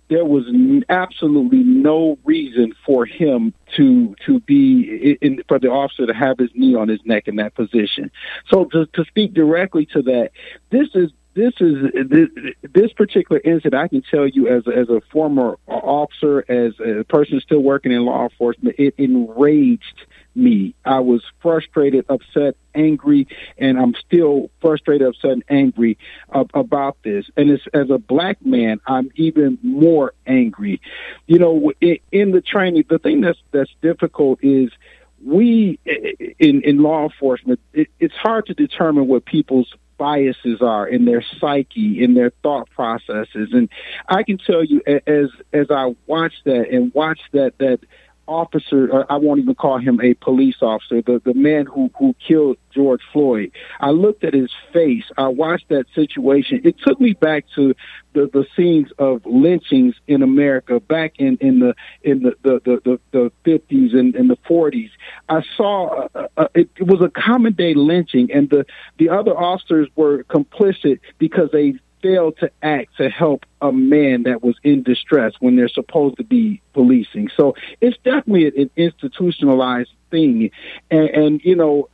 there 0.09 0.25
was 0.25 0.45
absolutely 0.89 1.63
no 1.63 2.19
reason 2.25 2.73
for 2.87 3.05
him 3.05 3.53
to 3.77 4.15
to 4.27 4.41
be 4.41 5.17
in, 5.21 5.43
for 5.49 5.59
the 5.59 5.69
officer 5.69 6.07
to 6.07 6.15
have 6.15 6.39
his 6.39 6.51
knee 6.55 6.75
on 6.75 6.89
his 6.89 7.01
neck 7.05 7.29
in 7.29 7.37
that 7.37 7.55
position. 7.55 8.11
So 8.51 8.65
to, 8.67 8.87
to 8.87 9.05
speak 9.05 9.35
directly 9.35 9.87
to 9.93 10.03
that, 10.03 10.31
this 10.71 10.89
is 10.95 11.11
this 11.39 11.55
is 11.61 11.93
this, 12.11 12.29
this 12.63 12.93
particular 12.93 13.41
incident. 13.45 13.75
I 13.75 13.87
can 13.87 14.03
tell 14.03 14.27
you 14.27 14.49
as 14.49 14.67
a, 14.67 14.71
as 14.77 14.89
a 14.89 15.01
former 15.13 15.57
officer, 15.69 16.45
as 16.49 16.75
a 16.81 17.05
person 17.05 17.41
still 17.41 17.61
working 17.61 17.93
in 17.93 18.05
law 18.05 18.25
enforcement, 18.25 18.75
it 18.79 18.95
enraged 18.99 20.07
me. 20.35 20.75
I 20.85 20.99
was 20.99 21.23
frustrated, 21.41 22.07
upset, 22.09 22.57
angry, 22.75 23.29
and 23.57 23.79
I'm 23.79 23.95
still 23.95 24.51
frustrated, 24.61 25.07
upset, 25.07 25.31
and 25.31 25.45
angry 25.49 25.97
uh, 26.33 26.45
about 26.55 26.97
this. 27.05 27.27
And 27.37 27.51
as, 27.51 27.61
as 27.73 27.89
a 27.91 27.99
black 27.99 28.45
man, 28.45 28.81
I'm 28.87 29.11
even 29.15 29.59
more 29.63 30.15
angry. 30.27 30.81
You 31.27 31.39
know, 31.39 31.73
in, 31.81 31.99
in 32.11 32.33
the 32.33 32.41
training, 32.41 32.85
the 32.89 32.99
thing 32.99 33.21
that's 33.21 33.39
that's 33.53 33.71
difficult 33.81 34.41
is 34.43 34.71
we 35.25 35.79
in 36.39 36.63
in 36.63 36.83
law 36.83 37.05
enforcement. 37.05 37.61
It, 37.73 37.89
it's 38.01 38.15
hard 38.15 38.47
to 38.47 38.55
determine 38.55 39.07
what 39.07 39.25
people's 39.25 39.73
biases 39.99 40.63
are 40.63 40.87
in 40.87 41.05
their 41.05 41.23
psyche, 41.41 42.03
in 42.03 42.15
their 42.15 42.31
thought 42.43 42.71
processes. 42.71 43.51
And 43.53 43.69
I 44.09 44.23
can 44.23 44.39
tell 44.39 44.65
you, 44.65 44.81
as 45.07 45.29
as 45.53 45.67
I 45.71 45.95
watch 46.07 46.35
that 46.45 46.71
and 46.71 46.93
watch 46.95 47.21
that 47.33 47.59
that 47.59 47.81
officer, 48.29 49.07
I 49.11 49.17
won't 49.17 49.41
even 49.41 49.55
call 49.55 49.79
him 49.79 50.01
a 50.01 50.15
police 50.15 50.57
officer, 50.61 51.03
the, 51.03 51.21
the 51.25 51.35
man 51.35 51.67
who, 51.67 51.91
who 51.99 52.15
killed 52.27 52.59
George 52.73 53.01
Floyd. 53.13 53.51
I 53.81 53.91
looked 53.91 54.23
at 54.23 54.35
his 54.35 54.53
face. 54.73 55.05
I 55.17 55.29
watched 55.29 55.69
that 55.71 55.87
situation. 55.95 56.61
It 56.65 56.77
took 56.79 57.01
me 57.01 57.15
back 57.15 57.47
to 57.57 57.75
the, 58.13 58.31
the 58.33 58.47
scenes 58.57 58.89
of 58.99 59.23
lynchings 59.25 59.95
in 60.07 60.23
America 60.23 60.79
back 60.81 61.15
in, 61.19 61.39
in 61.41 61.61
the 61.61 61.75
in 62.03 62.23
the, 62.23 62.35
the, 62.43 62.61
the, 62.65 63.01
the, 63.13 63.33
the 63.45 63.59
50s 63.59 63.97
and, 63.97 64.15
and 64.15 64.31
the 64.31 64.37
40s. 64.49 64.91
I 65.29 65.43
saw 65.57 66.09
uh, 66.15 66.29
uh, 66.37 66.49
it, 66.55 66.71
it 66.77 66.87
was 66.87 67.01
a 67.01 67.11
common 67.11 67.55
day 67.55 67.75
lynching, 67.75 68.31
and 68.33 68.49
the, 68.51 68.67
the 68.99 69.09
other 69.09 69.37
officers 69.37 69.89
were 69.97 70.25
complicit 70.25 71.01
because 71.19 71.51
they 71.53 71.75
failed 72.03 72.37
to 72.39 72.51
act 72.63 72.97
to 72.97 73.09
help 73.09 73.45
a 73.61 73.73
man 73.73 74.25
that 74.25 74.43
was 74.43 74.57
in 74.63 74.83
distress 74.83 75.33
when 75.41 75.57
they're 75.57 75.69
supposed 75.69 76.17
to 76.19 76.25
be 76.25 76.61
policing. 76.73 77.31
So 77.37 77.55
it's 77.81 77.97
definitely 78.05 78.47
an 78.47 78.71
institutionalized 78.77 79.91
thing, 80.11 80.51
and, 80.91 81.09
and 81.11 81.41
you 81.45 81.55
know, 81.55 81.89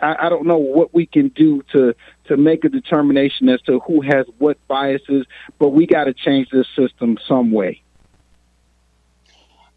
I, 0.00 0.26
I 0.26 0.28
don't 0.28 0.46
know 0.46 0.58
what 0.58 0.92
we 0.92 1.06
can 1.06 1.28
do 1.28 1.62
to 1.72 1.94
to 2.26 2.36
make 2.36 2.64
a 2.64 2.68
determination 2.68 3.48
as 3.48 3.60
to 3.62 3.80
who 3.80 4.00
has 4.02 4.26
what 4.38 4.58
biases, 4.68 5.26
but 5.58 5.70
we 5.70 5.86
got 5.86 6.04
to 6.04 6.14
change 6.14 6.48
this 6.50 6.66
system 6.76 7.18
some 7.26 7.52
way. 7.52 7.82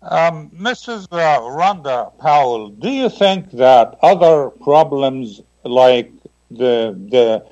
Um, 0.02 0.52
Mrs. 0.52 1.08
Uh, 1.12 1.42
Rhonda 1.42 2.18
Powell, 2.20 2.70
do 2.70 2.90
you 2.90 3.10
think 3.10 3.52
that 3.52 3.98
other 4.02 4.50
problems 4.50 5.42
like 5.64 6.12
the 6.50 6.96
the 7.10 7.46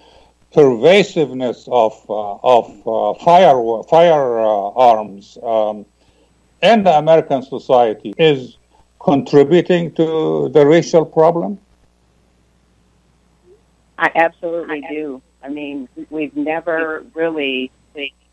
pervasiveness 0.55 1.67
of 1.71 1.93
uh, 2.09 2.55
of 2.55 2.65
uh, 2.87 3.13
fire 3.23 3.59
firearms 3.89 5.37
um, 5.43 5.85
in 6.63 6.83
the 6.83 6.97
American 6.97 7.41
society 7.43 8.13
is 8.17 8.57
contributing 8.99 9.93
to 9.93 10.49
the 10.49 10.65
racial 10.65 11.05
problem? 11.05 11.59
I 13.97 14.09
absolutely 14.15 14.81
do. 14.89 15.21
I 15.43 15.49
mean, 15.49 15.87
we've 16.09 16.35
never 16.35 17.05
really 17.13 17.71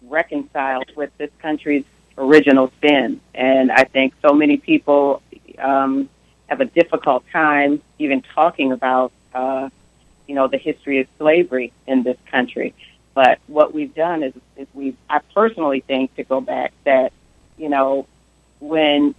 reconciled 0.08 0.90
with 0.96 1.10
this 1.18 1.30
country's 1.40 1.84
original 2.18 2.70
sin. 2.82 3.20
And 3.34 3.70
I 3.70 3.84
think 3.84 4.14
so 4.22 4.32
many 4.32 4.56
people 4.56 5.22
um, 5.58 6.08
have 6.48 6.60
a 6.60 6.66
difficult 6.66 7.24
time 7.32 7.80
even 7.98 8.22
talking 8.34 8.72
about, 8.72 9.12
uh, 9.34 9.70
you 10.26 10.34
know, 10.34 10.48
the 10.48 10.58
history 10.58 11.00
of 11.00 11.06
slavery 11.18 11.72
in 11.86 12.02
this 12.02 12.16
country. 12.30 12.74
But 13.14 13.38
what 13.46 13.74
we've 13.74 13.94
done 13.94 14.22
is, 14.22 14.32
is 14.56 14.66
we, 14.72 14.96
I 15.08 15.20
personally 15.34 15.80
think, 15.80 16.14
to 16.16 16.24
go 16.24 16.40
back, 16.40 16.72
that, 16.84 17.12
you 17.58 17.68
know, 17.68 18.06
when 18.60 19.14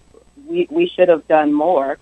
we, 0.47 0.67
we 0.69 0.87
should 0.87 1.09
have 1.09 1.27
done 1.27 1.53
more 1.53 1.99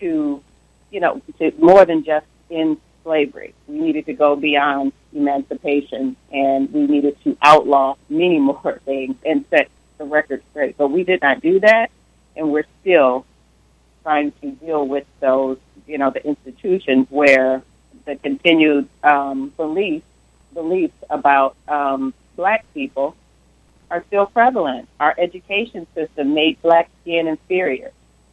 to, 0.00 0.42
you 0.90 1.00
know, 1.00 1.20
to 1.38 1.52
more 1.58 1.84
than 1.84 2.04
just 2.04 2.26
in 2.48 2.78
slavery. 3.02 3.54
We 3.66 3.78
needed 3.78 4.06
to 4.06 4.14
go 4.14 4.36
beyond 4.36 4.92
emancipation 5.12 6.16
and 6.32 6.72
we 6.72 6.86
needed 6.86 7.16
to 7.24 7.36
outlaw 7.42 7.96
many 8.08 8.38
more 8.40 8.80
things 8.84 9.16
and 9.24 9.44
set 9.50 9.70
the 9.98 10.04
record 10.04 10.42
straight. 10.50 10.76
But 10.76 10.88
we 10.88 11.04
did 11.04 11.22
not 11.22 11.40
do 11.40 11.60
that 11.60 11.90
and 12.36 12.52
we're 12.52 12.66
still 12.80 13.26
trying 14.02 14.32
to 14.40 14.50
deal 14.52 14.86
with 14.86 15.06
those, 15.20 15.58
you 15.86 15.98
know, 15.98 16.10
the 16.10 16.24
institutions 16.26 17.06
where 17.10 17.62
the 18.08 18.16
continued 18.16 18.88
um, 19.04 19.52
belief 19.56 20.02
beliefs 20.54 20.96
about 21.10 21.54
um, 21.68 22.14
black 22.36 22.64
people 22.72 23.14
are 23.90 24.02
still 24.08 24.24
prevalent. 24.24 24.88
Our 24.98 25.14
education 25.18 25.86
system 25.94 26.32
made 26.32 26.60
black 26.62 26.88
skin 27.02 27.28
inferior. 27.28 27.92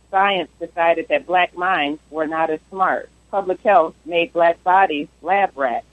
Science 0.09 0.49
decided 0.59 1.09
that 1.09 1.27
black 1.27 1.57
minds 1.57 1.99
were 2.09 2.25
not 2.25 2.49
as 2.49 2.61
smart. 2.69 3.09
Public 3.29 3.59
health 3.61 3.95
made 4.05 4.31
black 4.31 4.63
bodies 4.63 5.09
lab 5.21 5.51
rats. 5.57 5.85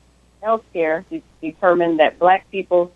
Healthcare 0.42 1.04
de- 1.10 1.22
determined 1.40 1.98
that 1.98 2.20
black 2.20 2.48
people 2.52 2.92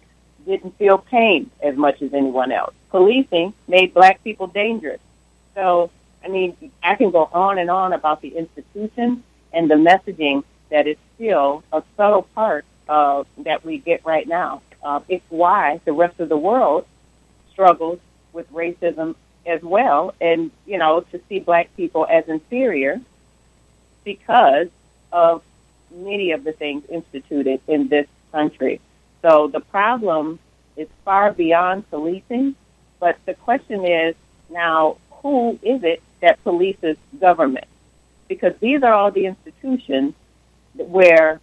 didn't 0.47 0.79
feel 0.79 0.99
pain 0.99 1.51
as 1.61 1.77
much 1.77 2.01
as 2.01 2.15
anyone 2.15 2.53
else. 2.53 2.75
Policing 2.91 3.53
made 3.67 3.93
black 3.93 4.23
people 4.23 4.47
dangerous. 4.47 5.01
So, 5.57 5.91
I 6.25 6.29
mean, 6.29 6.57
I 6.81 6.95
can 6.95 7.11
go 7.11 7.29
on 7.33 7.59
and 7.59 7.71
on 7.71 7.93
about 7.93 8.21
the 8.21 8.29
institutions 8.29 9.19
and 9.53 9.69
the 9.69 9.75
messaging 9.75 10.45
that 10.71 10.87
is 10.87 10.97
still 11.15 11.63
a 11.73 11.83
subtle 11.97 12.23
part 12.35 12.65
uh, 12.89 13.25
that 13.39 13.65
we 13.65 13.79
get 13.79 14.05
right 14.05 14.27
now. 14.27 14.63
Uh, 14.83 15.01
it's 15.09 15.25
why 15.29 15.81
the 15.85 15.93
rest 15.93 16.21
of 16.21 16.29
the 16.29 16.37
world 16.37 16.87
struggles 17.51 17.99
with 18.33 18.51
racism 18.53 19.15
as 19.47 19.63
well, 19.63 20.15
and 20.21 20.51
you 20.67 20.79
know 20.79 21.01
to 21.13 21.21
see 21.29 21.41
black 21.41 21.75
people 21.77 22.07
as 22.09 22.29
inferior 22.29 23.01
because 24.05 24.69
of 25.13 25.43
many 25.91 26.33
of 26.33 26.45
the 26.45 26.53
things 26.53 26.85
instituted 26.89 27.61
in 27.67 27.89
this 27.89 28.07
country. 28.33 28.81
So 29.23 29.49
the 29.49 29.61
problem 29.61 30.39
is 30.77 30.89
far 31.05 31.33
beyond 31.33 31.89
policing, 31.91 32.55
but 33.01 33.17
the 33.25 33.35
question 33.35 33.85
is 33.85 34.15
now 34.51 34.99
who 35.11 35.59
is 35.63 35.83
it 35.83 36.03
that 36.21 36.43
polices 36.45 36.97
government? 37.21 37.67
Because 38.29 38.55
these 38.61 38.83
are 38.83 38.93
all 38.93 39.11
the 39.11 39.27
institutions 39.27 40.15
where 40.79 41.41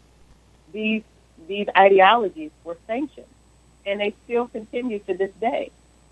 these 0.71 1.03
these 1.47 1.67
ideologies 1.75 2.51
were 2.63 2.77
sanctioned, 2.87 3.27
and 3.85 3.99
they 3.99 4.13
still 4.23 4.47
continue 4.47 4.99
to 4.99 5.13
this 5.13 5.31
day. 5.41 5.71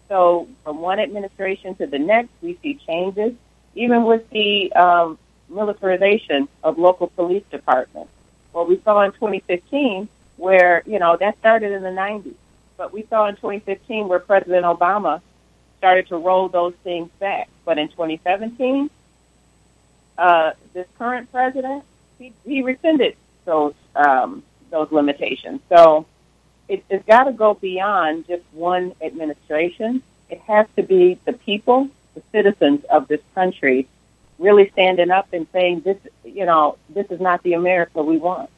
So, 0.10 0.48
from 0.64 0.80
one 0.82 1.00
administration 1.00 1.76
to 1.76 1.88
the 1.88 2.00
next, 2.00 2.32
we 2.42 2.58
see 2.62 2.76
changes, 2.86 3.34
even 3.76 4.04
with 4.04 4.30
the 4.30 4.74
um, 4.74 5.18
militarization 5.50 6.50
of 6.64 6.78
local 6.78 7.08
police 7.08 7.44
departments. 7.50 8.12
Well, 8.52 8.66
we 8.66 8.82
saw 8.82 9.02
in 9.04 9.14
2015 9.14 10.10
where, 10.38 10.84
you 10.86 11.00
know, 11.00 11.16
that 11.18 11.38
started 11.40 11.72
in 11.72 11.84
the 11.84 11.90
90s, 11.90 12.34
but 12.76 12.92
we 12.92 13.06
saw 13.10 13.28
in 13.28 13.36
2015 13.36 14.08
where 14.08 14.20
President 14.20 14.66
Obama 14.66 15.22
started 15.78 16.08
to 16.08 16.18
roll 16.18 16.50
those 16.50 16.74
things 16.84 17.10
back. 17.20 17.48
But 17.64 17.78
in 17.78 17.88
2017, 17.90 18.90
uh, 20.18 20.52
this 20.74 20.88
current 20.98 21.32
president, 21.32 21.84
he, 22.22 22.34
he 22.46 22.62
rescinded 22.62 23.16
those 23.46 23.74
um, 23.96 24.44
those 24.70 24.92
limitations. 24.92 25.60
So 25.70 26.06
it, 26.68 26.84
it's 26.90 27.06
got 27.06 27.24
to 27.24 27.34
go 27.34 27.56
beyond 27.56 28.28
just 28.28 28.44
one 28.54 28.94
administration. 29.02 30.02
It 30.30 30.40
has 30.42 30.68
to 30.78 30.84
be 30.84 31.20
the 31.26 31.34
people, 31.34 31.90
the 32.16 32.22
citizens 32.32 32.86
of 32.86 33.08
this 33.08 33.22
country, 33.36 33.88
really 34.40 34.70
standing 34.70 35.12
up 35.12 35.28
and 35.34 35.48
saying, 35.52 35.82
"This, 35.82 35.98
you 36.24 36.46
know, 36.46 36.78
this 36.90 37.08
is 37.10 37.20
not 37.20 37.44
the 37.44 37.54
America 37.54 38.02
we 38.02 38.18
want." 38.18 38.50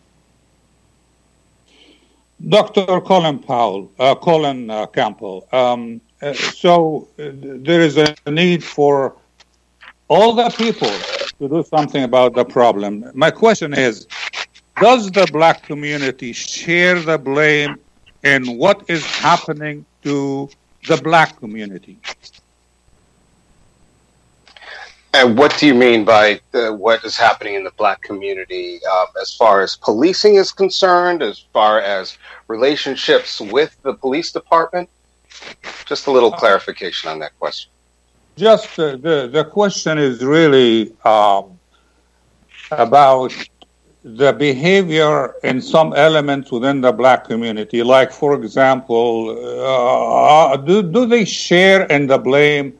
Dr. 2.47 2.99
Colin 2.99 3.39
Powell, 3.39 3.89
uh, 3.97 4.15
Colin 4.15 4.69
uh, 4.69 4.85
Campbell. 4.87 5.47
Um, 5.53 6.01
uh, 6.21 6.33
so 6.33 7.07
uh, 7.17 7.29
there 7.33 7.81
is 7.81 7.97
a 7.97 8.13
need 8.29 8.63
for 8.63 9.15
all 10.09 10.33
the 10.33 10.49
people 10.49 10.91
to 11.39 11.49
do 11.49 11.63
something 11.63 12.03
about 12.03 12.35
the 12.35 12.45
problem. 12.45 13.09
My 13.13 13.31
question 13.31 13.73
is 13.73 14.07
does 14.77 15.11
the 15.11 15.27
black 15.31 15.63
community 15.63 16.33
share 16.33 16.99
the 16.99 17.17
blame 17.17 17.77
in 18.23 18.57
what 18.57 18.83
is 18.89 19.05
happening 19.05 19.85
to 20.01 20.49
the 20.87 20.97
black 20.97 21.37
community? 21.39 21.99
And 25.15 25.37
what 25.37 25.55
do 25.59 25.67
you 25.67 25.75
mean 25.75 26.05
by 26.05 26.41
the, 26.51 26.73
what 26.73 27.05
is 27.05 27.15
happening 27.15 27.53
in 27.53 27.63
the 27.63 27.71
black 27.77 28.01
community 28.01 28.79
um, 28.91 29.05
as 29.21 29.35
far 29.35 29.61
as 29.61 29.75
policing 29.75 30.35
is 30.35 30.51
concerned, 30.51 31.21
as 31.21 31.45
far 31.53 31.79
as 31.79 32.17
relationships 32.47 33.39
with 33.39 33.77
the 33.83 33.93
police 33.93 34.31
department? 34.31 34.89
Just 35.85 36.07
a 36.07 36.11
little 36.11 36.31
clarification 36.31 37.11
on 37.11 37.19
that 37.19 37.37
question. 37.39 37.72
Just 38.35 38.79
uh, 38.79 38.95
the, 38.95 39.29
the 39.31 39.45
question 39.45 39.99
is 39.99 40.23
really 40.23 40.91
um, 41.05 41.59
about 42.71 43.31
the 44.03 44.33
behavior 44.33 45.35
in 45.43 45.61
some 45.61 45.93
elements 45.93 46.51
within 46.51 46.81
the 46.81 46.91
black 46.91 47.25
community, 47.25 47.83
like, 47.83 48.11
for 48.11 48.33
example, 48.33 49.29
uh, 49.63 50.57
do, 50.57 50.81
do 50.81 51.05
they 51.05 51.23
share 51.23 51.83
in 51.83 52.07
the 52.07 52.17
blame 52.17 52.73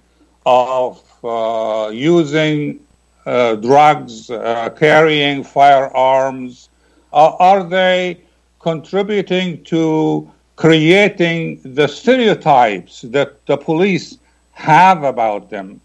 of 0.45 1.01
uh, 1.23 1.89
using 1.93 2.79
uh, 3.25 3.55
drugs, 3.55 4.29
uh, 4.31 4.69
carrying 4.77 5.43
firearms? 5.43 6.69
Uh, 7.13 7.35
are 7.39 7.63
they 7.63 8.19
contributing 8.59 9.63
to 9.63 10.29
creating 10.55 11.61
the 11.63 11.87
stereotypes 11.87 13.01
that 13.01 13.45
the 13.45 13.55
police 13.55 14.17
have 14.53 15.03
about 15.03 15.49
them? 15.49 15.81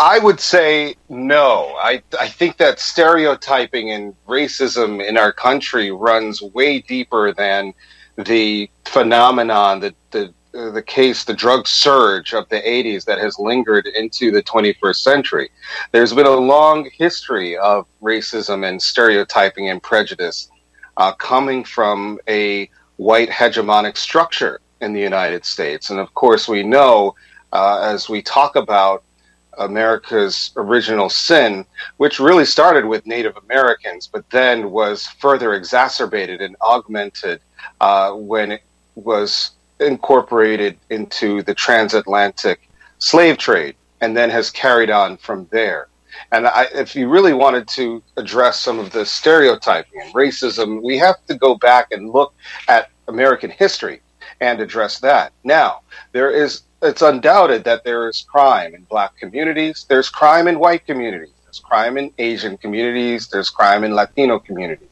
I 0.00 0.18
would 0.18 0.40
say 0.40 0.94
no. 1.10 1.76
I, 1.78 2.02
I 2.18 2.28
think 2.28 2.56
that 2.56 2.80
stereotyping 2.80 3.90
and 3.90 4.14
racism 4.26 5.06
in 5.06 5.18
our 5.18 5.30
country 5.30 5.90
runs 5.90 6.40
way 6.40 6.80
deeper 6.80 7.34
than 7.34 7.74
the 8.16 8.70
phenomenon, 8.86 9.80
the, 9.80 9.94
the, 10.10 10.32
the 10.52 10.82
case, 10.82 11.24
the 11.24 11.34
drug 11.34 11.68
surge 11.68 12.32
of 12.32 12.48
the 12.48 12.60
80s 12.60 13.04
that 13.04 13.18
has 13.18 13.38
lingered 13.38 13.86
into 13.86 14.30
the 14.30 14.42
21st 14.42 14.96
century. 14.96 15.50
There's 15.92 16.14
been 16.14 16.26
a 16.26 16.30
long 16.30 16.88
history 16.96 17.58
of 17.58 17.86
racism 18.02 18.66
and 18.66 18.80
stereotyping 18.80 19.68
and 19.68 19.82
prejudice 19.82 20.50
uh, 20.96 21.12
coming 21.12 21.62
from 21.62 22.18
a 22.26 22.70
white 22.96 23.28
hegemonic 23.28 23.98
structure 23.98 24.60
in 24.80 24.92
the 24.92 25.00
United 25.00 25.44
States. 25.44 25.90
And 25.90 25.98
of 25.98 26.12
course, 26.14 26.48
we 26.48 26.62
know 26.62 27.14
uh, 27.52 27.80
as 27.82 28.08
we 28.08 28.22
talk 28.22 28.56
about 28.56 29.02
America's 29.58 30.52
original 30.56 31.10
sin, 31.10 31.66
which 31.98 32.20
really 32.20 32.44
started 32.44 32.84
with 32.84 33.06
Native 33.06 33.36
Americans, 33.36 34.06
but 34.06 34.28
then 34.30 34.70
was 34.70 35.06
further 35.06 35.54
exacerbated 35.54 36.40
and 36.40 36.56
augmented 36.62 37.40
uh, 37.80 38.12
when 38.12 38.52
it 38.52 38.62
was 38.94 39.52
incorporated 39.80 40.78
into 40.90 41.42
the 41.42 41.54
transatlantic 41.54 42.68
slave 42.98 43.38
trade 43.38 43.74
and 44.00 44.16
then 44.16 44.30
has 44.30 44.50
carried 44.50 44.90
on 44.90 45.16
from 45.16 45.46
there. 45.50 45.88
And 46.32 46.46
I, 46.46 46.66
if 46.74 46.94
you 46.94 47.08
really 47.08 47.32
wanted 47.32 47.66
to 47.68 48.02
address 48.16 48.60
some 48.60 48.78
of 48.78 48.90
the 48.90 49.04
stereotyping 49.04 50.00
and 50.00 50.12
racism, 50.14 50.82
we 50.82 50.98
have 50.98 51.24
to 51.26 51.34
go 51.34 51.54
back 51.54 51.92
and 51.92 52.10
look 52.10 52.34
at 52.68 52.90
American 53.08 53.50
history 53.50 54.00
and 54.40 54.60
address 54.60 55.00
that. 55.00 55.32
Now, 55.44 55.80
there 56.12 56.30
is 56.30 56.62
it's 56.82 57.02
undoubted 57.02 57.64
that 57.64 57.84
there 57.84 58.08
is 58.08 58.24
crime 58.28 58.74
in 58.74 58.84
black 58.84 59.16
communities. 59.18 59.84
There's 59.88 60.08
crime 60.08 60.48
in 60.48 60.58
white 60.58 60.86
communities. 60.86 61.34
There's 61.44 61.58
crime 61.58 61.98
in 61.98 62.12
Asian 62.18 62.56
communities. 62.56 63.28
There's 63.28 63.50
crime 63.50 63.84
in 63.84 63.94
Latino 63.94 64.38
communities. 64.38 64.88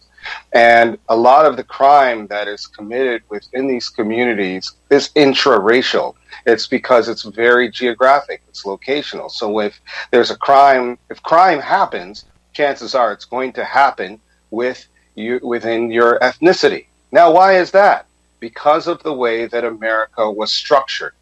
And 0.52 0.98
a 1.08 1.16
lot 1.16 1.46
of 1.46 1.56
the 1.56 1.64
crime 1.64 2.26
that 2.26 2.48
is 2.48 2.66
committed 2.66 3.22
within 3.30 3.66
these 3.66 3.88
communities 3.88 4.72
is 4.90 5.10
intra-racial. 5.14 6.16
It's 6.44 6.66
because 6.66 7.08
it's 7.08 7.22
very 7.22 7.70
geographic. 7.70 8.42
It's 8.48 8.64
locational. 8.64 9.30
So 9.30 9.60
if 9.60 9.80
there's 10.10 10.30
a 10.30 10.36
crime, 10.36 10.98
if 11.08 11.22
crime 11.22 11.60
happens, 11.60 12.26
chances 12.52 12.94
are 12.94 13.12
it's 13.12 13.24
going 13.24 13.54
to 13.54 13.64
happen 13.64 14.20
with 14.50 14.86
you 15.14 15.40
within 15.42 15.90
your 15.90 16.18
ethnicity. 16.18 16.86
Now, 17.12 17.32
why 17.32 17.56
is 17.58 17.70
that? 17.70 18.07
Because 18.40 18.86
of 18.86 19.02
the 19.02 19.12
way 19.12 19.46
that 19.46 19.64
America 19.64 20.30
was 20.30 20.52
structured 20.52 21.14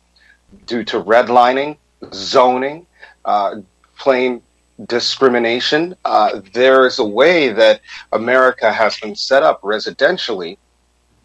due 0.67 0.85
to 0.85 1.03
redlining, 1.03 1.77
zoning, 2.13 2.87
uh, 3.25 3.57
plain 3.99 4.43
discrimination. 4.87 5.97
Uh, 6.05 6.41
there 6.53 6.87
is 6.87 6.99
a 6.99 7.05
way 7.05 7.53
that 7.53 7.81
America 8.13 8.73
has 8.73 8.99
been 9.01 9.15
set 9.15 9.43
up 9.43 9.61
residentially 9.63 10.59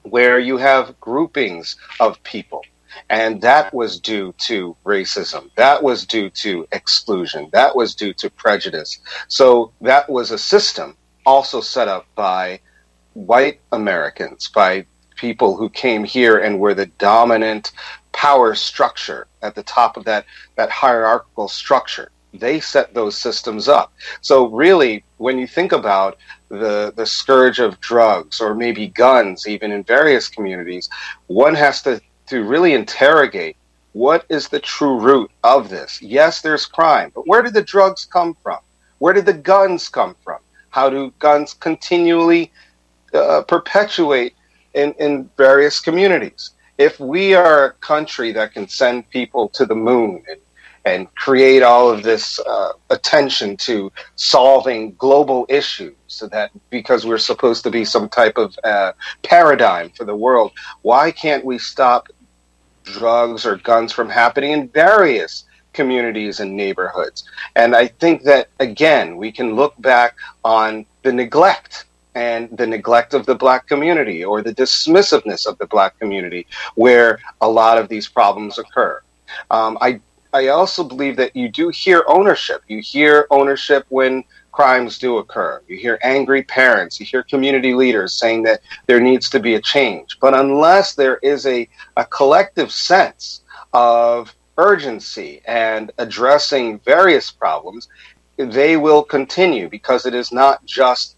where 0.03 0.39
you 0.39 0.57
have 0.57 0.99
groupings 0.99 1.75
of 1.99 2.21
people. 2.23 2.63
And 3.09 3.41
that 3.41 3.73
was 3.73 3.99
due 3.99 4.33
to 4.39 4.75
racism. 4.85 5.49
That 5.55 5.81
was 5.83 6.05
due 6.05 6.29
to 6.29 6.67
exclusion. 6.71 7.49
That 7.53 7.75
was 7.75 7.95
due 7.95 8.13
to 8.15 8.29
prejudice. 8.29 8.99
So 9.27 9.71
that 9.81 10.09
was 10.09 10.31
a 10.31 10.37
system 10.37 10.97
also 11.25 11.61
set 11.61 11.87
up 11.87 12.05
by 12.15 12.59
white 13.13 13.59
Americans, 13.71 14.49
by 14.49 14.85
people 15.21 15.55
who 15.55 15.69
came 15.69 16.03
here 16.03 16.39
and 16.39 16.59
were 16.59 16.73
the 16.73 16.87
dominant 16.97 17.71
power 18.11 18.55
structure 18.55 19.27
at 19.43 19.53
the 19.53 19.63
top 19.63 19.95
of 19.95 20.03
that, 20.03 20.25
that 20.55 20.71
hierarchical 20.71 21.47
structure. 21.47 22.11
They 22.33 22.59
set 22.59 22.93
those 22.93 23.15
systems 23.15 23.67
up. 23.67 23.93
So 24.21 24.47
really, 24.47 25.03
when 25.17 25.37
you 25.37 25.45
think 25.45 25.73
about 25.73 26.17
the, 26.49 26.91
the 26.95 27.05
scourge 27.05 27.59
of 27.59 27.79
drugs 27.79 28.41
or 28.41 28.55
maybe 28.55 28.87
guns, 28.87 29.47
even 29.47 29.71
in 29.71 29.83
various 29.83 30.27
communities, 30.27 30.89
one 31.27 31.53
has 31.53 31.83
to, 31.83 32.01
to 32.27 32.43
really 32.43 32.73
interrogate 32.73 33.57
what 33.93 34.25
is 34.29 34.47
the 34.47 34.59
true 34.59 34.99
root 34.99 35.29
of 35.43 35.69
this? 35.69 36.01
Yes, 36.01 36.41
there's 36.41 36.65
crime, 36.65 37.11
but 37.13 37.27
where 37.27 37.43
did 37.43 37.53
the 37.53 37.61
drugs 37.61 38.05
come 38.05 38.35
from? 38.41 38.59
Where 38.99 39.13
did 39.13 39.25
the 39.25 39.33
guns 39.33 39.87
come 39.87 40.15
from? 40.23 40.39
How 40.69 40.89
do 40.89 41.13
guns 41.19 41.53
continually 41.53 42.51
uh, 43.13 43.43
perpetuate 43.43 44.33
in, 44.73 44.93
in 44.93 45.29
various 45.37 45.79
communities? 45.79 46.51
If 46.77 46.99
we 46.99 47.33
are 47.33 47.65
a 47.65 47.73
country 47.73 48.31
that 48.33 48.53
can 48.53 48.67
send 48.67 49.09
people 49.09 49.49
to 49.49 49.65
the 49.65 49.75
moon 49.75 50.23
and 50.29 50.39
and 50.85 51.13
create 51.15 51.61
all 51.61 51.89
of 51.89 52.03
this 52.03 52.39
uh, 52.39 52.73
attention 52.89 53.55
to 53.55 53.91
solving 54.15 54.93
global 54.95 55.45
issues 55.49 55.95
so 56.07 56.27
that 56.27 56.51
because 56.69 57.05
we're 57.05 57.17
supposed 57.17 57.63
to 57.63 57.69
be 57.69 57.85
some 57.85 58.09
type 58.09 58.37
of 58.37 58.57
uh, 58.63 58.91
paradigm 59.23 59.89
for 59.91 60.05
the 60.05 60.15
world 60.15 60.51
why 60.81 61.11
can't 61.11 61.45
we 61.45 61.57
stop 61.57 62.07
drugs 62.83 63.45
or 63.45 63.57
guns 63.57 63.91
from 63.91 64.09
happening 64.09 64.51
in 64.51 64.67
various 64.69 65.45
communities 65.73 66.39
and 66.39 66.55
neighborhoods 66.55 67.23
and 67.55 67.75
i 67.75 67.87
think 67.87 68.23
that 68.23 68.49
again 68.59 69.15
we 69.17 69.31
can 69.31 69.55
look 69.55 69.79
back 69.81 70.15
on 70.43 70.85
the 71.03 71.13
neglect 71.13 71.85
and 72.15 72.55
the 72.57 72.67
neglect 72.67 73.13
of 73.13 73.25
the 73.25 73.35
black 73.35 73.67
community 73.67 74.23
or 74.23 74.41
the 74.41 74.53
dismissiveness 74.53 75.45
of 75.45 75.57
the 75.59 75.67
black 75.67 75.97
community 75.99 76.45
where 76.75 77.19
a 77.41 77.49
lot 77.49 77.77
of 77.77 77.87
these 77.87 78.07
problems 78.07 78.57
occur 78.57 79.01
um, 79.49 79.77
I 79.81 79.99
I 80.33 80.47
also 80.47 80.83
believe 80.83 81.17
that 81.17 81.35
you 81.35 81.49
do 81.49 81.69
hear 81.69 82.03
ownership. 82.07 82.61
You 82.67 82.79
hear 82.79 83.27
ownership 83.31 83.85
when 83.89 84.23
crimes 84.53 84.97
do 84.97 85.17
occur. 85.17 85.61
You 85.67 85.77
hear 85.77 85.99
angry 86.03 86.43
parents. 86.43 86.99
You 86.99 87.05
hear 87.05 87.23
community 87.23 87.73
leaders 87.73 88.13
saying 88.13 88.43
that 88.43 88.61
there 88.87 89.01
needs 89.01 89.29
to 89.31 89.39
be 89.39 89.55
a 89.55 89.61
change. 89.61 90.17
But 90.21 90.33
unless 90.33 90.95
there 90.95 91.17
is 91.17 91.45
a, 91.45 91.67
a 91.97 92.05
collective 92.05 92.71
sense 92.71 93.41
of 93.73 94.33
urgency 94.57 95.41
and 95.45 95.91
addressing 95.97 96.79
various 96.79 97.31
problems, 97.31 97.89
they 98.37 98.77
will 98.77 99.03
continue 99.03 99.67
because 99.69 100.05
it 100.05 100.13
is 100.15 100.31
not 100.31 100.65
just 100.65 101.17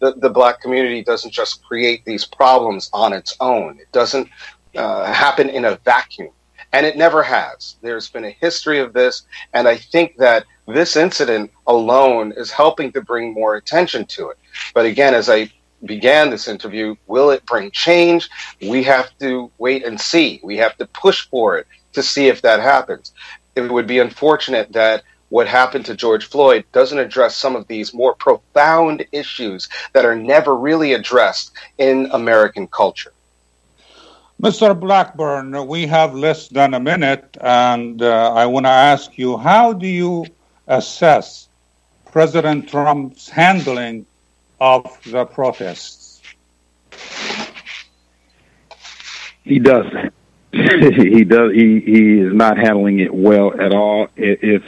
the, 0.00 0.14
the 0.14 0.30
black 0.30 0.60
community 0.60 1.02
doesn't 1.02 1.32
just 1.32 1.62
create 1.64 2.04
these 2.04 2.24
problems 2.24 2.90
on 2.92 3.12
its 3.12 3.36
own. 3.40 3.78
It 3.78 3.90
doesn't 3.92 4.28
uh, 4.76 5.12
happen 5.12 5.48
in 5.48 5.64
a 5.64 5.76
vacuum 5.84 6.30
and 6.72 6.86
it 6.86 6.96
never 6.96 7.22
has. 7.22 7.76
There's 7.82 8.08
been 8.08 8.24
a 8.24 8.30
history 8.30 8.80
of 8.80 8.92
this, 8.92 9.22
and 9.52 9.68
I 9.68 9.76
think 9.76 10.16
that 10.16 10.46
this 10.66 10.96
incident 10.96 11.50
alone 11.66 12.32
is 12.36 12.50
helping 12.50 12.92
to 12.92 13.02
bring 13.02 13.34
more 13.34 13.56
attention 13.56 14.06
to 14.06 14.30
it. 14.30 14.38
But 14.74 14.86
again, 14.86 15.14
as 15.14 15.28
I 15.28 15.50
began 15.84 16.30
this 16.30 16.48
interview, 16.48 16.94
will 17.06 17.30
it 17.30 17.44
bring 17.44 17.70
change? 17.72 18.28
We 18.60 18.82
have 18.84 19.16
to 19.18 19.50
wait 19.58 19.84
and 19.84 20.00
see. 20.00 20.40
We 20.42 20.56
have 20.58 20.76
to 20.78 20.86
push 20.86 21.28
for 21.28 21.58
it 21.58 21.66
to 21.92 22.02
see 22.02 22.28
if 22.28 22.40
that 22.42 22.60
happens. 22.60 23.12
It 23.54 23.70
would 23.70 23.86
be 23.86 23.98
unfortunate 23.98 24.72
that 24.72 25.02
what 25.32 25.48
happened 25.48 25.86
to 25.86 25.94
George 25.94 26.26
Floyd 26.26 26.62
doesn't 26.72 26.98
address 26.98 27.34
some 27.34 27.56
of 27.56 27.66
these 27.66 27.94
more 27.94 28.14
profound 28.14 29.06
issues 29.12 29.66
that 29.94 30.04
are 30.04 30.14
never 30.14 30.54
really 30.54 30.92
addressed 30.92 31.52
in 31.78 32.06
American 32.12 32.66
culture. 32.66 33.14
Mr. 34.42 34.78
Blackburn, 34.78 35.66
we 35.66 35.86
have 35.86 36.14
less 36.14 36.48
than 36.48 36.74
a 36.74 36.80
minute, 36.80 37.38
and 37.40 38.02
uh, 38.02 38.34
I 38.34 38.44
want 38.44 38.66
to 38.66 38.76
ask 38.92 39.16
you 39.16 39.38
how 39.38 39.72
do 39.72 39.86
you 39.86 40.26
assess 40.66 41.48
President 42.10 42.68
Trump's 42.68 43.30
handling 43.30 44.04
of 44.60 44.84
the 45.06 45.24
protests? 45.24 46.20
He 49.44 49.58
doesn't. 49.58 50.12
he 50.52 51.24
does. 51.24 51.52
He 51.52 51.80
he 51.80 52.18
is 52.18 52.34
not 52.34 52.58
handling 52.58 52.98
it 52.98 53.14
well 53.14 53.58
at 53.58 53.72
all. 53.72 54.08
If 54.16 54.62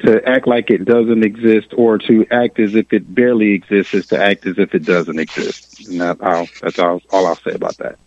to 0.00 0.28
act 0.28 0.46
like 0.46 0.70
it 0.70 0.84
doesn't 0.84 1.24
exist 1.24 1.68
or 1.76 1.98
to 1.98 2.26
act 2.30 2.58
as 2.58 2.74
if 2.74 2.92
it 2.92 3.14
barely 3.14 3.52
exists 3.52 3.94
is 3.94 4.06
to 4.08 4.22
act 4.22 4.46
as 4.46 4.58
if 4.58 4.74
it 4.74 4.84
doesn't 4.84 5.18
exist. 5.18 5.88
And 5.88 6.00
that, 6.00 6.18
I'll, 6.20 6.46
that's 6.60 6.78
all, 6.78 7.00
all 7.10 7.26
I'll 7.26 7.36
say 7.36 7.52
about 7.52 7.76
that. 7.78 7.98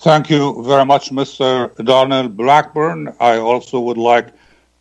Thank 0.00 0.30
you 0.30 0.62
very 0.64 0.84
much, 0.84 1.10
Mr. 1.10 1.74
Donald 1.84 2.36
Blackburn. 2.36 3.14
I 3.18 3.38
also 3.38 3.80
would 3.80 3.98
like 3.98 4.28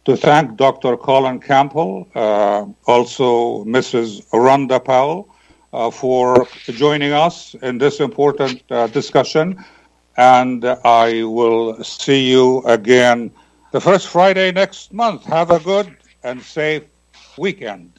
to 0.06 0.16
thank 0.16 0.56
Dr. 0.58 0.96
Colin 0.96 1.40
Campbell, 1.40 2.08
uh, 2.14 2.66
also 2.86 3.64
Mrs. 3.66 4.26
Rhonda 4.30 4.84
Powell, 4.84 5.28
uh, 5.74 5.90
for 5.90 6.48
joining 6.66 7.14
us 7.14 7.56
in 7.56 7.78
this 7.78 8.00
important 8.00 8.64
uh, 8.70 8.88
discussion. 8.88 9.64
And 10.18 10.64
I 10.86 11.24
will 11.24 11.84
see 11.84 12.30
you 12.32 12.62
again 12.66 13.32
the 13.72 13.82
first 13.82 14.08
Friday 14.08 14.52
next 14.52 14.94
month. 14.94 15.26
Have 15.26 15.52
a 15.52 15.60
good 15.60 15.96
and 16.24 16.42
safe 16.42 16.84
weekend. 17.38 17.94